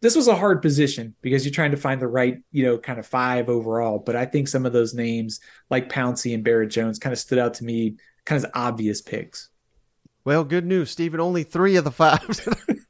this 0.00 0.16
was 0.16 0.26
a 0.26 0.36
hard 0.36 0.62
position 0.62 1.14
because 1.20 1.44
you're 1.44 1.52
trying 1.52 1.72
to 1.72 1.76
find 1.76 2.00
the 2.00 2.06
right, 2.06 2.38
you 2.50 2.64
know, 2.64 2.78
kind 2.78 2.98
of 2.98 3.06
five 3.06 3.50
overall. 3.50 3.98
But 3.98 4.16
I 4.16 4.24
think 4.24 4.48
some 4.48 4.64
of 4.64 4.72
those 4.72 4.94
names 4.94 5.40
like 5.68 5.90
Pouncey 5.90 6.34
and 6.34 6.42
Barrett 6.42 6.70
Jones 6.70 6.98
kind 6.98 7.12
of 7.12 7.18
stood 7.18 7.38
out 7.38 7.54
to 7.54 7.64
me, 7.64 7.96
kind 8.24 8.42
of 8.42 8.50
obvious 8.54 9.02
picks. 9.02 9.50
Well, 10.24 10.44
good 10.44 10.64
news, 10.64 10.90
Steven. 10.90 11.20
Only 11.20 11.42
three 11.42 11.76
of 11.76 11.84
the 11.84 11.90
five. 11.90 12.22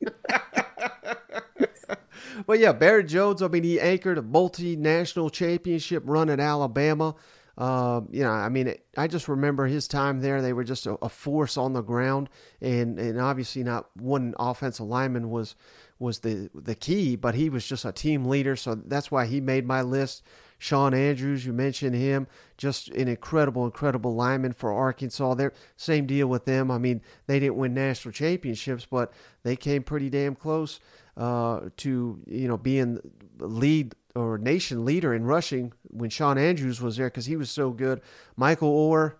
well, 2.46 2.58
yeah, 2.58 2.72
Barry 2.72 3.04
Jones. 3.04 3.42
I 3.42 3.48
mean, 3.48 3.64
he 3.64 3.80
anchored 3.80 4.18
a 4.18 4.22
multinational 4.22 5.30
championship 5.30 6.02
run 6.06 6.30
at 6.30 6.40
Alabama. 6.40 7.14
Uh, 7.56 8.00
you 8.10 8.22
know, 8.22 8.30
I 8.30 8.48
mean, 8.48 8.74
I 8.96 9.06
just 9.06 9.28
remember 9.28 9.66
his 9.66 9.86
time 9.86 10.20
there. 10.20 10.42
They 10.42 10.52
were 10.52 10.64
just 10.64 10.86
a, 10.86 10.94
a, 11.00 11.08
force 11.08 11.56
on 11.56 11.72
the 11.72 11.82
ground, 11.82 12.28
and 12.60 12.98
and 12.98 13.20
obviously 13.20 13.62
not 13.62 13.88
one 13.96 14.34
offensive 14.40 14.86
lineman 14.86 15.30
was 15.30 15.54
was 16.00 16.18
the 16.20 16.50
the 16.52 16.74
key, 16.74 17.14
but 17.14 17.36
he 17.36 17.48
was 17.48 17.64
just 17.64 17.84
a 17.84 17.92
team 17.92 18.24
leader, 18.24 18.56
so 18.56 18.74
that's 18.74 19.10
why 19.10 19.26
he 19.26 19.40
made 19.40 19.66
my 19.66 19.82
list. 19.82 20.22
Shawn 20.58 20.94
Andrews, 20.94 21.44
you 21.44 21.52
mentioned 21.52 21.94
him, 21.94 22.26
just 22.56 22.88
an 22.88 23.06
incredible, 23.06 23.66
incredible 23.66 24.14
lineman 24.14 24.52
for 24.52 24.72
Arkansas. 24.72 25.34
There, 25.34 25.52
same 25.76 26.06
deal 26.06 26.26
with 26.26 26.46
them. 26.46 26.70
I 26.70 26.78
mean, 26.78 27.02
they 27.26 27.38
didn't 27.38 27.56
win 27.56 27.74
national 27.74 28.12
championships, 28.12 28.86
but 28.86 29.12
they 29.42 29.56
came 29.56 29.82
pretty 29.82 30.08
damn 30.10 30.34
close 30.34 30.80
uh, 31.16 31.60
to 31.78 32.20
you 32.26 32.48
know 32.48 32.56
being 32.56 33.00
lead 33.38 33.94
or 34.14 34.38
nation 34.38 34.84
leader 34.84 35.12
in 35.14 35.24
rushing 35.24 35.72
when 35.82 36.10
Shawn 36.10 36.38
Andrews 36.38 36.80
was 36.80 36.96
there 36.96 37.08
because 37.08 37.26
he 37.26 37.36
was 37.36 37.50
so 37.50 37.70
good. 37.70 38.00
Michael 38.36 38.72
Oher, 38.72 39.14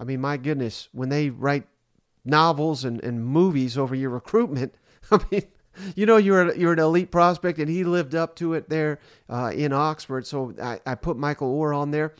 I 0.00 0.04
mean, 0.04 0.20
my 0.20 0.36
goodness, 0.36 0.88
when 0.92 1.08
they 1.10 1.30
write 1.30 1.66
novels 2.24 2.84
and, 2.84 3.02
and 3.02 3.24
movies 3.24 3.76
over 3.76 3.94
your 3.94 4.10
recruitment, 4.10 4.74
I 5.10 5.20
mean, 5.30 5.42
you 5.94 6.06
know 6.06 6.16
you're 6.16 6.54
you're 6.54 6.72
an 6.72 6.78
elite 6.78 7.10
prospect, 7.10 7.58
and 7.58 7.68
he 7.68 7.84
lived 7.84 8.14
up 8.14 8.36
to 8.36 8.54
it 8.54 8.68
there 8.68 8.98
uh, 9.28 9.52
in 9.54 9.72
Oxford. 9.72 10.26
So 10.26 10.54
I, 10.60 10.80
I 10.84 10.94
put 10.94 11.16
Michael 11.16 11.56
Oher 11.56 11.76
on 11.76 11.90
there. 11.90 12.14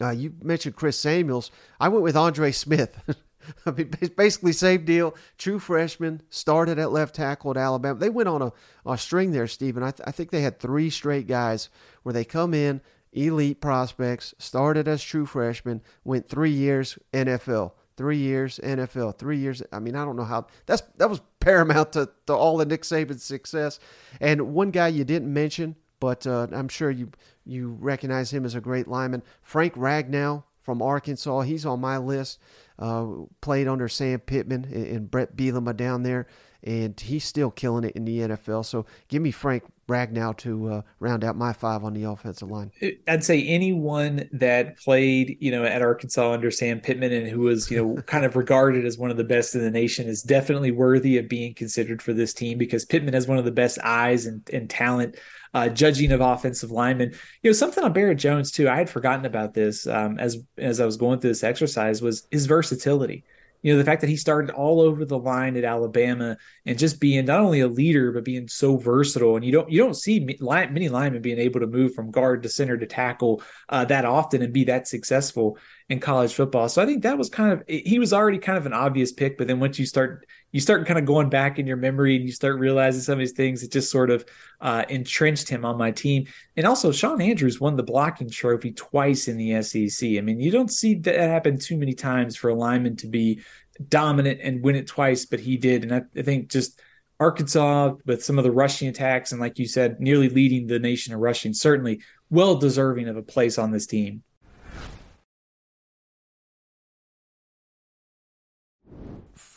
Uh, 0.00 0.10
you 0.10 0.34
mentioned 0.42 0.76
Chris 0.76 0.98
Samuels. 0.98 1.50
I 1.78 1.88
went 1.88 2.02
with 2.02 2.16
Andre 2.16 2.52
Smith. 2.52 3.02
I 3.66 3.70
mean, 3.70 3.92
basically 4.16 4.52
same 4.52 4.84
deal. 4.84 5.14
True 5.38 5.58
freshman, 5.58 6.22
started 6.30 6.78
at 6.78 6.92
left 6.92 7.14
tackle 7.14 7.50
at 7.52 7.56
Alabama. 7.56 7.98
They 7.98 8.10
went 8.10 8.28
on 8.28 8.42
a, 8.42 8.52
a 8.86 8.98
string 8.98 9.32
there, 9.32 9.46
Steven. 9.46 9.82
I, 9.82 9.90
th- 9.90 10.06
I 10.06 10.10
think 10.10 10.30
they 10.30 10.42
had 10.42 10.58
three 10.58 10.90
straight 10.90 11.26
guys 11.26 11.68
where 12.02 12.12
they 12.12 12.24
come 12.24 12.54
in, 12.54 12.80
elite 13.12 13.60
prospects, 13.60 14.34
started 14.38 14.88
as 14.88 15.02
true 15.02 15.26
freshmen, 15.26 15.82
went 16.04 16.28
three 16.28 16.52
years 16.52 16.98
NFL 17.12 17.72
three 17.96 18.16
years 18.16 18.58
NFL, 18.64 19.18
three 19.18 19.36
years. 19.36 19.62
I 19.72 19.78
mean, 19.78 19.94
I 19.94 20.06
don't 20.06 20.16
know 20.16 20.24
how 20.24 20.46
that's 20.64 20.82
that 20.96 21.10
was 21.10 21.20
paramount 21.38 21.92
to, 21.92 22.08
to 22.28 22.32
all 22.32 22.56
the 22.56 22.64
Nick 22.64 22.80
Saban's 22.80 23.22
success. 23.22 23.78
And 24.22 24.54
one 24.54 24.70
guy 24.70 24.88
you 24.88 25.04
didn't 25.04 25.30
mention, 25.30 25.76
but 26.00 26.26
uh, 26.26 26.46
I'm 26.50 26.68
sure 26.68 26.90
you 26.90 27.10
you 27.44 27.76
recognize 27.78 28.32
him 28.32 28.46
as 28.46 28.54
a 28.54 28.60
great 28.60 28.88
lineman, 28.88 29.22
Frank 29.42 29.74
Ragnow 29.74 30.44
from 30.70 30.82
Arkansas. 30.82 31.40
He's 31.40 31.66
on 31.66 31.80
my 31.80 31.98
list. 31.98 32.38
Uh, 32.78 33.06
played 33.40 33.66
under 33.66 33.88
Sam 33.88 34.20
Pittman 34.20 34.64
and, 34.64 34.86
and 34.86 35.10
Bret 35.10 35.36
Bielema 35.36 35.76
down 35.76 36.04
there 36.04 36.26
and 36.62 36.98
he's 36.98 37.24
still 37.24 37.50
killing 37.50 37.84
it 37.84 37.96
in 37.96 38.04
the 38.04 38.18
NFL. 38.20 38.64
So 38.64 38.86
give 39.08 39.20
me 39.22 39.30
Frank 39.30 39.64
Ragnow 39.90 40.36
to 40.38 40.68
uh, 40.68 40.82
round 41.00 41.24
out 41.24 41.36
my 41.36 41.52
five 41.52 41.84
on 41.84 41.92
the 41.92 42.04
offensive 42.04 42.50
line. 42.50 42.70
I'd 43.08 43.24
say 43.24 43.46
anyone 43.46 44.28
that 44.32 44.78
played, 44.78 45.36
you 45.40 45.50
know, 45.50 45.64
at 45.64 45.82
Arkansas 45.82 46.32
under 46.32 46.50
Sam 46.50 46.80
Pittman 46.80 47.12
and 47.12 47.26
who 47.26 47.40
was, 47.40 47.70
you 47.70 47.76
know, 47.76 48.02
kind 48.06 48.24
of 48.24 48.36
regarded 48.36 48.86
as 48.86 48.96
one 48.96 49.10
of 49.10 49.16
the 49.16 49.24
best 49.24 49.54
in 49.54 49.62
the 49.62 49.70
nation 49.70 50.06
is 50.06 50.22
definitely 50.22 50.70
worthy 50.70 51.18
of 51.18 51.28
being 51.28 51.54
considered 51.54 52.00
for 52.00 52.12
this 52.12 52.32
team 52.32 52.56
because 52.56 52.84
Pittman 52.84 53.14
has 53.14 53.26
one 53.26 53.38
of 53.38 53.44
the 53.44 53.50
best 53.50 53.78
eyes 53.82 54.26
and, 54.26 54.48
and 54.52 54.70
talent 54.70 55.16
uh, 55.52 55.68
judging 55.68 56.12
of 56.12 56.20
offensive 56.20 56.70
linemen. 56.70 57.12
You 57.42 57.50
know, 57.50 57.54
something 57.54 57.82
on 57.82 57.92
Barrett 57.92 58.18
Jones 58.18 58.52
too. 58.52 58.68
I 58.68 58.76
had 58.76 58.88
forgotten 58.88 59.26
about 59.26 59.54
this 59.54 59.86
um, 59.86 60.18
as 60.18 60.38
as 60.56 60.80
I 60.80 60.86
was 60.86 60.96
going 60.96 61.20
through 61.20 61.30
this 61.30 61.44
exercise 61.44 62.00
was 62.00 62.26
his 62.30 62.46
versatility 62.46 63.24
you 63.62 63.72
know 63.72 63.78
the 63.78 63.84
fact 63.84 64.00
that 64.00 64.10
he 64.10 64.16
started 64.16 64.50
all 64.50 64.80
over 64.80 65.04
the 65.04 65.18
line 65.18 65.56
at 65.56 65.64
Alabama 65.64 66.36
and 66.64 66.78
just 66.78 67.00
being 67.00 67.26
not 67.26 67.40
only 67.40 67.60
a 67.60 67.68
leader 67.68 68.12
but 68.12 68.24
being 68.24 68.48
so 68.48 68.76
versatile. 68.76 69.36
And 69.36 69.44
you 69.44 69.52
don't 69.52 69.70
you 69.70 69.78
don't 69.78 69.96
see 69.96 70.20
many 70.20 70.88
linemen 70.88 71.22
being 71.22 71.38
able 71.38 71.60
to 71.60 71.66
move 71.66 71.94
from 71.94 72.10
guard 72.10 72.42
to 72.42 72.48
center 72.48 72.78
to 72.78 72.86
tackle 72.86 73.42
uh, 73.68 73.84
that 73.86 74.04
often 74.04 74.42
and 74.42 74.52
be 74.52 74.64
that 74.64 74.88
successful 74.88 75.58
in 75.90 76.00
college 76.00 76.32
football 76.32 76.68
so 76.68 76.80
I 76.82 76.86
think 76.86 77.02
that 77.02 77.18
was 77.18 77.28
kind 77.28 77.52
of 77.52 77.62
he 77.68 77.98
was 77.98 78.12
already 78.12 78.38
kind 78.38 78.56
of 78.56 78.64
an 78.64 78.72
obvious 78.72 79.12
pick 79.12 79.36
but 79.36 79.46
then 79.46 79.60
once 79.60 79.78
you 79.78 79.84
start 79.84 80.26
you 80.52 80.60
start 80.60 80.86
kind 80.86 80.98
of 80.98 81.04
going 81.04 81.28
back 81.28 81.58
in 81.58 81.66
your 81.66 81.76
memory 81.76 82.16
and 82.16 82.24
you 82.24 82.32
start 82.32 82.58
realizing 82.58 83.02
some 83.02 83.14
of 83.14 83.18
these 83.18 83.32
things 83.32 83.62
it 83.62 83.70
just 83.70 83.90
sort 83.90 84.10
of 84.10 84.24
uh, 84.60 84.84
entrenched 84.88 85.48
him 85.48 85.64
on 85.64 85.76
my 85.76 85.90
team 85.90 86.26
and 86.56 86.66
also 86.66 86.90
Shawn 86.90 87.20
Andrews 87.20 87.60
won 87.60 87.76
the 87.76 87.82
blocking 87.82 88.30
trophy 88.30 88.72
twice 88.72 89.28
in 89.28 89.36
the 89.36 89.62
SEC 89.62 90.10
I 90.16 90.20
mean 90.22 90.40
you 90.40 90.50
don't 90.50 90.72
see 90.72 90.94
that 90.94 91.18
happen 91.18 91.58
too 91.58 91.76
many 91.76 91.92
times 91.92 92.36
for 92.36 92.48
a 92.48 92.54
lineman 92.54 92.96
to 92.96 93.06
be 93.06 93.42
dominant 93.88 94.40
and 94.42 94.62
win 94.62 94.76
it 94.76 94.86
twice, 94.86 95.26
but 95.26 95.40
he 95.40 95.56
did. 95.56 95.82
And 95.82 95.94
I, 95.94 96.02
I 96.16 96.22
think 96.22 96.50
just 96.50 96.80
Arkansas 97.18 97.94
with 98.06 98.24
some 98.24 98.38
of 98.38 98.44
the 98.44 98.50
rushing 98.50 98.88
attacks 98.88 99.32
and 99.32 99.40
like 99.40 99.58
you 99.58 99.66
said, 99.66 100.00
nearly 100.00 100.28
leading 100.28 100.66
the 100.66 100.78
nation 100.78 101.12
in 101.12 101.20
rushing, 101.20 101.52
certainly 101.52 102.00
well 102.30 102.56
deserving 102.56 103.08
of 103.08 103.16
a 103.16 103.22
place 103.22 103.58
on 103.58 103.70
this 103.70 103.86
team. 103.86 104.22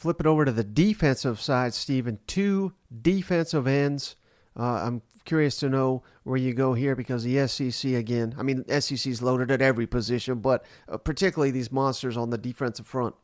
Flip 0.03 0.19
it 0.19 0.27
over 0.27 0.43
to 0.43 0.51
the 0.51 0.65
defensive 0.65 1.39
side, 1.39 1.73
Steven. 1.73 2.19
Two 2.27 2.73
defensive 3.01 3.67
ends. 3.67 4.17
Uh, 4.53 4.83
I'm 4.83 5.01
curious 5.23 5.55
to 5.59 5.69
know 5.69 6.03
where 6.23 6.35
you 6.35 6.53
go 6.53 6.73
here 6.73 6.93
because 6.93 7.23
the 7.23 7.47
SEC 7.47 7.93
again. 7.93 8.35
I 8.37 8.43
mean, 8.43 8.65
SEC's 8.81 9.21
loaded 9.21 9.49
at 9.49 9.61
every 9.61 9.87
position, 9.87 10.39
but 10.39 10.65
uh, 10.89 10.97
particularly 10.97 11.51
these 11.51 11.71
monsters 11.71 12.17
on 12.17 12.31
the 12.31 12.37
defensive 12.37 12.85
front. 12.85 13.15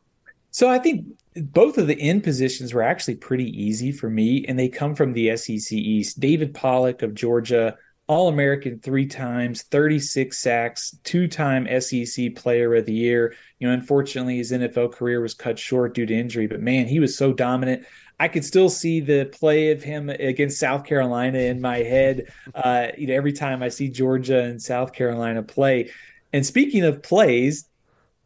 So 0.51 0.69
I 0.69 0.79
think 0.79 1.05
both 1.35 1.77
of 1.77 1.87
the 1.87 1.99
end 1.99 2.23
positions 2.23 2.73
were 2.73 2.81
actually 2.81 3.15
pretty 3.15 3.49
easy 3.61 3.91
for 3.91 4.09
me, 4.09 4.45
and 4.47 4.57
they 4.57 4.69
come 4.69 4.95
from 4.95 5.11
the 5.11 5.35
SEC 5.35 5.73
East. 5.73 6.21
David 6.21 6.53
Pollack 6.53 7.01
of 7.01 7.13
Georgia, 7.13 7.77
All 8.09 8.27
American 8.27 8.79
three 8.79 9.05
times, 9.05 9.61
36 9.61 10.35
sacks, 10.35 10.97
two 11.03 11.27
time 11.27 11.67
SEC 11.79 12.33
Player 12.33 12.73
of 12.73 12.87
the 12.87 12.93
Year. 12.93 13.35
You 13.59 13.67
know, 13.67 13.73
unfortunately, 13.75 14.37
his 14.37 14.51
NFL 14.51 14.93
career 14.93 15.21
was 15.21 15.35
cut 15.35 15.59
short 15.59 15.93
due 15.93 16.07
to 16.07 16.13
injury, 16.15 16.47
but 16.47 16.59
man, 16.59 16.87
he 16.87 16.99
was 16.99 17.15
so 17.15 17.33
dominant. 17.33 17.85
I 18.19 18.27
could 18.27 18.43
still 18.43 18.67
see 18.67 18.99
the 18.99 19.29
play 19.31 19.71
of 19.71 19.83
him 19.83 20.09
against 20.09 20.59
South 20.59 20.85
Carolina 20.85 21.37
in 21.37 21.61
my 21.61 21.77
head. 21.77 22.33
Uh, 22.55 22.87
you 22.97 23.05
know, 23.05 23.13
every 23.13 23.31
time 23.31 23.61
I 23.61 23.69
see 23.69 23.89
Georgia 23.89 24.39
and 24.39 24.59
South 24.59 24.91
Carolina 24.91 25.43
play. 25.43 25.91
And 26.33 26.43
speaking 26.43 26.83
of 26.85 27.03
plays, 27.03 27.69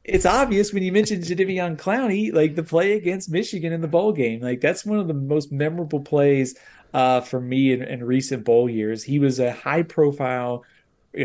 it's 0.05 0.25
obvious 0.25 0.71
when 0.71 0.83
you 0.83 0.93
mentioned 0.93 1.25
Jadeveon 1.25 1.77
Clowney, 1.77 2.33
like 2.33 2.55
the 2.55 2.63
play 2.63 2.93
against 2.93 3.29
Michigan 3.29 3.73
in 3.73 3.81
the 3.81 3.89
bowl 3.89 4.13
game. 4.13 4.39
Like 4.39 4.61
that's 4.61 4.85
one 4.85 4.99
of 4.99 5.09
the 5.09 5.13
most 5.13 5.51
memorable 5.51 5.99
plays 5.99 6.55
uh, 6.93 7.21
for 7.21 7.39
me 7.39 7.71
in, 7.71 7.81
in 7.81 8.03
recent 8.03 8.45
bowl 8.45 8.69
years. 8.69 9.03
He 9.03 9.19
was 9.19 9.39
a 9.39 9.51
high 9.51 9.83
profile, 9.83 10.63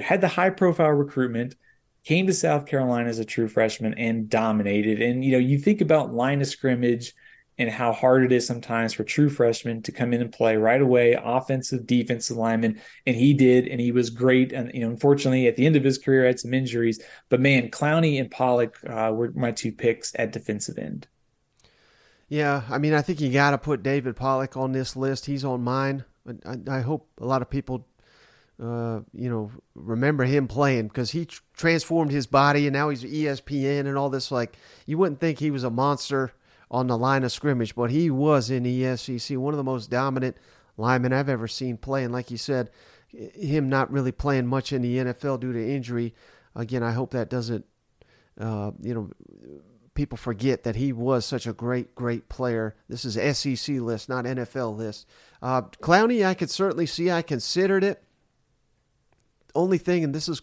had 0.03 0.21
the 0.21 0.29
high 0.29 0.51
profile 0.51 0.91
recruitment, 0.91 1.57
came 2.05 2.27
to 2.27 2.33
South 2.33 2.67
Carolina 2.67 3.09
as 3.09 3.19
a 3.19 3.25
true 3.25 3.49
freshman 3.49 3.95
and 3.95 4.31
dominated. 4.31 5.03
And 5.03 5.25
you 5.25 5.33
know, 5.33 5.39
you 5.39 5.59
think 5.59 5.81
about 5.81 6.15
line 6.15 6.41
of 6.41 6.47
scrimmage 6.47 7.15
and 7.59 7.69
how 7.69 7.93
hard 7.93 8.25
it 8.25 8.31
is 8.31 8.47
sometimes 8.47 8.95
for 8.95 9.03
true 9.03 9.29
freshmen 9.29 9.83
to 9.83 9.93
come 9.93 10.13
in 10.13 10.21
and 10.21 10.33
play 10.33 10.57
right 10.57 10.81
away, 10.81 11.19
offensive, 11.21 11.87
defensive 11.87 12.37
lineman. 12.37 12.81
And 13.05 13.17
he 13.17 13.35
did, 13.35 13.67
and 13.67 13.81
he 13.81 13.91
was 13.91 14.11
great. 14.11 14.53
And, 14.53 14.71
you 14.73 14.81
know, 14.83 14.91
unfortunately, 14.91 15.49
at 15.49 15.57
the 15.57 15.67
end 15.67 15.75
of 15.75 15.83
his 15.83 15.99
career, 15.99 16.25
had 16.25 16.39
some 16.39 16.55
injuries. 16.55 17.03
But 17.29 17.41
man, 17.41 17.71
Clowney 17.71 18.21
and 18.21 18.31
Pollack 18.31 18.77
uh, 18.89 19.13
were 19.13 19.33
my 19.33 19.51
two 19.51 19.73
picks 19.73 20.13
at 20.15 20.31
defensive 20.31 20.79
end. 20.79 21.09
Yeah, 22.29 22.63
I 22.69 22.79
mean, 22.79 22.93
I 22.93 23.01
think 23.01 23.21
you 23.21 23.31
got 23.33 23.53
to 23.53 23.59
put 23.59 23.83
David 23.83 24.15
Pollack 24.17 24.57
on 24.57 24.73
this 24.73 24.97
list. 24.97 25.27
He's 25.27 25.45
on 25.45 25.63
mine. 25.63 26.05
I, 26.45 26.77
I 26.79 26.81
hope 26.81 27.09
a 27.19 27.25
lot 27.25 27.41
of 27.41 27.49
people, 27.49 27.87
uh, 28.63 29.01
you 29.15 29.31
know, 29.31 29.51
remember 29.75 30.25
him 30.25 30.47
playing 30.47 30.89
because 30.89 31.13
he 31.13 31.25
tr- 31.25 31.41
transformed 31.57 32.11
his 32.11 32.27
body 32.27 32.67
and 32.67 32.75
now 32.75 32.91
he's 32.91 33.03
ESPN 33.03 33.81
and 33.81 33.97
all 33.97 34.11
this. 34.11 34.31
Like, 34.31 34.57
you 34.85 34.99
wouldn't 34.99 35.21
think 35.21 35.39
he 35.39 35.51
was 35.51 35.65
a 35.65 35.71
monster 35.71 36.33
on 36.71 36.87
the 36.87 36.99
line 36.99 37.25
of 37.25 37.33
scrimmage, 37.33 37.75
but 37.75 37.91
he 37.91 38.11
was 38.11 38.51
in 38.51 38.63
the 38.63 38.83
one 39.37 39.55
of 39.55 39.59
the 39.59 39.65
most 39.65 39.89
dominant 39.89 40.37
linemen 40.77 41.15
I've 41.15 41.31
ever 41.31 41.49
seen 41.49 41.79
play. 41.79 42.05
And 42.05 42.13
like 42.13 42.31
you 42.31 42.37
said, 42.37 42.71
him 43.09 43.71
not 43.71 43.91
really 43.91 44.13
playing 44.13 44.47
much 44.47 44.73
in 44.73 44.83
the 44.83 44.99
NFL 44.99 45.41
due 45.41 45.55
to 45.55 45.71
injury. 45.75 46.15
Again, 46.55 46.83
I 46.83 46.93
hope 46.93 47.13
that 47.13 47.31
doesn't, 47.31 47.65
uh, 48.39 48.73
you 48.83 48.95
know, 48.95 49.11
people 49.99 50.17
forget 50.17 50.63
that 50.63 50.77
he 50.77 50.93
was 50.93 51.27
such 51.27 51.45
a 51.45 51.53
great, 51.53 51.93
great 51.97 52.29
player. 52.29 52.77
This 52.89 53.05
is 53.05 53.15
SEC 53.37 53.81
list, 53.81 54.09
not 54.09 54.27
NFL 54.27 54.77
list. 54.77 55.09
Uh, 55.43 55.63
Clowney, 55.83 56.25
I 56.25 56.35
could 56.35 56.51
certainly 56.51 56.87
see. 56.87 57.11
I 57.11 57.21
considered 57.21 57.83
it. 57.83 58.01
Only 59.57 59.77
thing, 59.77 60.05
and 60.05 60.15
this 60.15 60.29
is 60.29 60.41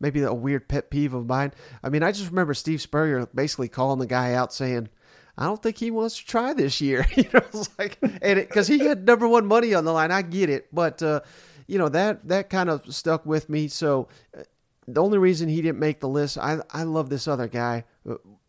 maybe 0.00 0.22
a 0.22 0.34
weird 0.34 0.68
pet 0.68 0.90
peeve 0.90 1.14
of 1.14 1.28
mine. 1.28 1.52
I 1.80 1.90
mean, 1.90 2.02
I 2.02 2.10
just 2.10 2.28
remember 2.28 2.54
Steve 2.54 2.82
Spurrier 2.82 3.24
basically 3.32 3.68
calling 3.68 4.00
the 4.00 4.06
guy 4.06 4.34
out 4.34 4.52
saying, 4.52 4.88
I 5.36 5.44
don't 5.44 5.62
think 5.62 5.78
he 5.78 5.92
wants 5.92 6.18
to 6.18 6.26
try 6.26 6.52
this 6.52 6.80
year. 6.80 7.06
you 7.16 7.22
know, 7.32 7.40
it's 7.52 7.70
like, 7.78 7.98
and 8.02 8.40
because 8.40 8.66
he 8.66 8.80
had 8.80 9.06
number 9.06 9.28
one 9.28 9.46
money 9.46 9.74
on 9.74 9.84
the 9.84 9.92
line, 9.92 10.10
I 10.10 10.22
get 10.22 10.50
it, 10.50 10.74
but 10.74 11.00
uh, 11.04 11.20
you 11.68 11.78
know 11.78 11.88
that 11.90 12.26
that 12.26 12.50
kind 12.50 12.68
of 12.68 12.92
stuck 12.92 13.24
with 13.24 13.48
me. 13.48 13.68
So 13.68 14.08
uh, 14.36 14.42
the 14.88 15.00
only 15.00 15.18
reason 15.18 15.48
he 15.48 15.62
didn't 15.62 15.78
make 15.78 16.00
the 16.00 16.08
list, 16.08 16.36
I 16.36 16.58
I 16.72 16.82
love 16.82 17.10
this 17.10 17.28
other 17.28 17.46
guy. 17.46 17.84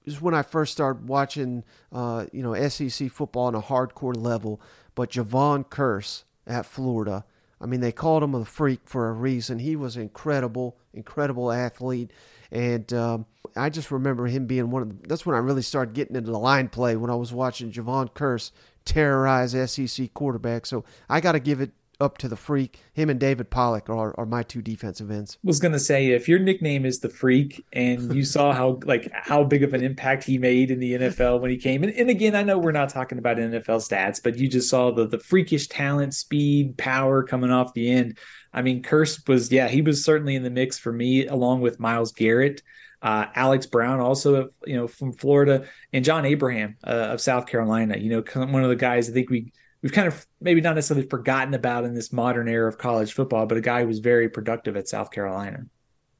Is 0.06 0.22
when 0.22 0.34
I 0.34 0.42
first 0.42 0.72
started 0.72 1.08
watching, 1.08 1.64
uh, 1.92 2.26
you 2.32 2.42
know, 2.42 2.56
SEC 2.70 3.12
football 3.12 3.46
on 3.46 3.56
a 3.56 3.62
hardcore 3.62 4.16
level. 4.16 4.62
But 4.96 5.12
Jevon 5.12 5.66
Kearse 5.66 6.24
at 6.48 6.66
Florida, 6.66 7.26
I 7.62 7.66
mean, 7.66 7.82
they 7.82 7.92
called 7.92 8.24
him 8.24 8.34
a 8.34 8.46
freak 8.46 8.82
for 8.86 9.10
a 9.10 9.14
reason. 9.14 9.60
He 9.60 9.76
was 9.76 9.96
an 9.96 10.04
incredible, 10.04 10.78
incredible 10.94 11.52
athlete. 11.52 12.12
And 12.52 12.92
um, 12.94 13.26
I 13.56 13.70
just 13.70 13.92
remember 13.92 14.28
him 14.28 14.46
being 14.46 14.72
one 14.72 14.82
of 14.82 14.90
the, 14.90 15.08
that's 15.08 15.26
when 15.26 15.36
I 15.36 15.40
really 15.40 15.62
started 15.62 15.94
getting 15.94 16.16
into 16.16 16.32
the 16.32 16.40
line 16.40 16.70
play 16.70 16.96
when 16.96 17.12
I 17.12 17.16
was 17.16 17.34
watching 17.34 17.72
Jevon 17.72 18.12
Kearse 18.14 18.52
terrorize 18.86 19.52
SEC 19.52 20.14
quarterbacks. 20.14 20.68
So 20.68 20.84
I 21.10 21.22
got 21.22 21.34
to 21.34 21.40
give 21.40 21.62
it 21.62 21.72
up 22.00 22.18
to 22.20 22.28
the 22.28 22.36
freak. 22.36 22.80
Him 22.94 23.10
and 23.10 23.20
David 23.20 23.50
Pollack 23.50 23.90
are, 23.90 24.18
are 24.20 24.26
my 24.26 24.44
two 24.44 24.62
defensive 24.62 25.12
ends. 25.12 25.38
Was 25.44 25.60
gonna 25.60 25.80
say 25.80 26.08
if 26.08 26.28
your 26.28 26.40
nickname 26.40 26.86
is 26.86 27.00
the 27.00 27.10
freak 27.10 27.64
and 27.74 28.14
you 28.14 28.24
saw 28.24 28.54
how 28.54 28.80
like 28.86 29.10
how 29.14 29.44
big 29.44 29.64
of 29.64 29.74
an 29.74 29.84
impact 29.84 30.24
he 30.24 30.38
made 30.38 30.72
in 30.72 30.80
the 30.80 30.94
NFL 30.94 31.42
when 31.42 31.52
he 31.52 31.58
came 31.58 31.84
and, 31.84 31.94
and 31.94 32.10
again 32.10 32.36
I 32.36 32.44
know 32.44 32.58
we're 32.58 32.72
not 32.72 32.90
talking 32.90 33.18
about 33.18 33.38
NFL 33.38 33.88
stats, 33.88 34.22
but 34.24 34.38
you 34.38 34.48
just 34.48 34.70
saw 34.70 34.92
the 34.92 35.08
the 35.08 35.20
freakish 35.20 35.68
talent, 35.68 36.14
speed, 36.14 36.78
power 36.78 37.24
coming 37.24 37.52
off 37.52 37.74
the 37.74 37.92
end. 37.92 38.18
I 38.54 38.62
mean, 38.62 38.82
Kearse 38.82 39.28
was, 39.28 39.52
yeah, 39.52 39.68
he 39.68 39.82
was 39.82 40.04
certainly 40.04 40.36
in 40.36 40.44
the 40.44 40.50
mix 40.50 40.78
for 40.78 40.92
me, 40.92 41.28
along 41.28 41.62
with 41.62 41.80
Myles 41.80 42.12
Garrett, 42.12 42.64
uh, 43.02 43.28
Alex 43.36 43.66
Brown, 43.66 44.00
also, 44.00 44.50
you 44.66 44.76
know, 44.76 44.88
from 44.88 45.14
Florida, 45.14 45.68
and 45.94 46.04
John 46.04 46.26
Abraham 46.26 46.78
uh, 46.84 47.10
of 47.12 47.22
South 47.22 47.46
Carolina. 47.46 47.98
You 47.98 48.10
know, 48.10 48.46
one 48.46 48.64
of 48.64 48.70
the 48.70 48.76
guys 48.76 49.10
I 49.10 49.14
think 49.14 49.30
we 49.30 49.54
we've 49.82 49.92
kind 49.92 50.08
of 50.08 50.28
maybe 50.42 50.62
not 50.62 50.76
necessarily 50.76 51.08
forgotten 51.08 51.54
about 51.54 51.86
in 51.86 51.94
this 51.94 52.12
modern 52.12 52.48
era 52.48 52.68
of 52.68 52.78
college 52.78 53.14
football, 53.14 53.46
but 53.46 53.58
a 53.58 53.62
guy 53.62 53.82
who 53.82 53.88
was 53.88 54.00
very 54.00 54.30
productive 54.30 54.76
at 54.76 54.88
South 54.88 55.12
Carolina. 55.12 55.66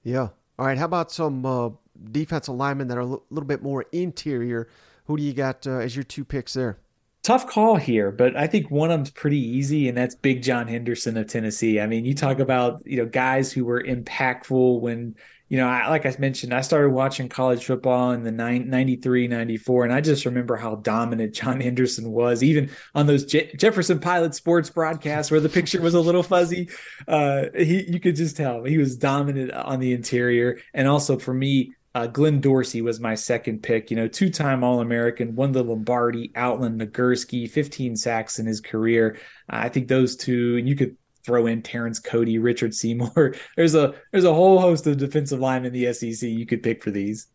Yeah. 0.04 0.30
All 0.58 0.66
right. 0.66 0.78
How 0.78 0.86
about 0.86 1.12
some 1.12 1.46
uh, 1.46 1.70
defensive 2.12 2.56
linemen 2.56 2.88
that 2.88 2.98
are 2.98 3.02
a 3.02 3.06
little 3.30 3.48
bit 3.48 3.62
more 3.62 3.86
interior? 3.92 4.70
Who 5.06 5.18
do 5.18 5.24
you 5.24 5.34
got 5.34 5.66
uh, 5.66 5.78
as 5.78 5.96
your 5.96 6.04
two 6.04 6.26
picks 6.26 6.54
there? 6.54 6.80
tough 7.22 7.48
call 7.48 7.76
here, 7.76 8.12
but 8.12 8.36
I 8.36 8.48
think 8.48 8.72
one 8.72 8.92
of 8.92 8.98
them's 8.98 9.12
pretty 9.12 9.40
easy, 9.40 9.88
and 9.88 9.98
that's 9.98 10.16
Big 10.16 10.42
John 10.42 10.68
Henderson 10.68 11.18
of 11.18 11.28
Tennessee. 11.28 11.80
I 11.80 11.86
mean, 11.86 12.06
you 12.06 12.14
talk 12.14 12.40
about 12.40 12.82
you 12.86 12.98
know 12.98 13.06
guys 13.06 13.52
who 13.52 13.66
were 13.66 13.84
impactful 13.84 14.82
when 14.82 15.16
you 15.50 15.58
know, 15.58 15.68
I, 15.68 15.90
like 15.90 16.06
I 16.06 16.16
mentioned, 16.20 16.54
I 16.54 16.62
started 16.62 16.92
watching 16.92 17.28
college 17.28 17.66
football 17.66 18.12
in 18.12 18.24
the 18.24 18.32
93, 18.32 19.28
94, 19.28 19.84
and 19.84 19.94
I 19.94 20.00
just 20.00 20.26
remember 20.26 20.56
how 20.56 20.76
dominant 20.76 21.34
John 21.34 21.60
Henderson 21.62 22.12
was, 22.12 22.44
even 22.44 22.70
on 22.94 23.08
those 23.08 23.26
Je- 23.26 23.52
Jefferson 23.58 24.00
Pilot 24.00 24.36
sports 24.36 24.70
broadcasts 24.70 25.32
where 25.32 25.40
the 25.40 25.50
picture 25.50 25.82
was 25.82 25.96
a 25.96 26.00
little 26.00 26.22
fuzzy. 26.22 26.70
Uh, 27.08 27.46
he, 27.56 27.84
you 27.92 28.00
could 28.00 28.16
just 28.16 28.38
tell 28.38 28.64
he 28.64 28.78
was 28.78 28.96
dominant 28.96 29.52
on 29.52 29.80
the 29.80 29.94
interior. 29.94 30.60
And 30.76 30.88
also 30.88 31.18
for 31.18 31.34
me, 31.34 31.74
uh, 31.96 32.06
Glenn 32.06 32.40
Dorsey 32.40 32.84
was 32.84 33.00
my 33.00 33.16
second 33.16 33.64
pick. 33.64 33.90
You 33.90 33.98
know, 33.98 34.08
two-time 34.08 34.64
All-American, 34.64 35.36
won 35.36 35.52
the 35.52 35.64
Lombardi, 35.64 36.32
Outland, 36.36 36.80
Nagurski, 36.80 37.50
15 37.50 37.96
sacks 37.96 38.38
in 38.38 38.46
his 38.46 38.62
career. 38.62 39.18
I 39.50 39.70
think 39.70 39.88
those 39.88 40.16
two, 40.16 40.58
and 40.58 40.70
you 40.70 40.76
could 40.76 40.96
throw 41.30 41.46
in 41.46 41.62
Terrence 41.62 42.00
Cody, 42.00 42.40
Richard 42.40 42.74
Seymour. 42.74 43.36
There's 43.56 43.76
a 43.76 43.94
there's 44.12 44.26
a 44.26 44.34
whole 44.34 44.60
host 44.60 44.88
of 44.88 44.98
defensive 44.98 45.40
linemen 45.40 45.76
in 45.76 45.82
the 45.82 45.94
SEC 45.94 46.28
you 46.28 46.48
could 46.48 46.64
pick 46.64 46.84
for 46.84 46.90
these. 46.90 47.28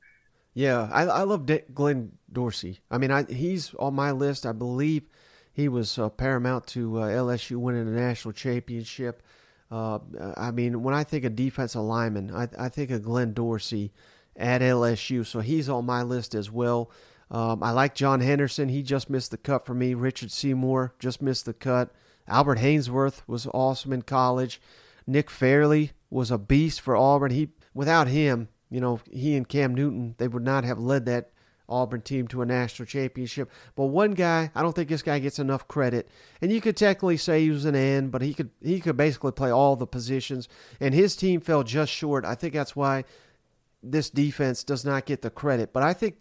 Yeah, 0.52 0.88
I, 0.92 1.04
I 1.04 1.22
love 1.22 1.46
D- 1.46 1.60
Glenn 1.72 2.12
Dorsey. 2.32 2.80
I 2.90 2.98
mean, 2.98 3.10
I, 3.12 3.24
he's 3.24 3.72
on 3.74 3.94
my 3.94 4.10
list. 4.10 4.46
I 4.46 4.52
believe 4.52 5.04
he 5.52 5.68
was 5.68 5.96
uh, 5.96 6.08
paramount 6.08 6.66
to 6.68 6.98
uh, 6.98 7.06
LSU 7.06 7.56
winning 7.56 7.86
the 7.86 8.00
national 8.00 8.32
championship. 8.32 9.22
Uh, 9.70 10.00
I 10.36 10.50
mean, 10.50 10.82
when 10.82 10.94
I 10.94 11.04
think 11.04 11.24
of 11.24 11.36
defensive 11.36 11.82
lineman, 11.82 12.34
I, 12.34 12.48
I 12.58 12.68
think 12.68 12.90
of 12.90 13.02
Glenn 13.02 13.32
Dorsey 13.32 13.92
at 14.36 14.60
LSU, 14.60 15.24
so 15.24 15.38
he's 15.38 15.68
on 15.68 15.86
my 15.86 16.02
list 16.02 16.34
as 16.34 16.50
well. 16.50 16.90
Um, 17.30 17.62
I 17.62 17.70
like 17.70 17.94
John 17.94 18.20
Henderson. 18.20 18.68
He 18.68 18.82
just 18.82 19.08
missed 19.08 19.30
the 19.30 19.36
cut 19.36 19.64
for 19.64 19.74
me. 19.74 19.94
Richard 19.94 20.30
Seymour 20.32 20.94
just 20.98 21.22
missed 21.22 21.46
the 21.46 21.54
cut. 21.54 21.92
Albert 22.26 22.58
Haynesworth 22.58 23.22
was 23.26 23.46
awesome 23.52 23.92
in 23.92 24.02
college. 24.02 24.60
Nick 25.06 25.30
Fairley 25.30 25.92
was 26.10 26.30
a 26.30 26.38
beast 26.38 26.80
for 26.80 26.96
Auburn. 26.96 27.30
He 27.30 27.50
without 27.74 28.08
him, 28.08 28.48
you 28.70 28.80
know, 28.80 29.00
he 29.10 29.36
and 29.36 29.48
Cam 29.48 29.74
Newton, 29.74 30.14
they 30.18 30.28
would 30.28 30.44
not 30.44 30.64
have 30.64 30.78
led 30.78 31.06
that 31.06 31.30
Auburn 31.68 32.02
team 32.02 32.28
to 32.28 32.42
a 32.42 32.46
national 32.46 32.86
championship. 32.86 33.50
But 33.74 33.86
one 33.86 34.12
guy, 34.12 34.50
I 34.54 34.62
don't 34.62 34.74
think 34.74 34.88
this 34.88 35.02
guy 35.02 35.18
gets 35.18 35.38
enough 35.38 35.66
credit. 35.66 36.08
And 36.40 36.52
you 36.52 36.60
could 36.60 36.76
technically 36.76 37.16
say 37.16 37.42
he 37.42 37.50
was 37.50 37.64
an 37.64 37.74
end, 37.74 38.10
but 38.12 38.22
he 38.22 38.34
could 38.34 38.50
he 38.62 38.80
could 38.80 38.96
basically 38.96 39.32
play 39.32 39.50
all 39.50 39.76
the 39.76 39.86
positions. 39.86 40.48
And 40.80 40.94
his 40.94 41.16
team 41.16 41.40
fell 41.40 41.62
just 41.62 41.92
short. 41.92 42.24
I 42.24 42.34
think 42.34 42.54
that's 42.54 42.76
why 42.76 43.04
this 43.82 44.10
defense 44.10 44.64
does 44.64 44.84
not 44.84 45.06
get 45.06 45.22
the 45.22 45.30
credit. 45.30 45.72
But 45.72 45.82
I 45.82 45.92
think 45.92 46.16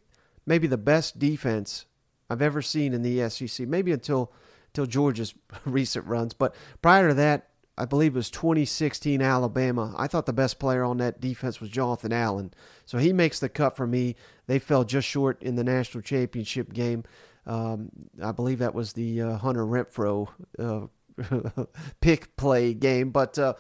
maybe 0.45 0.67
the 0.67 0.77
best 0.77 1.19
defense 1.19 1.85
I've 2.29 2.41
ever 2.41 2.61
seen 2.61 2.93
in 2.93 3.01
the 3.01 3.29
SEC, 3.29 3.67
maybe 3.67 3.91
until 3.91 4.31
until 4.73 4.86
Georgia's 4.86 5.33
recent 5.65 6.05
runs. 6.05 6.33
But 6.33 6.55
prior 6.81 7.09
to 7.09 7.13
that, 7.13 7.49
I 7.77 7.86
believe 7.86 8.13
it 8.13 8.17
was 8.17 8.29
2016 8.29 9.21
Alabama. 9.21 9.95
I 9.97 10.07
thought 10.07 10.25
the 10.25 10.33
best 10.33 10.59
player 10.59 10.83
on 10.83 10.97
that 10.97 11.19
defense 11.19 11.59
was 11.59 11.69
Jonathan 11.69 12.13
Allen. 12.13 12.53
So 12.86 12.99
he 12.99 13.13
makes 13.13 13.39
the 13.39 13.49
cut 13.49 13.75
for 13.75 13.88
me. 13.88 14.15
They 14.45 14.59
fell 14.59 14.83
just 14.83 15.07
short 15.07 15.41
in 15.41 15.55
the 15.55 15.63
national 15.63 16.03
championship 16.03 16.71
game. 16.71 17.03
Um, 17.47 17.89
I 18.21 18.31
believe 18.31 18.59
that 18.59 18.75
was 18.75 18.93
the 18.93 19.21
uh, 19.21 19.38
Hunter 19.38 19.65
Renfrow 19.65 20.29
uh, 20.59 21.63
pick 22.01 22.36
play 22.36 22.75
game. 22.75 23.09
But 23.09 23.39
uh, 23.39 23.55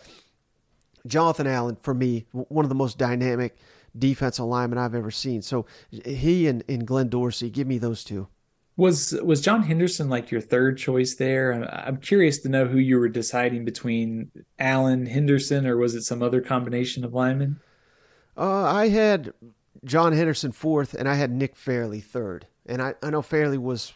Jonathan 1.07 1.47
Allen, 1.47 1.77
for 1.77 1.95
me, 1.95 2.27
one 2.31 2.65
of 2.65 2.69
the 2.69 2.75
most 2.75 2.99
dynamic 2.99 3.57
defensive 3.97 4.45
linemen 4.45 4.77
I've 4.77 4.95
ever 4.95 5.11
seen. 5.11 5.41
So 5.41 5.65
he 5.89 6.47
and, 6.47 6.63
and 6.69 6.85
Glenn 6.85 7.09
Dorsey, 7.09 7.49
give 7.49 7.67
me 7.67 7.79
those 7.79 8.03
two. 8.03 8.27
Was 8.75 9.13
was 9.23 9.41
John 9.41 9.61
Henderson 9.61 10.09
like 10.09 10.31
your 10.31 10.41
third 10.41 10.77
choice 10.79 11.15
there? 11.15 11.51
I'm 11.85 11.97
curious 11.97 12.39
to 12.39 12.49
know 12.49 12.65
who 12.65 12.79
you 12.79 12.97
were 12.97 13.09
deciding 13.09 13.65
between 13.65 14.31
Allen 14.57 15.05
Henderson, 15.05 15.67
or 15.67 15.77
was 15.77 15.93
it 15.93 16.01
some 16.01 16.23
other 16.23 16.41
combination 16.41 17.03
of 17.03 17.13
linemen? 17.13 17.59
Uh, 18.35 18.63
I 18.63 18.89
had 18.89 19.33
John 19.85 20.13
Henderson 20.13 20.51
fourth, 20.51 20.95
and 20.95 21.07
I 21.07 21.15
had 21.15 21.31
Nick 21.31 21.55
Fairley 21.55 22.01
third. 22.01 22.47
And 22.65 22.81
I, 22.81 22.95
I 23.03 23.11
know 23.11 23.21
Fairley 23.21 23.57
was, 23.57 23.93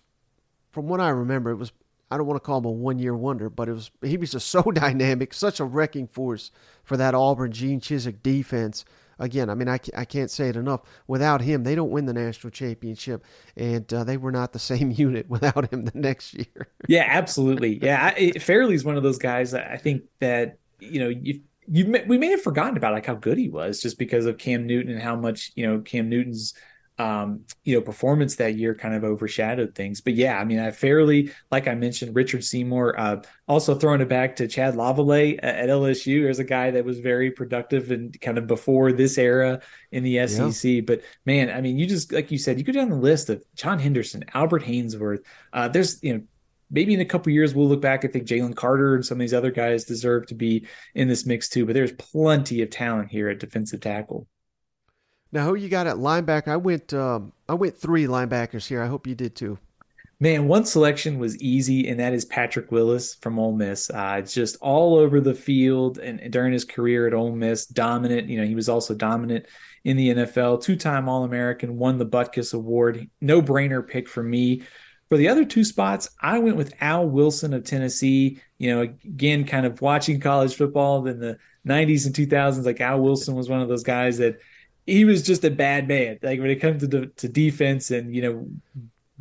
from 0.70 0.88
what 0.88 1.00
I 1.00 1.10
remember, 1.10 1.52
it 1.52 1.56
was 1.56 1.72
I 2.10 2.18
don't 2.18 2.28
want 2.28 2.42
to 2.42 2.46
call 2.46 2.60
him 2.60 2.66
a 2.66 2.72
one 2.72 3.00
year 3.00 3.16
wonder, 3.16 3.50
but 3.50 3.68
it 3.68 3.74
was 3.74 3.92
he 4.02 4.18
was 4.18 4.32
just 4.32 4.48
so 4.52 4.62
dynamic, 4.63 5.34
such 5.34 5.60
a 5.60 5.66
wrecking 5.66 6.08
force 6.08 6.52
for 6.84 6.98
that 6.98 7.16
Auburn 7.16 7.52
Gene 7.52 7.82
Chizik 7.82 8.22
defense 8.24 8.86
again, 9.19 9.49
I 9.49 9.56
mean, 9.56 9.69
I, 9.69 9.80
I 9.95 10.06
can't 10.06 10.32
say 10.32 10.49
it 10.49 10.56
enough. 10.56 10.82
Without 11.08 11.41
him, 11.41 11.63
they 11.63 11.75
don't 11.75 11.91
win 11.91 12.06
the 12.06 12.13
national 12.13 12.51
championship, 12.51 13.23
and 13.56 13.91
uh, 13.93 14.03
they 14.03 14.17
were 14.17 14.32
not 14.32 14.53
the 14.53 14.60
same 14.73 14.91
unit 14.91 15.30
without 15.30 15.71
him 15.71 15.84
the 15.84 15.97
next 15.97 16.34
year. 16.34 16.67
yeah, 16.88 17.06
absolutely. 17.08 17.80
Yeah, 17.82 18.13
I, 18.15 18.32
Fairley's 18.39 18.86
one 18.86 18.97
of 18.97 19.03
those 19.03 19.17
guys. 19.17 19.53
I 19.53 19.77
think 19.77 20.03
that 20.19 20.58
you 20.80 20.99
know 20.99 21.10
you 21.10 21.41
you 21.67 22.03
we 22.08 22.17
may 22.17 22.27
have 22.27 22.41
forgotten 22.41 22.77
about 22.77 22.93
like 22.93 23.06
how 23.06 23.15
good 23.15 23.38
he 23.38 23.49
was 23.49 23.82
just 23.82 23.97
because 23.97 24.25
of 24.25 24.38
Cam 24.38 24.65
Newton 24.65 24.91
and 24.91 25.01
how 25.01 25.15
much 25.15 25.51
you 25.56 25.67
know 25.67 25.80
Cam 25.80 26.10
Newton's 26.10 26.53
um, 26.99 27.45
you 27.63 27.75
know, 27.75 27.81
performance 27.81 28.36
that 28.38 28.55
year 28.55 28.73
kind 28.73 28.95
of 28.95 29.03
overshadowed 29.03 29.75
things. 29.75 30.01
But 30.01 30.15
yeah, 30.15 30.39
I 30.39 30.43
mean, 30.43 30.60
I 30.60 30.71
fairly, 30.71 31.31
like 31.51 31.67
I 31.67 31.75
mentioned, 31.75 32.15
Richard 32.15 32.43
Seymour, 32.43 32.99
uh, 32.99 33.21
also 33.47 33.75
throwing 33.75 34.01
it 34.01 34.10
back 34.10 34.36
to 34.38 34.47
Chad 34.47 34.73
Lavalais 34.73 35.39
at 35.43 35.69
LSU. 35.69 36.23
There's 36.23 36.39
a 36.39 36.43
guy 36.43 36.71
that 36.71 36.86
was 36.86 36.99
very 36.99 37.29
productive 37.29 37.91
and 37.91 38.19
kind 38.19 38.38
of 38.38 38.47
before 38.47 38.91
this 38.91 39.17
era 39.17 39.62
in 39.91 40.03
the 40.03 40.27
SEC. 40.27 40.63
Yeah. 40.63 40.81
But 40.81 41.01
man, 41.25 41.51
I 41.51 41.62
mean, 41.62 41.77
you 41.77 41.86
just, 41.86 42.12
like 42.12 42.31
you 42.31 42.39
said, 42.39 42.57
you 42.57 42.63
go 42.63 42.73
down 42.73 42.89
the 42.89 42.95
list 42.95 43.29
of 43.29 43.43
John 43.55 43.77
Henderson, 43.77 44.25
Albert 44.33 44.63
Haynesworth. 44.63 45.23
Uh, 45.53 45.67
there's, 45.67 46.01
you 46.03 46.15
know, 46.15 46.23
maybe 46.71 46.93
in 46.93 46.99
a 46.99 47.05
couple 47.05 47.31
years 47.31 47.53
we'll 47.53 47.67
look 47.67 47.81
back. 47.81 48.05
I 48.05 48.07
think 48.07 48.27
Jalen 48.27 48.55
Carter 48.55 48.95
and 48.95 49.05
some 49.05 49.17
of 49.17 49.19
these 49.19 49.33
other 49.33 49.51
guys 49.51 49.86
deserve 49.86 50.25
to 50.27 50.36
be 50.36 50.65
in 50.95 51.07
this 51.07 51.27
mix 51.27 51.47
too. 51.47 51.65
But 51.65 51.75
there's 51.75 51.93
plenty 51.93 52.63
of 52.63 52.71
talent 52.71 53.12
here 53.12 53.29
at 53.29 53.39
defensive 53.39 53.81
tackle. 53.81 54.27
Now, 55.32 55.46
who 55.46 55.56
you 55.56 55.70
got 55.70 55.88
at 55.88 55.98
linebacker? 55.98 56.50
I 56.50 56.58
went 56.58 56.94
um, 56.94 57.34
I 57.50 57.54
went 57.54 57.78
three 57.78 58.06
linebackers 58.06 58.68
here. 58.68 58.82
I 58.82 58.88
hope 58.88 59.08
you 59.08 59.16
did 59.16 59.36
too. 59.36 59.58
Man, 60.20 60.48
one 60.48 60.66
selection 60.66 61.20
was 61.20 61.40
easy, 61.44 61.88
and 61.88 62.00
that 62.00 62.13
is 62.13 62.26
Patrick 62.26 62.72
Willis 62.72 63.13
from 63.16 63.38
Ole 63.38 63.54
Miss. 63.54 63.92
Uh, 63.92 64.22
just 64.22 64.58
all 64.62 64.96
over 64.96 65.22
the 65.22 65.36
field 65.36 66.00
and, 66.00 66.20
and, 66.20 66.34
during 66.34 66.52
his 66.52 66.66
career 66.66 67.06
at 67.06 67.13
Ole 67.13 67.36
Miss, 67.36 67.68
dominant. 67.68 68.28
You 68.28 68.40
know, 68.40 68.48
he 68.48 68.56
was 68.56 68.68
also 68.68 68.96
dominant 68.96 69.46
in 69.84 69.96
the 69.96 70.10
NFL, 70.10 70.63
two-time 70.63 71.08
All-American, 71.08 71.78
won 71.78 72.00
the 72.00 72.06
Butkus 72.06 72.56
Award. 72.56 73.08
No 73.22 73.44
brainer 73.44 73.88
pick 73.88 74.10
for 74.10 74.24
me. 74.24 74.63
For 75.08 75.18
the 75.18 75.28
other 75.28 75.46
two 75.46 75.63
spots, 75.63 76.10
I 76.20 76.40
went 76.40 76.58
with 76.58 76.74
Al 76.82 77.08
Wilson 77.08 77.54
of 77.54 77.63
Tennessee. 77.63 78.42
You 78.58 78.74
know, 78.74 78.82
again, 78.82 79.46
kind 79.46 79.68
of 79.68 79.82
watching 79.82 80.20
college 80.20 80.56
football 80.56 81.06
in 81.06 81.20
the 81.20 81.38
90s 81.68 82.08
and 82.08 82.16
2000s. 82.16 82.66
Like 82.66 82.82
Al 82.82 83.02
Wilson 83.02 83.36
was 83.36 83.50
one 83.50 83.62
of 83.62 83.70
those 83.70 83.84
guys 83.84 84.18
that 84.18 84.40
he 84.88 85.04
was 85.06 85.21
just 85.21 85.43
a 85.43 85.52
bad 85.52 85.88
man. 85.88 86.17
Like 86.23 86.39
when 86.39 86.50
it 86.50 86.56
comes 86.56 86.82
to 86.82 86.88
the, 86.88 87.08
to 87.17 87.28
defense 87.28 87.91
and 87.91 88.15
you 88.15 88.21
know 88.21 88.47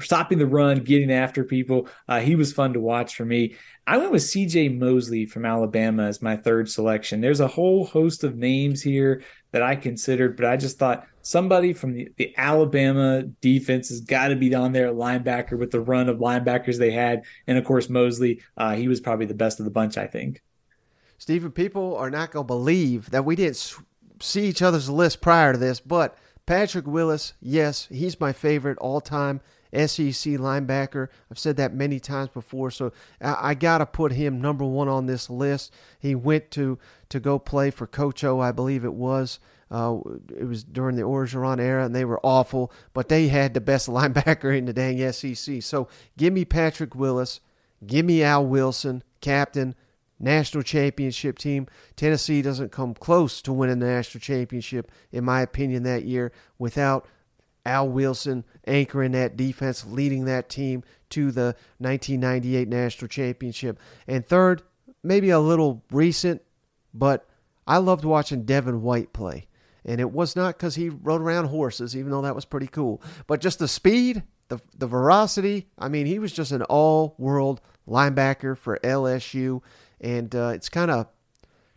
stopping 0.00 0.38
the 0.38 0.46
run, 0.46 0.85
getting 0.85 1.11
after 1.11 1.42
people, 1.42 1.88
uh, 2.09 2.20
he 2.20 2.37
was 2.37 2.52
fun 2.52 2.74
to 2.74 2.81
watch 2.81 3.16
for 3.16 3.24
me. 3.24 3.57
I 3.87 3.96
went 3.96 4.12
with 4.12 4.22
C.J. 4.22 4.68
Mosley 4.70 5.24
from 5.26 5.46
Alabama 5.46 6.05
as 6.05 6.20
my 6.20 6.37
third 6.37 6.70
selection. 6.70 7.20
There's 7.20 7.40
a 7.40 7.48
whole 7.48 7.87
host 7.87 8.22
of 8.22 8.37
names 8.37 8.83
here 8.83 9.22
that 9.52 9.62
I 9.62 9.74
considered, 9.74 10.37
but 10.37 10.44
I 10.44 10.59
just 10.59 10.79
thought 10.79 11.07
somebody 11.22 11.72
from 11.72 11.94
the, 11.94 12.09
the 12.16 12.35
Alabama 12.37 13.22
defense 13.22 13.88
has 13.88 14.02
got 14.02 14.29
to 14.29 14.37
be 14.37 14.55
on 14.55 14.72
there 14.72 14.92
linebacker 14.92 15.59
with 15.59 15.70
the 15.70 15.81
run 15.81 16.09
of 16.09 16.18
linebackers 16.18 16.79
they 16.79 16.90
had, 16.90 17.22
and 17.46 17.57
of 17.57 17.64
course 17.64 17.88
Mosley. 17.88 18.42
Uh, 18.57 18.74
he 18.74 18.88
was 18.88 19.00
probably 19.00 19.26
the 19.26 19.35
best 19.35 19.61
of 19.61 19.64
the 19.64 19.70
bunch, 19.70 19.96
I 19.96 20.07
think. 20.07 20.42
Steven, 21.18 21.50
people 21.50 21.96
are 21.96 22.11
not 22.11 22.31
going 22.31 22.44
to 22.44 22.46
believe 22.46 23.11
that 23.11 23.24
we 23.24 23.35
didn't 23.35 23.74
see 24.20 24.46
each 24.46 24.62
other's 24.62 24.88
list 24.88 25.20
prior 25.20 25.52
to 25.52 25.59
this, 25.59 25.81
but 25.81 26.16
Patrick 26.46 26.87
Willis, 26.87 27.35
yes, 27.40 27.88
he's 27.90 28.20
my 28.20 28.33
favorite 28.33 28.79
all 28.79 29.00
time 29.00 29.40
SEC 29.72 30.35
linebacker. 30.38 31.09
I've 31.31 31.38
said 31.38 31.57
that 31.57 31.74
many 31.74 31.98
times 31.98 32.31
before, 32.31 32.70
so 32.70 32.92
I, 33.20 33.50
I 33.50 33.55
got 33.55 33.79
to 33.79 33.87
put 33.87 34.12
him 34.12 34.40
number 34.40 34.64
one 34.64 34.88
on 34.88 35.07
this 35.07 35.29
list. 35.29 35.72
He 35.98 36.14
went 36.14 36.50
to, 36.52 36.79
to 37.09 37.20
go 37.20 37.38
play 37.38 37.70
for 37.70 37.87
Coach 37.87 38.22
O, 38.24 38.40
I 38.40 38.52
believe 38.52 38.85
it 38.85 38.94
was. 38.94 39.40
Uh, 39.68 39.98
it 40.38 40.44
was 40.44 40.62
during 40.62 40.94
the 40.94 41.02
Orgeron 41.02 41.61
era, 41.61 41.85
and 41.85 41.94
they 41.94 42.05
were 42.05 42.20
awful, 42.22 42.72
but 42.94 43.09
they 43.09 43.26
had 43.26 43.52
the 43.52 43.61
best 43.61 43.88
linebacker 43.88 44.57
in 44.57 44.66
the 44.66 44.72
dang 44.72 45.12
SEC. 45.12 45.62
So 45.62 45.88
give 46.16 46.33
me 46.33 46.44
Patrick 46.44 46.94
Willis, 46.94 47.40
give 47.85 48.07
me 48.07 48.22
Al 48.22 48.46
Wilson, 48.46 49.02
captain 49.20 49.74
national 50.18 50.62
championship 50.62 51.38
team. 51.38 51.66
Tennessee 51.96 52.42
doesn't 52.42 52.72
come 52.72 52.94
close 52.94 53.42
to 53.42 53.52
winning 53.52 53.79
the 53.79 53.87
national 53.87 54.20
championship, 54.20 54.90
in 55.12 55.24
my 55.24 55.42
opinion, 55.42 55.83
that 55.85 56.05
year 56.05 56.33
without 56.59 57.07
Al 57.64 57.88
Wilson 57.88 58.44
anchoring 58.66 59.12
that 59.12 59.37
defense, 59.37 59.85
leading 59.85 60.24
that 60.26 60.48
team 60.48 60.85
to 61.11 61.31
the 61.31 61.57
1998 61.79 62.68
national 62.68 63.09
championship. 63.09 63.79
And 64.07 64.26
third, 64.26 64.62
maybe 65.02 65.31
a 65.31 65.40
little 65.40 65.83
recent, 65.90 66.42
but 66.94 67.29
I 67.66 67.79
loved 67.79 68.05
watching 68.05 68.44
Devin 68.44 68.83
White 68.83 69.12
play. 69.12 69.46
And 69.85 70.00
it 70.00 70.11
was 70.11 70.35
not 70.35 70.57
because 70.57 70.74
he 70.74 70.88
rode 70.88 71.20
around 71.20 71.46
horses, 71.46 71.96
even 71.96 72.11
though 72.11 72.22
that 72.22 72.35
was 72.35 72.44
pretty 72.44 72.66
cool, 72.66 73.00
but 73.26 73.40
just 73.40 73.59
the 73.59 73.68
speed, 73.68 74.24
the, 74.48 74.61
the 74.76 74.87
veracity. 74.87 75.68
I 75.79 75.88
mean, 75.88 76.07
he 76.07 76.18
was 76.18 76.33
just 76.33 76.52
an 76.52 76.62
all 76.62 77.14
world 77.18 77.61
linebacker 77.88 78.57
for 78.57 78.79
LSU. 78.83 79.62
And 80.00 80.35
uh, 80.35 80.52
it's 80.54 80.68
kind 80.68 80.90
of 80.90 81.09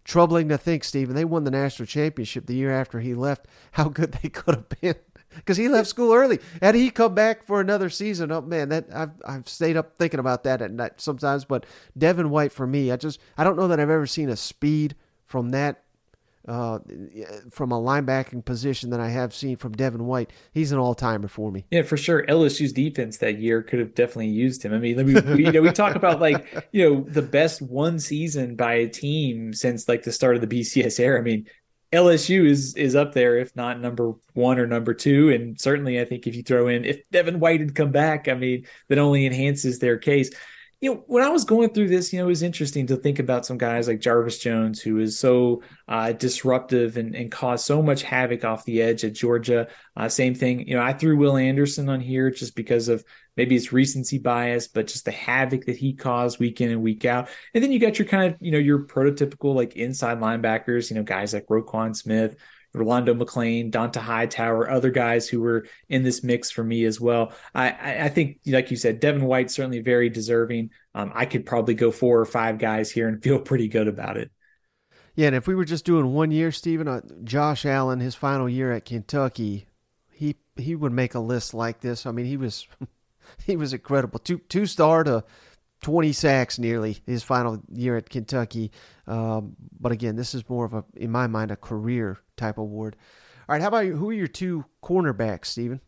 troubling 0.04 0.50
to 0.50 0.58
think, 0.58 0.84
Steven, 0.84 1.16
they 1.16 1.26
won 1.26 1.44
the 1.44 1.52
national 1.52 1.86
championship 1.86 2.46
the 2.46 2.56
year 2.56 2.72
after 2.72 3.00
he 3.00 3.14
left, 3.14 3.48
how 3.74 3.90
good 3.90 4.14
they 4.14 4.30
could 4.30 4.56
have 4.56 4.70
been. 4.82 4.96
Because 5.36 5.58
he 5.58 5.70
left 5.70 5.88
school 5.88 6.12
early. 6.12 6.40
Had 6.60 6.74
he 6.74 6.90
come 6.90 7.14
back 7.14 7.46
for 7.46 7.62
another 7.62 7.92
season, 7.92 8.32
oh 8.32 8.42
man, 8.42 8.70
that 8.70 8.88
I've 8.92 9.12
I've 9.24 9.48
stayed 9.48 9.78
up 9.78 9.96
thinking 9.96 10.20
about 10.20 10.44
that 10.44 10.60
at 10.60 10.72
night 10.72 11.00
sometimes. 11.00 11.46
But 11.46 11.68
Devin 11.96 12.32
White 12.32 12.52
for 12.52 12.66
me, 12.66 12.92
I 12.92 12.96
just 12.96 13.20
I 13.38 13.44
don't 13.44 13.56
know 13.56 13.68
that 13.68 13.80
I've 13.80 13.92
ever 13.92 14.08
seen 14.08 14.30
a 14.30 14.36
speed 14.36 14.96
from 15.24 15.52
that 15.52 15.84
uh, 16.50 16.80
from 17.52 17.72
a 17.72 17.80
linebacking 17.80 18.44
position 18.44 18.90
than 18.90 19.00
I 19.00 19.10
have 19.10 19.34
seen 19.34 19.56
from 19.56 19.74
Devin 19.74 20.06
White. 20.06 20.32
He's 20.52 20.72
an 20.72 20.80
all 20.80 20.96
timer 20.96 21.28
for 21.28 21.52
me. 21.52 21.66
Yeah, 21.70 21.84
for 21.84 21.96
sure. 21.96 22.26
LSU's 22.26 22.74
defense 22.74 23.18
that 23.20 23.40
year 23.40 23.62
could 23.62 23.80
have 23.80 23.94
definitely 23.94 24.30
used 24.30 24.64
him. 24.64 24.74
I 24.74 24.80
mean, 24.80 25.06
we, 25.06 25.14
you 25.46 25.52
know, 25.52 25.62
we 25.62 25.72
talk 25.72 25.96
about 25.96 26.20
like 26.20 26.68
you 26.72 26.90
know 26.90 27.06
the 27.08 27.22
best 27.22 27.62
one 27.62 28.00
season 28.00 28.56
by 28.56 28.74
a 28.74 28.88
team 28.88 29.54
since 29.54 29.88
like 29.88 30.04
the 30.04 30.12
start 30.12 30.36
of 30.36 30.42
the 30.42 30.48
BCS 30.48 31.00
era. 31.00 31.20
I 31.20 31.24
mean, 31.24 31.46
LSU 31.94 32.48
is 32.48 32.76
is 32.76 32.96
up 32.96 33.14
there, 33.14 33.38
if 33.38 33.56
not 33.56 33.80
number 33.80 34.14
one 34.34 34.58
or 34.58 34.66
number 34.66 34.96
two. 34.96 35.30
And 35.30 35.60
certainly, 35.60 36.00
I 36.00 36.06
think 36.06 36.26
if 36.26 36.36
you 36.36 36.42
throw 36.42 36.68
in 36.68 36.84
if 36.84 37.08
Devin 37.12 37.40
White 37.40 37.60
had 37.60 37.76
come 37.76 37.92
back, 37.92 38.28
I 38.28 38.34
mean, 38.34 38.66
that 38.88 38.98
only 38.98 39.28
enhances 39.28 39.78
their 39.78 39.98
case 39.98 40.32
you 40.82 40.94
know, 40.94 41.04
when 41.08 41.24
I 41.24 41.30
was 41.30 41.44
going 41.44 41.72
through 41.72 41.90
this, 41.90 42.14
you 42.14 42.20
know, 42.20 42.26
it 42.26 42.30
was 42.30 42.42
interesting 42.42 42.88
to 42.88 42.96
think 42.96 43.20
about 43.20 43.46
some 43.46 43.58
guys 43.58 43.90
like 43.90 44.00
Jarvis 44.00 44.40
Jones, 44.40 44.82
who 44.82 45.00
is 45.00 45.20
so 45.20 45.62
uh, 45.90 46.14
disruptive 46.14 46.96
and, 46.96 47.14
and 47.16 47.30
caused 47.30 47.66
so 47.66 47.82
much 47.82 48.02
havoc 48.02 48.46
off 48.46 48.64
the 48.64 48.82
edge 48.82 49.04
at 49.04 49.14
Georgia. 49.14 49.68
Uh, 49.98 50.08
same 50.08 50.34
thing, 50.34 50.66
you 50.66 50.78
know, 50.78 50.82
I 50.82 50.94
threw 50.94 51.18
Will 51.18 51.36
Anderson 51.36 51.90
on 51.90 52.00
here 52.00 52.32
just 52.32 52.56
because 52.56 52.88
of 52.88 53.04
maybe 53.36 53.58
it's 53.58 53.74
recency 53.74 54.20
bias, 54.20 54.70
but 54.70 54.88
just 54.88 55.04
the 55.04 55.12
havoc 55.12 55.66
that 55.66 55.76
he 55.76 55.94
caused 55.94 56.40
week 56.40 56.62
in 56.62 56.72
and 56.72 56.82
week 56.82 57.04
out. 57.04 57.28
And 57.54 57.62
then 57.62 57.74
you 57.74 57.80
got 57.80 58.00
your 58.00 58.08
kind 58.08 58.34
of, 58.34 58.42
you 58.42 58.52
know, 58.52 58.58
your 58.58 58.80
prototypical 58.80 59.56
like 59.56 59.76
inside 59.76 60.20
linebackers, 60.20 60.90
you 60.90 60.96
know, 60.96 61.04
guys 61.04 61.34
like 61.34 61.48
Roquan 61.48 61.94
Smith, 61.94 62.38
Rolando 62.74 63.14
McClain, 63.14 63.72
Dont'a 63.72 64.00
Hightower, 64.00 64.70
other 64.70 64.92
guys 64.92 65.28
who 65.28 65.42
were 65.42 65.66
in 65.88 66.04
this 66.04 66.24
mix 66.24 66.52
for 66.52 66.64
me 66.64 66.86
as 66.86 67.02
well. 67.02 67.34
I, 67.56 68.06
I 68.06 68.10
think, 68.10 68.40
like 68.46 68.72
you 68.72 68.78
said, 68.78 69.00
Devin 69.00 69.26
White 69.26 69.50
certainly 69.50 69.80
very 69.80 70.10
deserving. 70.10 70.72
Um, 70.94 71.12
I 71.16 71.26
could 71.26 71.46
probably 71.46 71.74
go 71.74 71.92
four 71.92 72.20
or 72.20 72.26
five 72.26 72.60
guys 72.60 72.92
here 72.92 73.08
and 73.08 73.22
feel 73.24 73.40
pretty 73.40 73.68
good 73.68 73.88
about 73.88 74.18
it. 74.18 74.32
Yeah, 75.16 75.28
and 75.28 75.36
if 75.36 75.48
we 75.48 75.56
were 75.56 75.66
just 75.66 75.86
doing 75.86 76.14
one 76.14 76.32
year, 76.32 76.52
Steven, 76.52 76.88
uh, 76.88 77.02
Josh 77.24 77.66
Allen, 77.66 78.00
his 78.00 78.16
final 78.16 78.48
year 78.48 78.72
at 78.72 78.86
Kentucky, 78.86 79.68
he 80.12 80.36
he 80.56 80.76
would 80.76 80.94
make 80.94 81.14
a 81.14 81.20
list 81.20 81.54
like 81.54 81.82
this. 81.82 82.06
I 82.06 82.12
mean, 82.12 82.26
he 82.26 82.38
was 82.38 82.68
he 83.46 83.58
was 83.58 83.74
incredible. 83.74 84.20
Two 84.20 84.38
two 84.48 84.66
star 84.66 85.04
to 85.04 85.24
20 85.82 86.12
sacks 86.12 86.60
nearly 86.60 86.98
his 87.06 87.24
final 87.24 87.62
year 87.72 87.98
at 87.98 88.10
Kentucky. 88.10 88.72
Um, 89.08 89.56
but 89.80 89.92
again, 89.92 90.16
this 90.16 90.34
is 90.34 90.48
more 90.50 90.66
of 90.66 90.74
a, 90.74 90.84
in 90.96 91.12
my 91.12 91.28
mind, 91.28 91.52
a 91.52 91.56
career 91.56 92.20
type 92.38 92.58
award. 92.58 92.96
All 93.48 93.54
right, 93.54 93.62
how 93.62 93.70
about 93.70 93.86
you? 93.86 93.96
Who 93.96 94.10
are 94.10 94.14
your 94.14 94.28
two 94.28 94.66
cornerbacks, 94.84 95.46
Steven? 95.46 95.82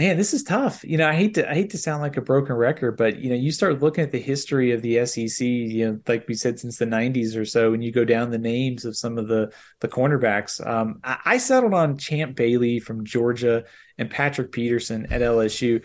Man, 0.00 0.16
this 0.16 0.32
is 0.32 0.44
tough. 0.44 0.84
You 0.84 0.96
know, 0.96 1.08
I 1.08 1.14
hate 1.14 1.34
to 1.34 1.50
I 1.50 1.54
hate 1.54 1.70
to 1.70 1.78
sound 1.78 2.02
like 2.02 2.16
a 2.16 2.20
broken 2.20 2.54
record, 2.54 2.96
but 2.96 3.18
you 3.18 3.30
know, 3.30 3.34
you 3.34 3.50
start 3.50 3.82
looking 3.82 4.04
at 4.04 4.12
the 4.12 4.20
history 4.20 4.70
of 4.70 4.80
the 4.80 5.04
SEC. 5.04 5.44
You 5.44 5.86
know, 5.86 6.00
like 6.06 6.28
we 6.28 6.34
said, 6.34 6.60
since 6.60 6.78
the 6.78 6.84
'90s 6.84 7.36
or 7.36 7.44
so, 7.44 7.74
and 7.74 7.82
you 7.82 7.90
go 7.90 8.04
down 8.04 8.30
the 8.30 8.38
names 8.38 8.84
of 8.84 8.96
some 8.96 9.18
of 9.18 9.26
the 9.26 9.52
the 9.80 9.88
cornerbacks. 9.88 10.64
Um, 10.64 11.00
I, 11.02 11.18
I 11.24 11.38
settled 11.38 11.74
on 11.74 11.98
Champ 11.98 12.36
Bailey 12.36 12.78
from 12.78 13.04
Georgia 13.04 13.64
and 13.98 14.08
Patrick 14.08 14.52
Peterson 14.52 15.06
at 15.10 15.20
LSU 15.20 15.84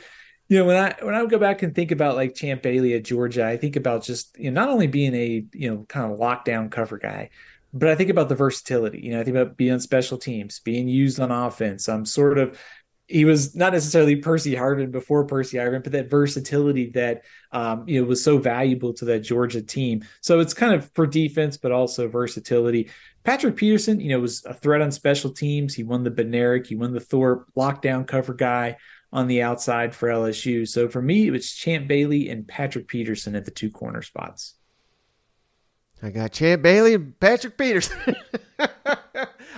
you 0.50 0.58
know 0.58 0.66
when 0.66 0.78
i 0.78 0.96
when 1.06 1.16
i 1.16 1.26
go 1.26 1.40
back 1.40 1.64
and 1.64 1.74
think 1.74 1.92
about 1.92 2.16
like 2.16 2.36
champ 2.36 2.62
bailey 2.62 2.94
at 2.94 3.04
georgia 3.04 3.46
i 3.46 3.58
think 3.58 3.76
about 3.76 4.04
just 4.04 4.38
you 4.38 4.52
know 4.52 4.62
not 4.62 4.70
only 4.70 4.88
being 4.88 5.14
a 5.16 5.46
you 5.54 5.70
know 5.70 5.86
kind 5.88 6.12
of 6.12 6.20
lockdown 6.20 6.70
cover 6.70 6.98
guy 6.98 7.30
but 7.74 7.90
i 7.90 7.96
think 7.96 8.10
about 8.10 8.30
the 8.30 8.36
versatility 8.36 9.00
you 9.00 9.12
know 9.12 9.20
i 9.20 9.24
think 9.24 9.36
about 9.36 9.58
being 9.58 9.74
on 9.74 9.80
special 9.80 10.18
teams 10.18 10.60
being 10.60 10.88
used 10.88 11.20
on 11.20 11.32
offense 11.32 11.88
i'm 11.88 12.06
sort 12.06 12.38
of 12.38 12.58
he 13.08 13.26
was 13.26 13.56
not 13.56 13.74
necessarily 13.74 14.16
Percy 14.16 14.56
Harvin 14.56 14.90
before 14.90 15.26
Percy 15.26 15.58
Harvin, 15.58 15.84
but 15.84 15.92
that 15.92 16.10
versatility 16.10 16.90
that 16.92 17.24
um, 17.52 17.84
you 17.88 18.02
know 18.02 18.08
was 18.08 18.24
so 18.24 18.38
valuable 18.38 18.94
to 18.94 19.06
that 19.06 19.20
Georgia 19.20 19.62
team. 19.62 20.04
So 20.22 20.40
it's 20.40 20.54
kind 20.54 20.74
of 20.74 20.90
for 20.94 21.06
defense, 21.06 21.58
but 21.58 21.72
also 21.72 22.08
versatility. 22.08 22.90
Patrick 23.24 23.56
Peterson, 23.56 24.00
you 24.00 24.10
know, 24.10 24.20
was 24.20 24.44
a 24.46 24.54
threat 24.54 24.82
on 24.82 24.92
special 24.92 25.32
teams. 25.32 25.74
He 25.74 25.84
won 25.84 26.04
the 26.04 26.12
Bednarik, 26.12 26.66
he 26.68 26.76
won 26.76 26.94
the 26.94 27.00
Thorpe 27.00 27.52
lockdown 27.56 28.08
cover 28.08 28.34
guy 28.34 28.78
on 29.14 29.28
the 29.28 29.44
outside 29.44 29.94
for 29.94 30.10
LSU. 30.10 30.68
So 30.68 30.90
for 30.90 31.02
me, 31.02 31.28
it 31.28 31.32
was 31.32 31.54
Champ 31.54 31.88
Bailey 31.88 32.30
and 32.30 32.48
Patrick 32.48 32.88
Peterson 32.88 33.36
at 33.36 33.46
the 33.46 33.52
two 33.52 33.70
corner 33.70 34.02
spots. 34.02 34.56
I 36.02 36.10
got 36.10 36.32
Champ 36.32 36.64
Bailey 36.64 36.96
and 36.96 37.18
Patrick 37.20 37.56
Peterson. 37.56 38.16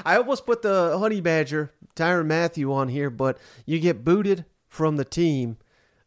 I 0.05 0.17
almost 0.17 0.45
put 0.45 0.61
the 0.61 0.97
Honey 0.99 1.21
Badger, 1.21 1.71
Tyrann 1.95 2.27
Mathieu, 2.27 2.71
on 2.73 2.89
here, 2.89 3.09
but 3.09 3.37
you 3.65 3.79
get 3.79 4.03
booted 4.03 4.45
from 4.67 4.97
the 4.97 5.05
team. 5.05 5.57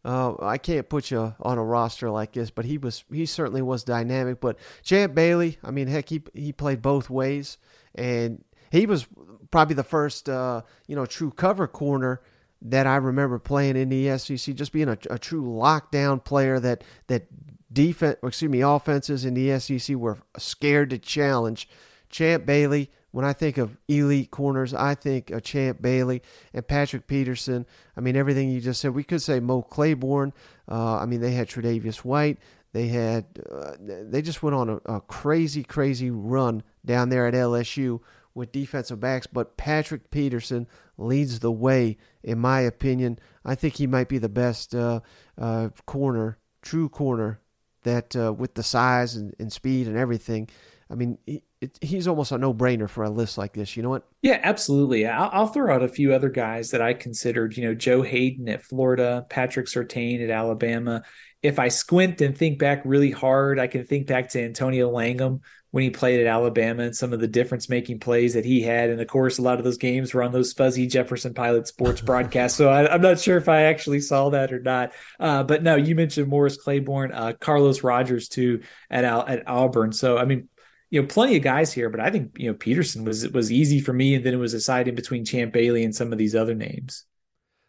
Uh, 0.04 0.34
I 0.40 0.58
can't 0.58 0.88
put 0.88 1.10
you 1.10 1.34
on 1.40 1.58
a 1.58 1.64
roster 1.64 2.10
like 2.10 2.32
this, 2.32 2.50
but 2.50 2.66
he 2.66 2.78
was 2.78 3.02
he 3.10 3.26
certainly 3.26 3.62
was 3.62 3.82
dynamic. 3.82 4.40
But 4.40 4.58
Champ 4.82 5.14
Bailey, 5.14 5.58
I 5.64 5.70
mean, 5.70 5.88
heck, 5.88 6.10
he 6.10 6.22
he 6.34 6.52
played 6.52 6.82
both 6.82 7.10
ways, 7.10 7.56
and 7.94 8.44
he 8.70 8.86
was 8.86 9.08
probably 9.50 9.74
the 9.74 9.82
first 9.82 10.28
uh, 10.28 10.62
you 10.86 10.94
know 10.94 11.06
true 11.06 11.30
cover 11.30 11.66
corner 11.66 12.20
that 12.62 12.86
I 12.86 12.96
remember 12.96 13.38
playing 13.38 13.76
in 13.76 13.88
the 13.88 14.18
SEC, 14.18 14.54
just 14.54 14.72
being 14.72 14.88
a, 14.88 14.98
a 15.10 15.18
true 15.18 15.44
lockdown 15.44 16.22
player 16.22 16.58
that 16.60 16.82
that 17.06 17.26
defense, 17.72 18.16
excuse 18.22 18.50
me, 18.50 18.62
offenses 18.62 19.24
in 19.24 19.34
the 19.34 19.58
SEC 19.58 19.96
were 19.96 20.18
scared 20.36 20.90
to 20.90 20.98
challenge. 20.98 21.68
Champ 22.10 22.46
Bailey. 22.46 22.90
When 23.10 23.24
I 23.24 23.32
think 23.32 23.56
of 23.56 23.78
elite 23.88 24.30
corners, 24.30 24.74
I 24.74 24.94
think 24.94 25.30
of 25.30 25.42
Champ 25.42 25.80
Bailey 25.80 26.22
and 26.52 26.66
Patrick 26.66 27.06
Peterson. 27.06 27.64
I 27.96 28.00
mean, 28.00 28.16
everything 28.16 28.50
you 28.50 28.60
just 28.60 28.82
said. 28.82 28.94
We 28.94 29.02
could 29.02 29.22
say 29.22 29.40
Mo 29.40 29.62
Claiborne. 29.62 30.34
Uh, 30.70 30.96
I 30.96 31.06
mean, 31.06 31.22
they 31.22 31.32
had 31.32 31.48
Tre'Davious 31.48 32.04
White. 32.04 32.38
They 32.72 32.88
had. 32.88 33.24
Uh, 33.50 33.72
they 33.80 34.20
just 34.20 34.42
went 34.42 34.54
on 34.54 34.68
a, 34.68 34.76
a 34.96 35.00
crazy, 35.00 35.62
crazy 35.62 36.10
run 36.10 36.62
down 36.84 37.08
there 37.08 37.26
at 37.26 37.32
LSU 37.32 38.00
with 38.34 38.52
defensive 38.52 39.00
backs, 39.00 39.26
but 39.26 39.56
Patrick 39.56 40.10
Peterson 40.10 40.66
leads 40.98 41.38
the 41.38 41.52
way, 41.52 41.96
in 42.22 42.38
my 42.38 42.60
opinion. 42.60 43.18
I 43.44 43.54
think 43.54 43.76
he 43.76 43.86
might 43.86 44.08
be 44.08 44.18
the 44.18 44.28
best 44.28 44.74
uh, 44.74 45.00
uh, 45.38 45.70
corner, 45.86 46.38
true 46.60 46.88
corner, 46.88 47.40
that 47.84 48.14
uh, 48.16 48.32
with 48.32 48.54
the 48.54 48.62
size 48.62 49.16
and, 49.16 49.34
and, 49.38 49.52
speed 49.52 49.86
and 49.86 49.96
everything. 49.96 50.48
I 50.90 50.94
mean, 50.94 51.18
he, 51.24 51.42
it, 51.60 51.78
he's 51.80 52.08
almost 52.08 52.32
a 52.32 52.38
no 52.38 52.52
brainer 52.52 52.88
for 52.88 53.04
a 53.04 53.10
list 53.10 53.38
like 53.38 53.52
this. 53.52 53.76
You 53.76 53.82
know 53.82 53.90
what? 53.90 54.06
Yeah, 54.22 54.40
absolutely. 54.42 55.06
I'll, 55.06 55.30
I'll, 55.32 55.46
throw 55.46 55.74
out 55.74 55.82
a 55.82 55.88
few 55.88 56.12
other 56.12 56.28
guys 56.28 56.70
that 56.70 56.82
I 56.82 56.92
considered. 56.94 57.56
You 57.56 57.68
know, 57.68 57.74
Joe 57.74 58.02
Haden 58.02 58.48
at 58.48 58.62
Florida, 58.62 59.26
Patrick 59.28 59.66
Surtain 59.66 60.22
at 60.22 60.30
Alabama. 60.30 61.02
If 61.42 61.58
I 61.58 61.68
squint 61.68 62.20
and 62.20 62.36
think 62.36 62.58
back 62.58 62.82
really 62.84 63.12
hard, 63.12 63.58
I 63.58 63.68
can 63.68 63.84
think 63.84 64.06
back 64.08 64.28
to 64.30 64.42
Antonio 64.42 64.90
Langham 64.90 65.40
when 65.70 65.84
he 65.84 65.90
played 65.90 66.20
at 66.20 66.26
Alabama 66.26 66.84
and 66.84 66.96
some 66.96 67.12
of 67.12 67.20
the 67.20 67.28
difference 67.28 67.68
making 67.68 68.00
plays 68.00 68.34
that 68.34 68.44
he 68.44 68.62
had. 68.62 68.88
And 68.88 69.00
of 69.00 69.06
course, 69.06 69.38
a 69.38 69.42
lot 69.42 69.58
of 69.58 69.64
those 69.64 69.76
games 69.76 70.14
were 70.14 70.22
on 70.22 70.32
those 70.32 70.52
fuzzy 70.52 70.86
Jefferson 70.86 71.34
Pilot 71.34 71.66
sports 71.66 72.00
broadcasts. 72.00 72.56
So 72.56 72.70
I, 72.70 72.94
am 72.94 73.02
not 73.02 73.20
sure 73.20 73.36
if 73.36 73.48
I 73.48 73.62
actually 73.62 74.00
saw 74.00 74.30
that 74.30 74.52
or 74.52 74.60
not. 74.60 74.92
Uh, 75.20 75.42
but 75.42 75.62
no, 75.62 75.76
you 75.76 75.94
mentioned 75.94 76.28
Morris 76.28 76.56
Claiborne, 76.56 77.12
uh, 77.12 77.34
Carlos 77.38 77.82
Rogers 77.82 78.28
too 78.28 78.62
at 78.90 79.04
at 79.04 79.46
Auburn. 79.46 79.92
So 79.92 80.16
I 80.16 80.24
mean, 80.24 80.48
you 80.90 81.02
know, 81.02 81.06
plenty 81.06 81.36
of 81.36 81.42
guys 81.42 81.72
here, 81.72 81.90
but 81.90 82.00
I 82.00 82.10
think 82.10 82.38
you 82.38 82.48
know 82.50 82.54
Peterson 82.54 83.04
was 83.04 83.28
was 83.28 83.52
easy 83.52 83.80
for 83.80 83.92
me, 83.92 84.14
and 84.14 84.24
then 84.24 84.34
it 84.34 84.38
was 84.38 84.54
a 84.54 84.60
side 84.60 84.88
in 84.88 84.94
between 84.94 85.24
Champ 85.24 85.52
Bailey 85.52 85.84
and 85.84 85.94
some 85.94 86.12
of 86.12 86.18
these 86.18 86.34
other 86.34 86.54
names. 86.54 87.04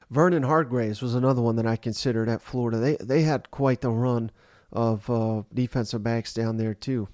Vernon 0.09 0.43
Hargreaves 0.43 1.01
was 1.01 1.15
another 1.15 1.41
one 1.41 1.57
that 1.57 1.67
I 1.67 1.75
considered 1.75 2.29
at 2.29 2.41
Florida. 2.41 2.77
They 2.77 2.97
they 3.01 3.23
had 3.23 3.51
quite 3.51 3.81
the 3.81 3.91
run 3.91 4.31
of 4.71 5.09
uh, 5.09 5.43
defensive 5.53 6.01
backs 6.01 6.33
down 6.33 6.57
there 6.57 6.73
too. 6.73 7.09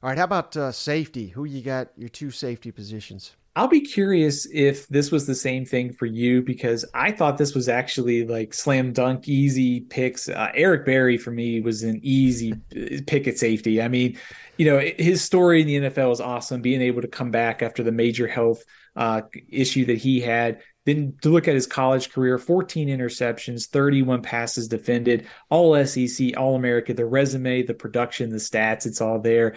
All 0.00 0.08
right, 0.08 0.18
how 0.18 0.24
about 0.24 0.56
uh, 0.56 0.70
safety? 0.70 1.28
Who 1.28 1.44
you 1.44 1.60
got 1.60 1.88
your 1.96 2.08
two 2.08 2.30
safety 2.30 2.70
positions? 2.70 3.34
I'll 3.56 3.66
be 3.66 3.80
curious 3.80 4.46
if 4.52 4.86
this 4.86 5.10
was 5.10 5.26
the 5.26 5.34
same 5.34 5.64
thing 5.64 5.92
for 5.92 6.06
you 6.06 6.42
because 6.42 6.84
I 6.94 7.10
thought 7.10 7.36
this 7.36 7.56
was 7.56 7.68
actually 7.68 8.24
like 8.24 8.54
slam 8.54 8.92
dunk, 8.92 9.26
easy 9.26 9.80
picks. 9.80 10.28
Uh, 10.28 10.52
Eric 10.54 10.86
Berry 10.86 11.18
for 11.18 11.32
me 11.32 11.60
was 11.60 11.82
an 11.82 11.98
easy 12.04 12.52
uh, 12.52 13.00
pick 13.08 13.26
at 13.26 13.38
safety. 13.38 13.82
I 13.82 13.88
mean, 13.88 14.16
you 14.56 14.66
know, 14.66 14.78
his 14.78 15.22
story 15.22 15.62
in 15.62 15.66
the 15.66 15.90
NFL 15.90 16.12
is 16.12 16.20
awesome, 16.20 16.62
being 16.62 16.82
able 16.82 17.02
to 17.02 17.08
come 17.08 17.32
back 17.32 17.60
after 17.60 17.82
the 17.82 17.90
major 17.90 18.28
health 18.28 18.62
uh, 18.94 19.22
issue 19.48 19.86
that 19.86 19.98
he 19.98 20.20
had. 20.20 20.60
Then 20.86 21.16
to 21.22 21.28
look 21.30 21.48
at 21.48 21.54
his 21.54 21.66
college 21.66 22.12
career 22.12 22.38
14 22.38 22.86
interceptions, 22.86 23.66
31 23.66 24.22
passes 24.22 24.68
defended, 24.68 25.26
all 25.50 25.84
SEC, 25.84 26.36
all 26.36 26.54
America, 26.54 26.94
the 26.94 27.04
resume, 27.04 27.64
the 27.64 27.74
production, 27.74 28.30
the 28.30 28.36
stats, 28.36 28.86
it's 28.86 29.00
all 29.00 29.20
there. 29.20 29.56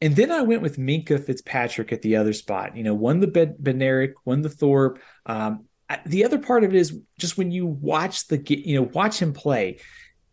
And 0.00 0.14
then 0.14 0.30
I 0.30 0.42
went 0.42 0.62
with 0.62 0.78
Minkah 0.78 1.24
Fitzpatrick 1.24 1.92
at 1.92 2.02
the 2.02 2.16
other 2.16 2.32
spot. 2.32 2.76
You 2.76 2.84
know, 2.84 2.94
won 2.94 3.20
the 3.20 3.26
Bednarik, 3.26 4.12
won 4.24 4.42
the 4.42 4.48
Thorpe. 4.48 5.00
Um, 5.26 5.64
the 6.06 6.24
other 6.24 6.38
part 6.38 6.64
of 6.64 6.74
it 6.74 6.76
is 6.76 6.98
just 7.18 7.38
when 7.38 7.50
you 7.50 7.66
watch 7.66 8.28
the 8.28 8.38
you 8.46 8.80
know 8.80 8.90
watch 8.92 9.20
him 9.20 9.32
play, 9.32 9.78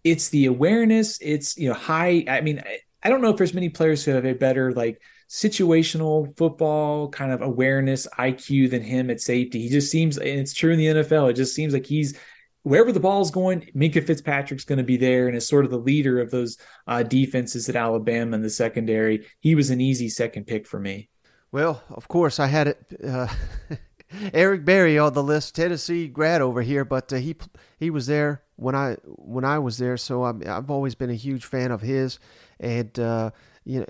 it's 0.03 0.29
the 0.29 0.45
awareness. 0.45 1.17
It's 1.21 1.57
you 1.57 1.69
know 1.69 1.75
high. 1.75 2.25
I 2.27 2.41
mean, 2.41 2.61
I 3.01 3.09
don't 3.09 3.21
know 3.21 3.29
if 3.29 3.37
there's 3.37 3.53
many 3.53 3.69
players 3.69 4.03
who 4.03 4.11
have 4.11 4.25
a 4.25 4.33
better 4.33 4.71
like 4.73 5.01
situational 5.29 6.37
football 6.37 7.09
kind 7.09 7.31
of 7.31 7.41
awareness 7.41 8.07
IQ 8.19 8.69
than 8.69 8.83
him 8.83 9.09
at 9.09 9.21
safety. 9.21 9.61
He 9.61 9.69
just 9.69 9.91
seems, 9.91 10.17
and 10.17 10.27
it's 10.27 10.53
true 10.53 10.71
in 10.71 10.77
the 10.77 10.87
NFL. 10.87 11.31
It 11.31 11.33
just 11.33 11.55
seems 11.55 11.73
like 11.73 11.85
he's 11.85 12.17
wherever 12.65 12.91
the 12.91 12.99
ball 12.99 13.21
is 13.21 13.29
going, 13.29 13.61
Minkah 13.75 14.05
Fitzpatrick's 14.05 14.63
going 14.63 14.79
to 14.79 14.83
be 14.83 14.97
there 14.97 15.27
and 15.27 15.37
is 15.37 15.47
sort 15.47 15.65
of 15.65 15.71
the 15.71 15.77
leader 15.77 16.19
of 16.19 16.31
those 16.31 16.57
uh, 16.87 17.03
defenses 17.03 17.69
at 17.69 17.75
Alabama 17.75 18.35
in 18.35 18.41
the 18.41 18.49
secondary. 18.49 19.25
He 19.39 19.53
was 19.53 19.69
an 19.69 19.79
easy 19.79 20.09
second 20.09 20.47
pick 20.47 20.65
for 20.65 20.79
me. 20.79 21.09
Well, 21.51 21.83
of 21.89 22.07
course, 22.07 22.39
I 22.39 22.47
had 22.47 22.67
it. 22.69 22.79
Uh, 23.07 23.27
Eric 24.33 24.65
Berry 24.65 24.97
on 24.97 25.13
the 25.13 25.23
list, 25.23 25.55
Tennessee 25.55 26.07
grad 26.07 26.41
over 26.41 26.63
here, 26.63 26.83
but 26.83 27.13
uh, 27.13 27.17
he 27.17 27.35
he 27.77 27.89
was 27.91 28.07
there 28.07 28.43
when 28.55 28.75
I 28.75 28.97
when 29.05 29.45
I 29.45 29.59
was 29.59 29.77
there, 29.77 29.97
so 29.97 30.23
i 30.23 30.33
have 30.45 30.71
always 30.71 30.95
been 30.95 31.09
a 31.09 31.15
huge 31.15 31.45
fan 31.45 31.71
of 31.71 31.81
his, 31.81 32.19
and 32.59 32.97
uh, 32.99 33.31
you 33.63 33.81
know 33.81 33.85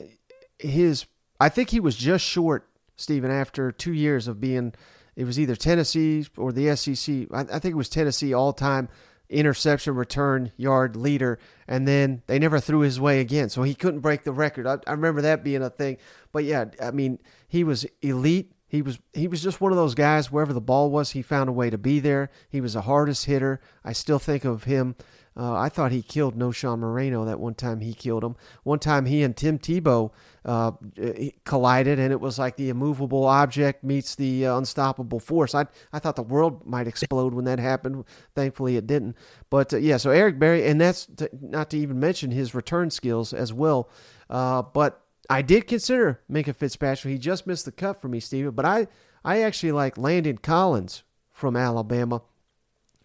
his. 0.59 1.05
I 1.39 1.49
think 1.49 1.69
he 1.69 1.79
was 1.79 1.95
just 1.95 2.25
short, 2.25 2.67
Steven, 2.97 3.31
after 3.31 3.71
two 3.71 3.93
years 3.93 4.27
of 4.27 4.39
being. 4.41 4.73
It 5.15 5.25
was 5.25 5.39
either 5.39 5.55
Tennessee 5.55 6.25
or 6.37 6.51
the 6.51 6.75
SEC. 6.75 7.27
I, 7.31 7.41
I 7.41 7.59
think 7.59 7.73
it 7.73 7.77
was 7.77 7.89
Tennessee 7.89 8.33
all 8.33 8.53
time 8.53 8.89
interception 9.29 9.95
return 9.95 10.51
yard 10.57 10.95
leader, 10.95 11.39
and 11.67 11.87
then 11.87 12.21
they 12.27 12.39
never 12.39 12.59
threw 12.59 12.79
his 12.79 12.99
way 12.99 13.19
again, 13.19 13.49
so 13.49 13.63
he 13.63 13.73
couldn't 13.73 14.01
break 14.01 14.23
the 14.23 14.31
record. 14.31 14.67
I, 14.67 14.77
I 14.87 14.91
remember 14.91 15.21
that 15.21 15.43
being 15.43 15.63
a 15.63 15.69
thing. 15.69 15.97
But 16.31 16.43
yeah, 16.43 16.65
I 16.81 16.91
mean, 16.91 17.19
he 17.47 17.63
was 17.63 17.85
elite 18.01 18.53
he 18.75 18.81
was 18.81 18.99
he 19.13 19.27
was 19.27 19.41
just 19.41 19.61
one 19.61 19.71
of 19.71 19.77
those 19.77 19.95
guys. 19.95 20.31
Wherever 20.31 20.53
the 20.53 20.61
ball 20.61 20.91
was, 20.91 21.11
he 21.11 21.21
found 21.21 21.49
a 21.49 21.53
way 21.53 21.69
to 21.69 21.77
be 21.77 21.99
there. 21.99 22.29
He 22.49 22.61
was 22.61 22.73
the 22.73 22.81
hardest 22.81 23.25
hitter. 23.25 23.61
I 23.83 23.93
still 23.93 24.19
think 24.19 24.45
of 24.45 24.65
him. 24.65 24.95
Uh, 25.37 25.53
I 25.53 25.67
thought 25.67 25.91
he 25.91 26.01
killed 26.01 26.37
Knowshon 26.37 26.79
Moreno 26.79 27.25
that 27.25 27.41
one 27.41 27.55
time 27.55 27.81
he 27.81 27.93
killed 27.93 28.23
him. 28.23 28.37
One 28.63 28.79
time 28.79 29.05
he 29.05 29.21
and 29.21 29.35
Tim 29.35 29.59
Tebow 29.59 30.11
uh, 30.45 30.71
collided, 31.43 31.99
and 31.99 32.13
it 32.13 32.21
was 32.21 32.39
like 32.39 32.55
the 32.55 32.69
immovable 32.69 33.25
object 33.25 33.83
meets 33.83 34.15
the 34.15 34.45
uh, 34.45 34.57
unstoppable 34.57 35.19
force. 35.19 35.53
I 35.53 35.65
I 35.91 35.99
thought 35.99 36.15
the 36.15 36.23
world 36.23 36.65
might 36.65 36.87
explode 36.87 37.33
when 37.33 37.45
that 37.45 37.59
happened. 37.59 38.05
Thankfully, 38.33 38.77
it 38.77 38.87
didn't. 38.87 39.17
But 39.49 39.73
uh, 39.73 39.77
yeah, 39.77 39.97
so 39.97 40.11
Eric 40.11 40.39
Berry, 40.39 40.65
and 40.65 40.79
that's 40.79 41.05
to, 41.17 41.29
not 41.41 41.69
to 41.71 41.77
even 41.77 41.99
mention 41.99 42.31
his 42.31 42.55
return 42.55 42.89
skills 42.89 43.33
as 43.33 43.51
well. 43.51 43.89
Uh, 44.29 44.61
but 44.61 45.04
I 45.29 45.41
did 45.41 45.67
consider 45.67 46.21
Minkah 46.31 46.55
Fitzpatrick. 46.55 47.11
He 47.11 47.17
just 47.17 47.47
missed 47.47 47.65
the 47.65 47.71
cut 47.71 48.01
for 48.01 48.07
me, 48.07 48.19
Steven. 48.19 48.51
But 48.51 48.65
I, 48.65 48.87
I 49.23 49.41
actually 49.41 49.71
like 49.71 49.97
Landon 49.97 50.37
Collins 50.37 51.03
from 51.31 51.55
Alabama. 51.55 52.21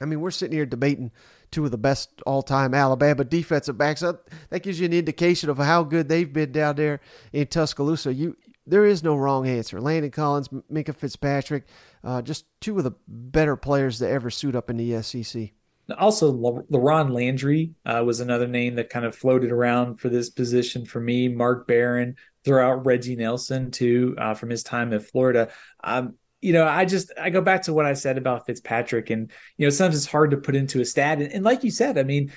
I 0.00 0.06
mean, 0.06 0.20
we're 0.20 0.30
sitting 0.30 0.56
here 0.56 0.66
debating 0.66 1.10
two 1.50 1.64
of 1.64 1.70
the 1.70 1.78
best 1.78 2.22
all-time 2.24 2.74
Alabama 2.74 3.24
defensive 3.24 3.76
backs. 3.76 4.00
That 4.00 4.62
gives 4.62 4.80
you 4.80 4.86
an 4.86 4.92
indication 4.92 5.50
of 5.50 5.58
how 5.58 5.82
good 5.82 6.08
they've 6.08 6.32
been 6.32 6.52
down 6.52 6.76
there 6.76 7.00
in 7.32 7.46
Tuscaloosa. 7.48 8.14
You, 8.14 8.36
there 8.66 8.86
is 8.86 9.02
no 9.02 9.16
wrong 9.16 9.48
answer. 9.48 9.80
Landon 9.80 10.10
Collins, 10.10 10.48
Minkah 10.48 10.94
Fitzpatrick, 10.94 11.64
uh, 12.04 12.22
just 12.22 12.46
two 12.60 12.78
of 12.78 12.84
the 12.84 12.92
better 13.08 13.56
players 13.56 13.98
to 13.98 14.08
ever 14.08 14.30
suit 14.30 14.54
up 14.54 14.70
in 14.70 14.76
the 14.76 15.02
SEC. 15.02 15.50
Also, 15.92 16.32
LaRon 16.32 17.12
Landry 17.12 17.72
uh, 17.84 18.02
was 18.04 18.20
another 18.20 18.46
name 18.46 18.76
that 18.76 18.90
kind 18.90 19.04
of 19.04 19.14
floated 19.14 19.52
around 19.52 20.00
for 20.00 20.08
this 20.08 20.30
position 20.30 20.84
for 20.84 21.00
me. 21.00 21.28
Mark 21.28 21.66
Barron, 21.66 22.16
throughout 22.44 22.86
Reggie 22.86 23.16
Nelson 23.16 23.70
too 23.70 24.14
uh, 24.18 24.34
from 24.34 24.50
his 24.50 24.62
time 24.62 24.92
at 24.92 25.02
Florida. 25.02 25.50
Um, 25.84 26.14
you 26.40 26.52
know, 26.54 26.66
I 26.66 26.86
just 26.86 27.12
I 27.20 27.28
go 27.28 27.42
back 27.42 27.62
to 27.64 27.74
what 27.74 27.84
I 27.84 27.92
said 27.92 28.16
about 28.16 28.46
Fitzpatrick, 28.46 29.10
and 29.10 29.30
you 29.58 29.66
know, 29.66 29.70
sometimes 29.70 29.96
it's 29.96 30.06
hard 30.06 30.30
to 30.30 30.38
put 30.38 30.56
into 30.56 30.80
a 30.80 30.84
stat. 30.84 31.20
And, 31.20 31.30
and 31.32 31.44
like 31.44 31.62
you 31.64 31.70
said, 31.70 31.98
I 31.98 32.02
mean, 32.02 32.32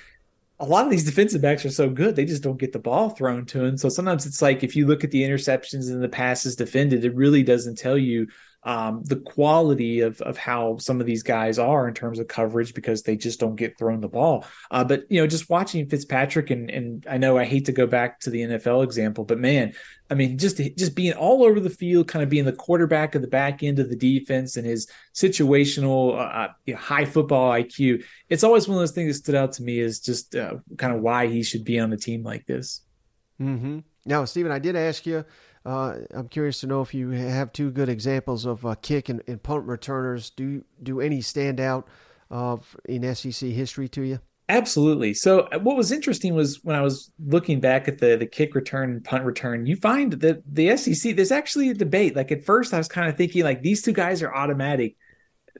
a 0.60 0.66
lot 0.66 0.84
of 0.84 0.90
these 0.90 1.04
defensive 1.04 1.40
backs 1.40 1.64
are 1.64 1.70
so 1.70 1.88
good, 1.88 2.14
they 2.14 2.26
just 2.26 2.42
don't 2.42 2.58
get 2.58 2.72
the 2.72 2.78
ball 2.78 3.10
thrown 3.10 3.46
to 3.46 3.58
them. 3.58 3.78
So 3.78 3.88
sometimes 3.88 4.26
it's 4.26 4.42
like 4.42 4.62
if 4.62 4.76
you 4.76 4.86
look 4.86 5.04
at 5.04 5.10
the 5.10 5.22
interceptions 5.22 5.90
and 5.90 6.02
the 6.02 6.08
passes 6.08 6.54
defended, 6.54 7.04
it 7.04 7.14
really 7.14 7.42
doesn't 7.42 7.78
tell 7.78 7.96
you 7.96 8.28
um, 8.64 9.02
the 9.04 9.16
quality 9.16 10.00
of 10.00 10.20
of 10.22 10.38
how 10.38 10.78
some 10.78 11.00
of 11.00 11.06
these 11.06 11.22
guys 11.22 11.58
are 11.58 11.86
in 11.86 11.94
terms 11.94 12.18
of 12.18 12.28
coverage 12.28 12.72
because 12.74 13.02
they 13.02 13.16
just 13.16 13.38
don't 13.38 13.56
get 13.56 13.78
thrown 13.78 14.00
the 14.00 14.08
ball. 14.08 14.46
Uh, 14.70 14.82
but 14.82 15.04
you 15.10 15.20
know, 15.20 15.26
just 15.26 15.50
watching 15.50 15.86
Fitzpatrick 15.86 16.50
and 16.50 16.70
and 16.70 17.06
I 17.08 17.18
know 17.18 17.36
I 17.36 17.44
hate 17.44 17.66
to 17.66 17.72
go 17.72 17.86
back 17.86 18.20
to 18.20 18.30
the 18.30 18.40
NFL 18.40 18.82
example, 18.82 19.24
but 19.24 19.38
man, 19.38 19.74
I 20.10 20.14
mean, 20.14 20.38
just 20.38 20.56
just 20.56 20.94
being 20.94 21.12
all 21.12 21.44
over 21.44 21.60
the 21.60 21.70
field, 21.70 22.08
kind 22.08 22.22
of 22.22 22.30
being 22.30 22.46
the 22.46 22.52
quarterback 22.52 23.14
of 23.14 23.20
the 23.20 23.28
back 23.28 23.62
end 23.62 23.78
of 23.78 23.90
the 23.90 23.96
defense, 23.96 24.56
and 24.56 24.66
his 24.66 24.88
situational 25.12 26.18
uh, 26.18 26.48
you 26.64 26.74
know, 26.74 26.80
high 26.80 27.04
football 27.04 27.52
IQ. 27.52 28.02
It's 28.30 28.44
always 28.44 28.66
one 28.66 28.76
of 28.76 28.80
those 28.80 28.92
things 28.92 29.14
that 29.14 29.22
stood 29.22 29.34
out 29.34 29.52
to 29.52 29.62
me 29.62 29.78
is 29.78 30.00
just 30.00 30.34
uh, 30.34 30.56
kind 30.78 30.94
of 30.94 31.02
why 31.02 31.26
he 31.26 31.42
should 31.42 31.64
be 31.64 31.78
on 31.78 31.92
a 31.92 31.96
team 31.98 32.22
like 32.22 32.46
this. 32.46 32.80
Mm-hmm. 33.40 33.80
Now, 34.06 34.24
Steven, 34.24 34.52
I 34.52 34.58
did 34.58 34.76
ask 34.76 35.06
you 35.06 35.24
uh, 35.64 35.96
I'm 36.12 36.28
curious 36.28 36.60
to 36.60 36.66
know 36.66 36.82
if 36.82 36.92
you 36.92 37.10
have 37.10 37.52
two 37.52 37.70
good 37.70 37.88
examples 37.88 38.44
of 38.44 38.66
uh, 38.66 38.74
kick 38.82 39.08
and, 39.08 39.22
and, 39.26 39.42
punt 39.42 39.64
returners. 39.64 40.30
Do 40.30 40.64
do 40.82 41.00
any 41.00 41.22
stand 41.22 41.58
out 41.58 41.88
uh, 42.30 42.58
in 42.84 43.14
SEC 43.14 43.48
history 43.50 43.88
to 43.90 44.02
you? 44.02 44.20
Absolutely. 44.50 45.14
So 45.14 45.48
uh, 45.52 45.58
what 45.58 45.76
was 45.76 45.90
interesting 45.90 46.34
was 46.34 46.62
when 46.62 46.76
I 46.76 46.82
was 46.82 47.10
looking 47.18 47.60
back 47.60 47.88
at 47.88 47.98
the 47.98 48.16
the 48.16 48.26
kick 48.26 48.54
return 48.54 48.90
and 48.90 49.04
punt 49.04 49.24
return, 49.24 49.64
you 49.64 49.76
find 49.76 50.12
that 50.12 50.42
the 50.46 50.76
SEC 50.76 51.16
there's 51.16 51.32
actually 51.32 51.70
a 51.70 51.74
debate. 51.74 52.14
Like 52.14 52.30
at 52.30 52.44
first, 52.44 52.74
I 52.74 52.78
was 52.78 52.88
kind 52.88 53.08
of 53.08 53.16
thinking 53.16 53.42
like 53.42 53.62
these 53.62 53.80
two 53.80 53.92
guys 53.92 54.22
are 54.22 54.34
automatic. 54.34 54.96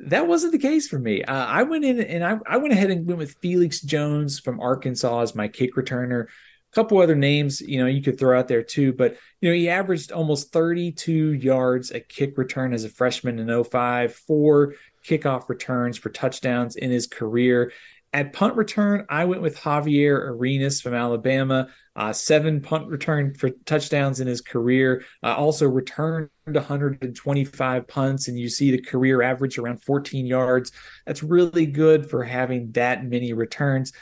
That 0.01 0.27
wasn't 0.27 0.53
the 0.53 0.59
case 0.59 0.87
for 0.87 0.99
me. 0.99 1.23
Uh, 1.23 1.47
I 1.47 1.63
went 1.63 1.85
in 1.85 2.01
and 2.01 2.25
I, 2.25 2.39
I 2.47 2.57
went 2.59 2.75
ahead 2.75 2.91
and 2.91 3.07
went 3.07 3.19
with 3.19 3.37
Felix 3.41 3.81
Jones 3.81 4.39
from 4.39 4.61
Arkansas 4.61 5.21
as 5.21 5.35
my 5.35 5.49
kick 5.49 5.77
returner 5.77 6.27
couple 6.75 6.99
other 6.99 7.15
names, 7.15 7.61
you 7.61 7.79
know, 7.79 7.87
you 7.87 8.03
could 8.03 8.19
throw 8.19 8.39
out 8.39 8.49
there 8.49 8.63
too, 8.63 8.93
but 8.93 9.17
you 9.41 9.49
know, 9.49 9.55
he 9.55 9.69
averaged 9.69 10.13
almost 10.13 10.53
32 10.53 11.35
yards 11.35 11.91
a 11.91 12.01
kick 12.01 12.37
return 12.37 12.73
as 12.73 12.85
a 12.85 12.89
freshman 12.89 13.39
in 13.39 13.65
05, 13.65 14.15
four 14.15 14.75
kickoff 15.07 15.49
returns 15.49 15.99
for 15.99 16.11
touchdowns 16.11 16.77
in 16.77 16.91
his 16.91 17.07
career. 17.07 17.73
At 18.13 18.33
punt 18.33 18.55
return, 18.55 19.07
I 19.09 19.25
went 19.25 19.43
with 19.43 19.59
Javier 19.59 20.17
Arenas 20.17 20.81
from 20.81 20.95
Alabama, 20.95 21.69
uh, 21.97 22.13
seven 22.13 22.61
punt 22.61 22.89
return 22.89 23.35
for 23.35 23.51
touchdowns 23.51 24.21
in 24.21 24.29
his 24.29 24.41
career. 24.41 25.05
Uh, 25.23 25.35
also 25.35 25.69
returned 25.69 26.31
125 26.45 27.89
punts, 27.89 28.29
and 28.29 28.39
you 28.39 28.49
see 28.49 28.71
the 28.71 28.81
career 28.81 29.21
average 29.21 29.59
around 29.59 29.83
14 29.83 30.27
yards. 30.27 30.71
That's 31.07 31.25
really 31.25 31.67
good 31.67 32.09
for 32.09 32.23
having 32.23 32.71
that 32.73 33.05
many 33.05 33.33
returns. 33.33 33.93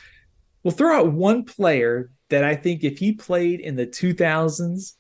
We'll 0.63 0.73
throw 0.73 0.95
out 0.95 1.13
one 1.13 1.45
player 1.45 2.11
that 2.33 2.45
I 2.45 2.57
think 2.57 2.83
if 2.83 2.99
he 2.99 3.13
played 3.13 3.61
in 3.61 3.77
the 3.77 3.87
2000s, 3.87 4.95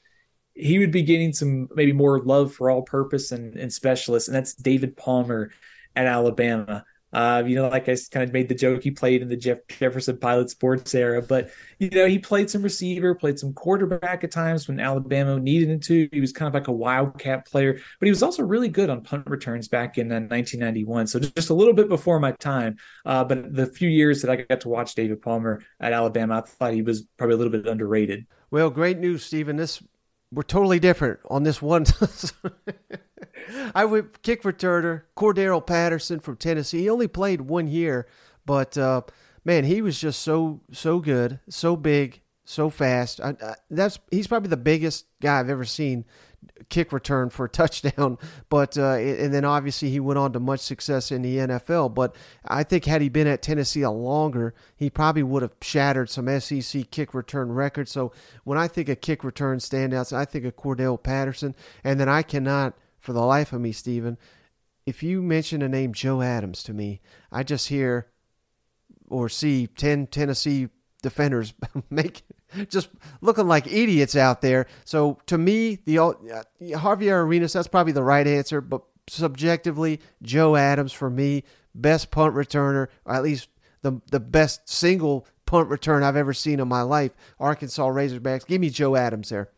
he 0.55 0.78
would 0.78 0.93
be 0.93 1.03
getting 1.03 1.33
some 1.33 1.66
maybe 1.74 1.93
more 1.93 2.20
love 2.20 2.53
for 2.53 2.70
all 2.70 2.83
purpose 2.83 3.33
and, 3.33 3.57
and 3.57 3.72
specialists, 3.72 4.28
and 4.28 4.37
that's 4.37 4.55
David 4.55 4.99
Palmer 4.99 5.51
at 5.97 6.07
Alabama. 6.07 6.85
Uh, 7.13 7.43
you 7.47 7.55
know, 7.55 7.69
like 7.69 7.89
I 7.89 7.97
kind 8.11 8.25
of 8.25 8.33
made 8.33 8.49
the 8.49 8.55
joke, 8.55 8.83
he 8.83 8.91
played 8.91 9.23
in 9.23 9.29
the 9.29 9.37
Jeff 9.37 9.59
Jefferson 9.69 10.19
Pilot 10.19 10.51
Sports 10.51 10.95
era, 10.95 11.21
but 11.21 11.51
you 11.79 11.91
know, 11.91 12.07
he 12.07 12.19
played 12.19 12.49
some 12.49 12.63
receiver, 12.63 13.15
played 13.15 13.39
some 13.39 13.53
quarterback 13.53 14.25
at 14.25 14.31
times 14.31 14.67
when 14.67 14.81
Alabama 14.81 15.39
needed 15.39 15.69
him 15.69 15.81
to. 15.81 16.09
He 16.13 16.21
was 16.21 16.33
kind 16.33 16.49
of 16.49 16.55
like 16.55 16.69
a 16.69 16.73
wildcat 16.73 17.47
player, 17.47 17.75
but 17.75 18.07
he 18.07 18.11
was 18.11 18.23
also 18.23 18.43
really 18.43 18.69
good 18.69 18.89
on 18.89 19.03
punt 19.03 19.27
returns 19.27 19.69
back 19.69 19.99
in 19.99 20.11
uh, 20.11 20.21
1991. 20.21 21.07
So 21.07 21.19
just 21.19 21.51
a 21.51 21.55
little 21.55 21.75
bit 21.75 21.89
before 21.89 22.19
my 22.19 22.33
time, 22.33 22.77
uh, 23.05 23.25
but 23.25 23.55
the 23.55 23.67
few 23.67 23.89
years 23.89 24.23
that 24.23 24.31
I 24.31 24.37
got 24.37 24.63
to 24.63 24.69
watch 24.69 24.95
David 24.95 25.21
Palmer 25.21 25.63
at 25.81 25.93
Alabama, 25.93 26.39
I 26.39 26.49
thought 26.49 26.73
he 26.73 26.83
was 26.83 27.03
probably 27.19 27.35
a 27.35 27.39
little 27.39 27.53
bit 27.53 27.67
underrated. 27.67 28.27
Well, 28.51 28.71
great 28.71 28.99
news, 28.99 29.25
Steven. 29.25 29.57
This 29.57 29.83
we're 30.33 30.43
totally 30.43 30.80
different 30.80 31.20
on 31.28 31.43
this 31.43 31.61
one. 31.61 31.85
I 33.74 33.85
would 33.85 34.22
kick 34.22 34.43
returner 34.43 35.03
Cordarrelle 35.16 35.66
Patterson 35.66 36.20
from 36.20 36.37
Tennessee. 36.37 36.80
He 36.80 36.91
only 36.91 37.09
played 37.09 37.43
one 37.43 37.68
year, 37.68 38.07
but 38.47 38.78
uh, 38.78 39.03
man, 39.45 39.64
he 39.64 39.83
was 39.83 40.01
just 40.01 40.22
so 40.22 40.61
so 40.72 41.01
good, 41.01 41.41
so 41.49 41.76
big, 41.76 42.22
so 42.45 42.70
fast. 42.70 43.20
I, 43.20 43.37
I, 43.43 43.55
that's 43.70 43.99
he's 44.11 44.26
probably 44.26 44.49
the 44.49 44.57
biggest 44.57 45.07
guy 45.20 45.39
I've 45.39 45.51
ever 45.51 45.64
seen 45.64 46.05
kick 46.69 46.93
return 46.93 47.31
for 47.31 47.47
a 47.47 47.49
touchdown. 47.49 48.19
But 48.49 48.77
uh, 48.77 48.95
and 48.95 49.33
then 49.33 49.45
obviously 49.45 49.91
he 49.91 50.01
went 50.01 50.19
on 50.19 50.33
to 50.33 50.41
much 50.41 50.61
success 50.61 51.11
in 51.11 51.23
the 51.23 51.37
NFL. 51.37 51.95
But 51.95 52.15
I 52.45 52.63
think 52.63 52.85
had 52.85 53.03
he 53.03 53.09
been 53.09 53.27
at 53.27 53.43
Tennessee 53.43 53.83
a 53.83 53.91
longer, 53.91 54.55
he 54.77 54.91
probably 54.91 55.23
would 55.23 55.43
have 55.43 55.55
shattered 55.61 56.11
some 56.11 56.41
SEC 56.41 56.91
kick 56.91 57.15
return 57.15 57.53
records. 57.53 57.91
So 57.91 58.13
when 58.45 58.59
I 58.59 58.69
think 58.69 58.89
of 58.89 59.01
kick 59.01 59.25
return 59.25 59.59
standouts, 59.59 60.13
I 60.13 60.25
think 60.25 60.45
of 60.45 60.57
Cordarrelle 60.57 61.03
Patterson, 61.03 61.55
and 61.85 61.99
then 61.99 62.09
I 62.09 62.23
cannot 62.23 62.75
for 62.99 63.13
the 63.13 63.21
life 63.21 63.53
of 63.53 63.61
me, 63.61 63.73
Steven. 63.73 64.17
If 64.87 65.03
you 65.03 65.23
mention 65.23 65.61
the 65.61 65.69
name 65.69 65.93
Joe 65.93 66.23
Adams 66.23 66.63
to 66.65 66.73
me, 66.73 67.01
I 67.31 67.43
just 67.43 67.69
hear 67.69 68.09
or 69.09 69.29
see 69.29 69.67
10 69.67 70.07
Tennessee 70.07 70.69
defenders 71.03 71.53
make 71.91 72.23
just 72.68 72.88
looking 73.20 73.48
like 73.48 73.66
idiots 73.66 74.16
out 74.16 74.40
there. 74.40 74.66
So 74.84 75.18
to 75.26 75.38
me, 75.38 75.78
the 75.84 75.98
uh, 75.98 76.12
Javier 76.61 77.24
Arenas, 77.24 77.53
that's 77.53 77.68
probably 77.68 77.92
the 77.92 78.03
right 78.03 78.26
answer, 78.26 78.61
but 78.61 78.82
subjectively, 79.09 80.00
Joe 80.22 80.57
Adams 80.57 80.92
for 80.92 81.11
me, 81.11 81.44
best 81.74 82.11
punt 82.11 82.34
returner, 82.34 82.88
or 83.05 83.14
at 83.14 83.22
least 83.22 83.48
the 83.82 84.00
the 84.11 84.20
best 84.20 84.68
single 84.68 85.26
punt 85.46 85.68
return 85.68 86.03
I've 86.03 86.16
ever 86.16 86.32
seen 86.32 86.61
in 86.61 86.68
my 86.68 86.82
life. 86.82 87.12
Arkansas 87.38 87.86
Razorbacks, 87.86 88.46
give 88.46 88.61
me 88.61 88.70
Joe 88.70 88.96
Adams 88.96 89.28
there. 89.28 89.50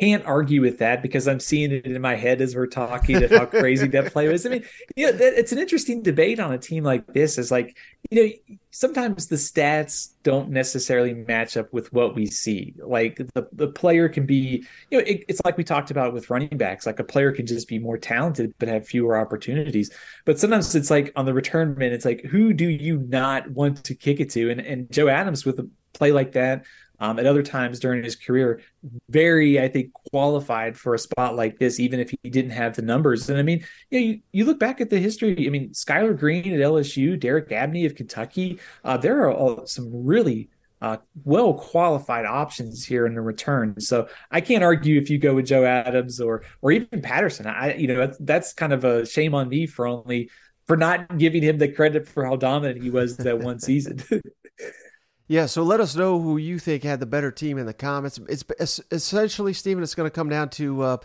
Can't 0.00 0.24
argue 0.24 0.62
with 0.62 0.78
that 0.78 1.02
because 1.02 1.28
I'm 1.28 1.40
seeing 1.40 1.72
it 1.72 1.84
in 1.84 2.00
my 2.00 2.16
head 2.16 2.40
as 2.40 2.56
we're 2.56 2.66
talking 2.66 3.22
of 3.22 3.30
how 3.30 3.44
crazy 3.46 3.86
that 3.88 4.12
play 4.12 4.28
was. 4.28 4.46
I 4.46 4.48
mean, 4.48 4.64
you 4.96 5.06
know, 5.06 5.18
it's 5.20 5.52
an 5.52 5.58
interesting 5.58 6.02
debate 6.02 6.40
on 6.40 6.52
a 6.52 6.58
team 6.58 6.84
like 6.84 7.06
this. 7.08 7.36
Is 7.36 7.50
like, 7.50 7.76
you 8.10 8.22
know, 8.22 8.56
sometimes 8.70 9.26
the 9.26 9.36
stats 9.36 10.12
don't 10.22 10.48
necessarily 10.50 11.12
match 11.12 11.56
up 11.56 11.72
with 11.72 11.92
what 11.92 12.14
we 12.14 12.26
see. 12.26 12.74
Like 12.78 13.18
the, 13.34 13.46
the 13.52 13.68
player 13.68 14.08
can 14.08 14.24
be, 14.24 14.64
you 14.90 14.98
know, 14.98 15.04
it, 15.06 15.24
it's 15.28 15.40
like 15.44 15.58
we 15.58 15.64
talked 15.64 15.90
about 15.90 16.14
with 16.14 16.30
running 16.30 16.56
backs. 16.56 16.86
Like 16.86 16.98
a 16.98 17.04
player 17.04 17.30
can 17.30 17.46
just 17.46 17.68
be 17.68 17.78
more 17.78 17.98
talented 17.98 18.54
but 18.58 18.68
have 18.68 18.86
fewer 18.86 19.18
opportunities. 19.18 19.90
But 20.24 20.38
sometimes 20.38 20.74
it's 20.74 20.90
like 20.90 21.12
on 21.14 21.26
the 21.26 21.34
return 21.34 21.76
man, 21.76 21.92
it's 21.92 22.06
like 22.06 22.24
who 22.24 22.54
do 22.54 22.68
you 22.68 22.98
not 22.98 23.50
want 23.50 23.84
to 23.84 23.94
kick 23.94 24.20
it 24.20 24.30
to? 24.30 24.50
And 24.50 24.60
and 24.60 24.90
Joe 24.90 25.08
Adams 25.08 25.44
with 25.44 25.58
a 25.58 25.68
play 25.92 26.12
like 26.12 26.32
that 26.32 26.64
um, 27.00 27.18
at 27.18 27.26
other 27.26 27.42
times 27.42 27.80
during 27.80 28.04
his 28.04 28.14
career, 28.14 28.60
very, 29.08 29.60
I 29.60 29.68
think, 29.68 29.92
qualified 30.10 30.76
for 30.76 30.94
a 30.94 30.98
spot 30.98 31.34
like 31.34 31.58
this, 31.58 31.80
even 31.80 31.98
if 31.98 32.10
he 32.10 32.30
didn't 32.30 32.52
have 32.52 32.76
the 32.76 32.82
numbers. 32.82 33.28
And 33.28 33.38
I 33.38 33.42
mean, 33.42 33.64
you 33.90 34.00
know, 34.00 34.06
you, 34.06 34.20
you 34.32 34.44
look 34.44 34.58
back 34.58 34.80
at 34.80 34.90
the 34.90 34.98
history. 34.98 35.46
I 35.46 35.50
mean, 35.50 35.70
Skyler 35.70 36.16
Green 36.16 36.52
at 36.52 36.60
LSU, 36.60 37.18
Derek 37.18 37.50
Abney 37.50 37.86
of 37.86 37.94
Kentucky. 37.94 38.60
Uh, 38.84 38.96
there 38.96 39.30
are 39.30 39.66
some 39.66 39.88
really 39.90 40.50
uh, 40.82 40.96
well 41.24 41.54
qualified 41.54 42.24
options 42.26 42.84
here 42.84 43.06
in 43.06 43.14
the 43.14 43.20
return. 43.20 43.80
So 43.80 44.08
I 44.30 44.40
can't 44.40 44.64
argue 44.64 45.00
if 45.00 45.10
you 45.10 45.18
go 45.18 45.34
with 45.34 45.46
Joe 45.46 45.64
Adams 45.64 46.20
or 46.20 46.42
or 46.62 46.72
even 46.72 47.02
Patterson. 47.02 47.46
I 47.46 47.74
you 47.74 47.86
know 47.88 47.98
that's, 47.98 48.18
that's 48.18 48.52
kind 48.52 48.72
of 48.72 48.84
a 48.84 49.06
shame 49.06 49.34
on 49.34 49.48
me 49.48 49.66
for 49.66 49.86
only 49.86 50.30
for 50.66 50.76
not 50.76 51.18
giving 51.18 51.42
him 51.42 51.58
the 51.58 51.68
credit 51.68 52.08
for 52.08 52.24
how 52.24 52.36
dominant 52.36 52.82
he 52.82 52.90
was 52.90 53.16
that 53.18 53.38
one 53.38 53.58
season. 53.58 54.02
Yeah, 55.30 55.46
so 55.46 55.62
let 55.62 55.78
us 55.78 55.94
know 55.94 56.20
who 56.20 56.38
you 56.38 56.58
think 56.58 56.82
had 56.82 56.98
the 56.98 57.06
better 57.06 57.30
team 57.30 57.56
in 57.56 57.64
the 57.64 57.72
comments. 57.72 58.18
It's 58.28 58.80
essentially, 58.90 59.52
Steven, 59.52 59.80
it's 59.80 59.94
going 59.94 60.08
to 60.08 60.12
come 60.12 60.28
down 60.28 60.48
to 60.48 60.82
uh, 60.82 60.96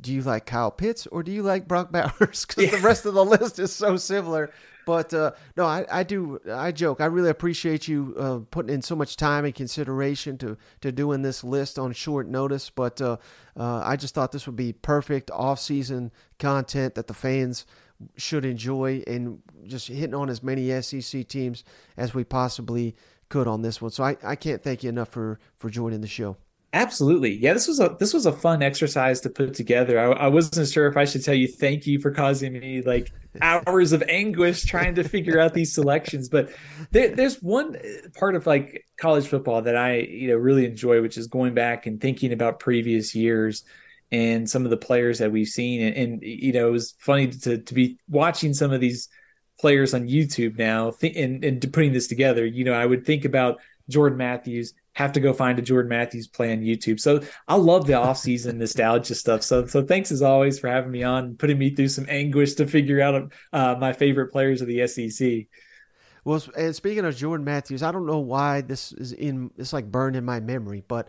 do 0.00 0.12
you 0.12 0.22
like 0.22 0.46
Kyle 0.46 0.70
Pitts 0.70 1.08
or 1.08 1.24
do 1.24 1.32
you 1.32 1.42
like 1.42 1.66
Brock 1.66 1.90
Bowers? 1.90 2.44
Because 2.46 2.62
yeah. 2.62 2.70
the 2.76 2.86
rest 2.86 3.06
of 3.06 3.14
the 3.14 3.24
list 3.24 3.58
is 3.58 3.72
so 3.72 3.96
similar. 3.96 4.52
But 4.86 5.12
uh, 5.12 5.32
no, 5.56 5.66
I, 5.66 5.84
I 5.90 6.04
do. 6.04 6.38
I 6.48 6.70
joke. 6.70 7.00
I 7.00 7.06
really 7.06 7.30
appreciate 7.30 7.88
you 7.88 8.14
uh, 8.16 8.38
putting 8.52 8.72
in 8.72 8.82
so 8.82 8.94
much 8.94 9.16
time 9.16 9.44
and 9.44 9.54
consideration 9.54 10.38
to 10.38 10.56
to 10.82 10.92
doing 10.92 11.22
this 11.22 11.42
list 11.42 11.76
on 11.76 11.92
short 11.92 12.28
notice. 12.28 12.70
But 12.70 13.02
uh, 13.02 13.16
uh, 13.56 13.82
I 13.84 13.96
just 13.96 14.14
thought 14.14 14.30
this 14.30 14.46
would 14.46 14.54
be 14.54 14.72
perfect 14.72 15.28
off 15.32 15.58
season 15.58 16.12
content 16.38 16.94
that 16.94 17.08
the 17.08 17.14
fans 17.14 17.66
should 18.16 18.44
enjoy 18.44 19.02
and 19.06 19.40
just 19.66 19.88
hitting 19.88 20.14
on 20.14 20.28
as 20.28 20.42
many 20.42 20.80
SEC 20.82 21.26
teams 21.26 21.64
as 21.96 22.14
we 22.14 22.24
possibly 22.24 22.96
could 23.32 23.48
on 23.48 23.62
this 23.62 23.80
one. 23.80 23.90
So 23.90 24.04
I, 24.04 24.16
I 24.22 24.36
can't 24.36 24.62
thank 24.62 24.82
you 24.82 24.90
enough 24.90 25.08
for 25.08 25.40
for 25.56 25.70
joining 25.70 26.02
the 26.02 26.06
show. 26.06 26.36
Absolutely. 26.74 27.34
Yeah, 27.34 27.54
this 27.54 27.66
was 27.66 27.80
a 27.80 27.96
this 27.98 28.12
was 28.12 28.26
a 28.26 28.32
fun 28.32 28.62
exercise 28.62 29.22
to 29.22 29.30
put 29.30 29.54
together. 29.54 29.98
I, 29.98 30.24
I, 30.24 30.28
wasn't 30.28 30.68
sure 30.68 30.86
if 30.86 30.96
I 30.96 31.04
should 31.04 31.24
tell 31.24 31.34
you 31.34 31.48
thank 31.48 31.86
you 31.86 31.98
for 31.98 32.10
causing 32.10 32.52
me 32.52 32.82
like 32.82 33.10
hours 33.42 33.92
of 33.92 34.02
anguish 34.08 34.64
trying 34.64 34.94
to 34.96 35.04
figure 35.04 35.38
out 35.40 35.54
these 35.54 35.74
selections. 35.74 36.28
But 36.28 36.50
there, 36.90 37.14
there's 37.14 37.42
one 37.42 37.76
part 38.14 38.36
of 38.36 38.46
like 38.46 38.86
college 38.98 39.26
football 39.26 39.62
that 39.62 39.76
I 39.76 39.96
you 39.96 40.28
know 40.28 40.36
really 40.36 40.66
enjoy, 40.66 41.00
which 41.00 41.16
is 41.16 41.26
going 41.26 41.54
back 41.54 41.86
and 41.86 42.00
thinking 42.00 42.32
about 42.32 42.60
previous 42.60 43.14
years 43.14 43.64
and 44.10 44.48
some 44.48 44.64
of 44.64 44.70
the 44.70 44.76
players 44.76 45.18
that 45.20 45.32
we've 45.32 45.48
seen. 45.48 45.80
And, 45.82 45.96
and 45.96 46.22
you 46.22 46.52
know, 46.52 46.68
it 46.68 46.72
was 46.72 46.94
funny 46.98 47.28
to 47.28 47.58
to 47.58 47.74
be 47.74 47.98
watching 48.08 48.52
some 48.52 48.72
of 48.72 48.80
these 48.80 49.08
players 49.62 49.94
on 49.94 50.08
YouTube 50.08 50.58
now 50.58 50.90
th- 50.90 51.16
and, 51.16 51.42
and 51.44 51.72
putting 51.72 51.92
this 51.92 52.08
together, 52.08 52.44
you 52.44 52.64
know, 52.64 52.74
I 52.74 52.84
would 52.84 53.06
think 53.06 53.24
about 53.24 53.60
Jordan 53.88 54.18
Matthews, 54.18 54.74
have 54.94 55.12
to 55.12 55.20
go 55.20 55.32
find 55.32 55.58
a 55.58 55.62
Jordan 55.62 55.88
Matthews 55.88 56.26
play 56.26 56.52
on 56.52 56.58
YouTube. 56.58 57.00
So 57.00 57.22
I 57.46 57.54
love 57.54 57.86
the 57.86 57.94
off-season 57.94 58.58
nostalgia 58.58 59.14
stuff. 59.14 59.42
So 59.42 59.64
so 59.66 59.82
thanks 59.84 60.10
as 60.12 60.20
always 60.20 60.58
for 60.58 60.68
having 60.68 60.90
me 60.90 61.04
on, 61.04 61.36
putting 61.36 61.58
me 61.58 61.74
through 61.74 61.88
some 61.88 62.06
anguish 62.08 62.54
to 62.54 62.66
figure 62.66 63.00
out 63.00 63.32
uh, 63.52 63.76
my 63.80 63.92
favorite 63.92 64.32
players 64.32 64.60
of 64.60 64.66
the 64.66 64.86
SEC. 64.86 65.46
Well, 66.24 66.42
and 66.56 66.74
speaking 66.74 67.04
of 67.04 67.16
Jordan 67.16 67.44
Matthews, 67.44 67.82
I 67.82 67.92
don't 67.92 68.06
know 68.06 68.20
why 68.20 68.60
this 68.60 68.92
is 68.92 69.12
in 69.12 69.50
it's 69.56 69.72
like 69.72 69.90
burned 69.90 70.16
in 70.16 70.24
my 70.24 70.40
memory, 70.40 70.82
but 70.86 71.08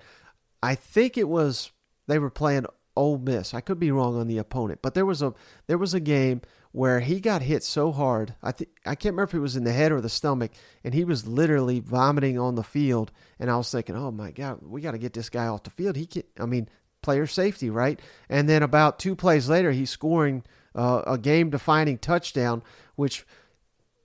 I 0.62 0.76
think 0.76 1.18
it 1.18 1.28
was 1.28 1.72
they 2.08 2.20
were 2.20 2.30
playing 2.30 2.66
Ole 2.96 3.18
Miss. 3.18 3.54
I 3.54 3.62
could 3.62 3.80
be 3.80 3.92
wrong 3.92 4.16
on 4.16 4.28
the 4.28 4.38
opponent, 4.38 4.80
but 4.82 4.94
there 4.94 5.06
was 5.06 5.22
a 5.22 5.34
there 5.68 5.78
was 5.78 5.94
a 5.94 6.00
game 6.00 6.42
where 6.74 7.00
he 7.00 7.20
got 7.20 7.44
hit 7.44 7.64
so 7.64 7.92
hard. 7.92 8.36
I 8.44 8.50
I 8.86 8.96
can't 8.96 9.14
remember 9.14 9.24
if 9.24 9.34
it 9.34 9.40
was 9.40 9.56
in 9.56 9.64
the 9.64 9.72
head 9.72 9.92
or 9.92 10.02
the 10.02 10.10
stomach, 10.10 10.52
and 10.84 10.94
he 10.94 11.06
was 11.06 11.26
literally 11.26 11.80
vomiting 11.80 12.38
on 12.38 12.56
the 12.56 12.64
field. 12.64 13.12
And 13.40 13.50
I 13.50 13.56
was 13.56 13.72
thinking, 13.72 13.96
oh 13.96 14.12
my 14.12 14.32
god, 14.32 14.60
we 14.62 14.82
got 14.82 14.92
to 14.92 14.98
get 14.98 15.14
this 15.14 15.30
guy 15.30 15.46
off 15.48 15.64
the 15.64 15.70
field. 15.70 15.96
He 15.96 16.08
can, 16.08 16.24
I 16.40 16.46
mean, 16.46 16.68
player 17.04 17.28
safety, 17.28 17.70
right? 17.70 18.00
And 18.28 18.50
then 18.50 18.64
about 18.64 18.98
two 18.98 19.16
plays 19.16 19.48
later, 19.48 19.72
he's 19.72 19.92
scoring 19.92 20.44
uh, 20.74 21.04
a 21.06 21.18
game-defining 21.20 22.00
touchdown, 22.00 22.64
which 22.96 23.26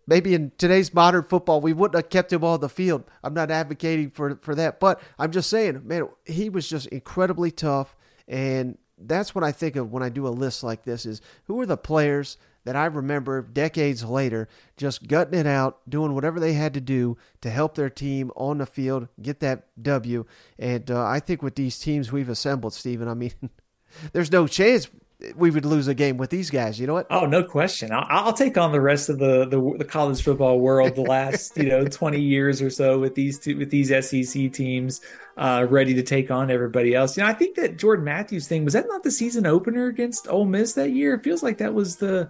maybe 0.07 0.35
in 0.35 0.53
today's 0.59 0.93
modern 0.93 1.23
football 1.23 1.63
we 1.63 1.73
wouldn't 1.73 2.03
have 2.03 2.11
kept 2.11 2.33
him 2.33 2.45
on 2.45 2.61
the 2.61 2.69
field. 2.69 3.05
I'm 3.25 3.35
not 3.35 3.51
advocating 3.51 4.11
for 4.11 4.37
for 4.37 4.55
that, 4.57 4.79
but 4.79 5.01
I'm 5.19 5.33
just 5.33 5.49
saying, 5.49 5.87
man, 5.87 6.09
he 6.27 6.51
was 6.51 6.69
just 6.69 6.87
incredibly 6.89 7.51
tough, 7.51 7.97
and 8.27 8.77
that's 8.99 9.35
what 9.35 9.45
I 9.45 9.53
think 9.53 9.77
of 9.77 9.91
when 9.91 10.03
I 10.03 10.11
do 10.11 10.27
a 10.27 10.29
list 10.29 10.63
like 10.63 10.85
this: 10.85 11.07
is 11.07 11.23
who 11.45 11.59
are 11.63 11.67
the 11.67 11.79
players 11.79 12.37
that 12.69 12.77
I 12.77 12.85
remember 12.85 13.41
decades 13.41 14.05
later 14.05 14.47
just 14.77 15.09
gutting 15.09 15.41
it 15.41 15.47
out, 15.47 15.81
doing 15.89 16.15
whatever 16.15 16.39
they 16.39 16.53
had 16.53 16.75
to 16.75 16.83
do 16.83 17.17
to 17.41 17.49
help 17.49 17.77
their 17.77 17.89
team 17.89 18.31
on 18.37 18.59
the 18.59 18.67
field 18.67 19.09
get 19.23 19.41
that 19.41 19.69
W. 19.81 20.27
And 20.59 20.91
uh, 20.91 21.03
I 21.03 21.19
think 21.19 21.43
with 21.43 21.55
these 21.55 21.79
teams 21.79 22.13
we've 22.13 22.29
assembled, 22.29 22.75
Steven, 22.75 23.09
I 23.09 23.15
mean, 23.15 23.33
there's 24.13 24.31
no 24.31 24.47
chance 24.47 24.91
we 25.35 25.51
would 25.51 25.65
lose 25.65 25.89
a 25.89 25.95
game 25.95 26.19
with 26.19 26.29
these 26.29 26.51
guys. 26.51 26.79
You 26.79 26.87
know 26.87 26.93
what? 26.93 27.07
Oh, 27.11 27.25
no 27.25 27.43
question. 27.43 27.91
I'll, 27.91 28.07
I'll 28.09 28.33
take 28.35 28.59
on 28.59 28.71
the 28.71 28.83
rest 28.83 29.09
of 29.09 29.19
the, 29.19 29.47
the, 29.47 29.79
the 29.79 29.85
college 29.85 30.23
football 30.23 30.61
world 30.61 30.95
the 30.95 31.01
last 31.01 31.57
you 31.57 31.71
know 31.71 31.85
twenty 31.89 32.21
years 32.21 32.61
or 32.61 32.69
so 32.71 32.99
with 32.99 33.15
these 33.15 33.39
two, 33.39 33.57
with 33.57 33.71
these 33.71 33.89
SEC 33.89 34.53
teams 34.53 35.01
uh, 35.37 35.67
ready 35.69 35.95
to 35.95 36.03
take 36.03 36.31
on 36.31 36.51
everybody 36.51 36.95
else. 36.95 37.17
You 37.17 37.23
know, 37.23 37.29
I 37.29 37.33
think 37.33 37.57
that 37.57 37.79
Jordan 37.79 38.05
Matthews 38.05 38.47
thing 38.47 38.65
was 38.65 38.75
that 38.75 38.87
not 38.89 39.03
the 39.03 39.11
season 39.11 39.47
opener 39.47 39.87
against 39.87 40.29
Ole 40.29 40.45
Miss 40.45 40.75
that 40.75 40.91
year? 40.91 41.15
It 41.15 41.25
feels 41.25 41.43
like 41.43 41.59
that 41.59 41.75
was 41.75 41.97
the 41.97 42.29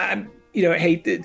I'm, 0.00 0.30
you 0.52 0.62
know, 0.62 0.72
hey, 0.72 1.22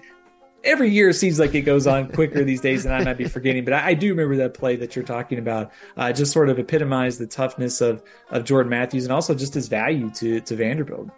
every 0.63 0.89
year 0.89 1.13
seems 1.13 1.39
like 1.39 1.53
it 1.55 1.61
goes 1.61 1.87
on 1.87 2.11
quicker 2.11 2.43
these 2.43 2.61
days, 2.61 2.85
and 2.85 2.93
I 2.93 3.03
might 3.03 3.17
be 3.17 3.25
forgetting. 3.27 3.63
But 3.63 3.73
I, 3.73 3.89
I 3.89 3.93
do 3.93 4.09
remember 4.09 4.35
that 4.37 4.53
play 4.53 4.75
that 4.77 4.95
you're 4.95 5.05
talking 5.05 5.39
about. 5.39 5.71
Uh, 5.95 6.11
just 6.11 6.31
sort 6.31 6.49
of 6.49 6.59
epitomized 6.59 7.19
the 7.19 7.27
toughness 7.27 7.81
of 7.81 8.03
of 8.29 8.43
Jordan 8.43 8.69
Matthews, 8.69 9.05
and 9.05 9.13
also 9.13 9.33
just 9.33 9.53
his 9.53 9.67
value 9.67 10.09
to 10.15 10.41
to 10.41 10.55
Vanderbilt. 10.55 11.09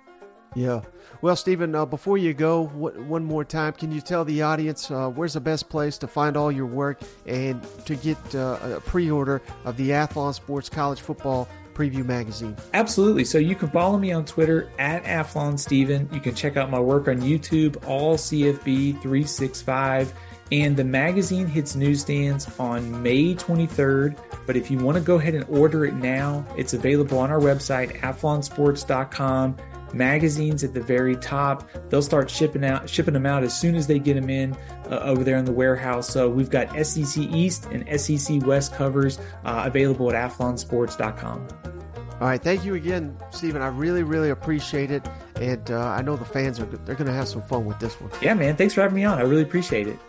Yeah. 0.56 0.82
Well, 1.22 1.36
Steven, 1.36 1.74
uh, 1.74 1.86
before 1.86 2.18
you 2.18 2.34
go, 2.34 2.66
one 2.68 3.26
more 3.26 3.44
time, 3.44 3.74
can 3.74 3.92
you 3.92 4.02
tell 4.02 4.24
the 4.24 4.44
audience 4.44 4.92
uh, 4.92 5.10
where's 5.10 5.34
the 5.34 5.42
best 5.42 5.68
place 5.68 5.98
to 6.00 6.08
find 6.08 6.38
all 6.38 6.52
your 6.52 6.68
work 6.68 7.02
and 7.26 7.66
to 7.86 7.96
get 7.96 8.18
uh, 8.36 8.60
a 8.78 8.82
pre 8.82 9.10
order 9.10 9.42
of 9.66 9.78
the 9.78 9.90
Athlon 9.90 10.34
Sports 10.34 10.70
College 10.70 11.02
Football 11.02 11.48
Preview 11.78 12.04
Magazine? 12.04 12.56
Absolutely. 12.74 13.24
So 13.24 13.38
you 13.38 13.56
can 13.56 13.70
follow 13.70 13.98
me 13.98 14.12
on 14.12 14.26
Twitter 14.26 14.72
at 14.80 15.04
Athlon 15.04 15.60
Steven. 15.60 16.10
You 16.12 16.20
can 16.20 16.34
check 16.34 16.58
out 16.58 16.72
my 16.72 16.80
work 16.80 17.08
on 17.08 17.22
YouTube, 17.22 17.88
all 17.88 18.18
CFB 18.18 18.94
365. 19.02 20.14
And 20.52 20.76
the 20.76 20.84
magazine 20.84 21.46
hits 21.46 21.76
newsstands 21.76 22.48
on 22.58 23.04
May 23.04 23.36
23rd. 23.36 24.18
But 24.48 24.56
if 24.56 24.72
you 24.72 24.78
want 24.80 24.98
to 24.98 25.04
go 25.04 25.16
ahead 25.16 25.36
and 25.36 25.44
order 25.50 25.86
it 25.86 25.94
now, 25.94 26.46
it's 26.56 26.74
available 26.74 27.20
on 27.20 27.30
our 27.30 27.40
website, 27.40 28.00
athlonsports.com. 28.00 29.58
Magazines 29.94 30.64
at 30.64 30.74
the 30.74 30.82
very 30.82 31.16
top. 31.16 31.70
They'll 31.90 32.02
start 32.02 32.30
shipping 32.30 32.66
out, 32.66 32.90
shipping 32.90 33.14
them 33.14 33.26
out 33.26 33.44
as 33.44 33.58
soon 33.58 33.76
as 33.76 33.88
they 33.88 34.00
get 34.00 34.16
them 34.16 34.30
in 34.30 34.56
uh, 34.90 35.00
over 35.00 35.24
there 35.24 35.38
in 35.38 35.46
the 35.46 35.52
warehouse. 35.52 36.10
So 36.10 36.30
we've 36.30 36.50
got 36.50 36.70
SEC 36.86 37.18
East 37.18 37.66
and 37.66 38.00
SEC 38.00 38.46
West 38.46 38.74
covers 38.74 39.20
uh, 39.46 39.64
available 39.66 40.12
at 40.14 40.32
athlonsports.com. 40.32 41.48
All 42.20 42.28
right, 42.28 42.42
thank 42.42 42.66
you 42.66 42.74
again, 42.74 43.16
Steven. 43.30 43.62
I 43.62 43.68
really, 43.68 44.02
really 44.02 44.32
appreciate 44.32 44.90
it, 44.90 45.08
and 45.36 45.70
uh, 45.70 45.80
I 45.80 46.02
know 46.02 46.16
the 46.16 46.26
fans 46.26 46.60
are 46.60 46.66
they're 46.66 46.96
going 46.96 47.06
to 47.06 47.14
have 47.14 47.28
some 47.28 47.44
fun 47.44 47.66
with 47.66 47.78
this 47.80 47.94
one. 48.02 48.10
Yeah, 48.24 48.34
man. 48.34 48.56
Thanks 48.56 48.74
for 48.74 48.82
having 48.82 48.96
me 48.96 49.06
on. 49.06 49.20
I 49.20 49.22
really 49.22 49.44
appreciate 49.44 49.88
it. 49.88 50.00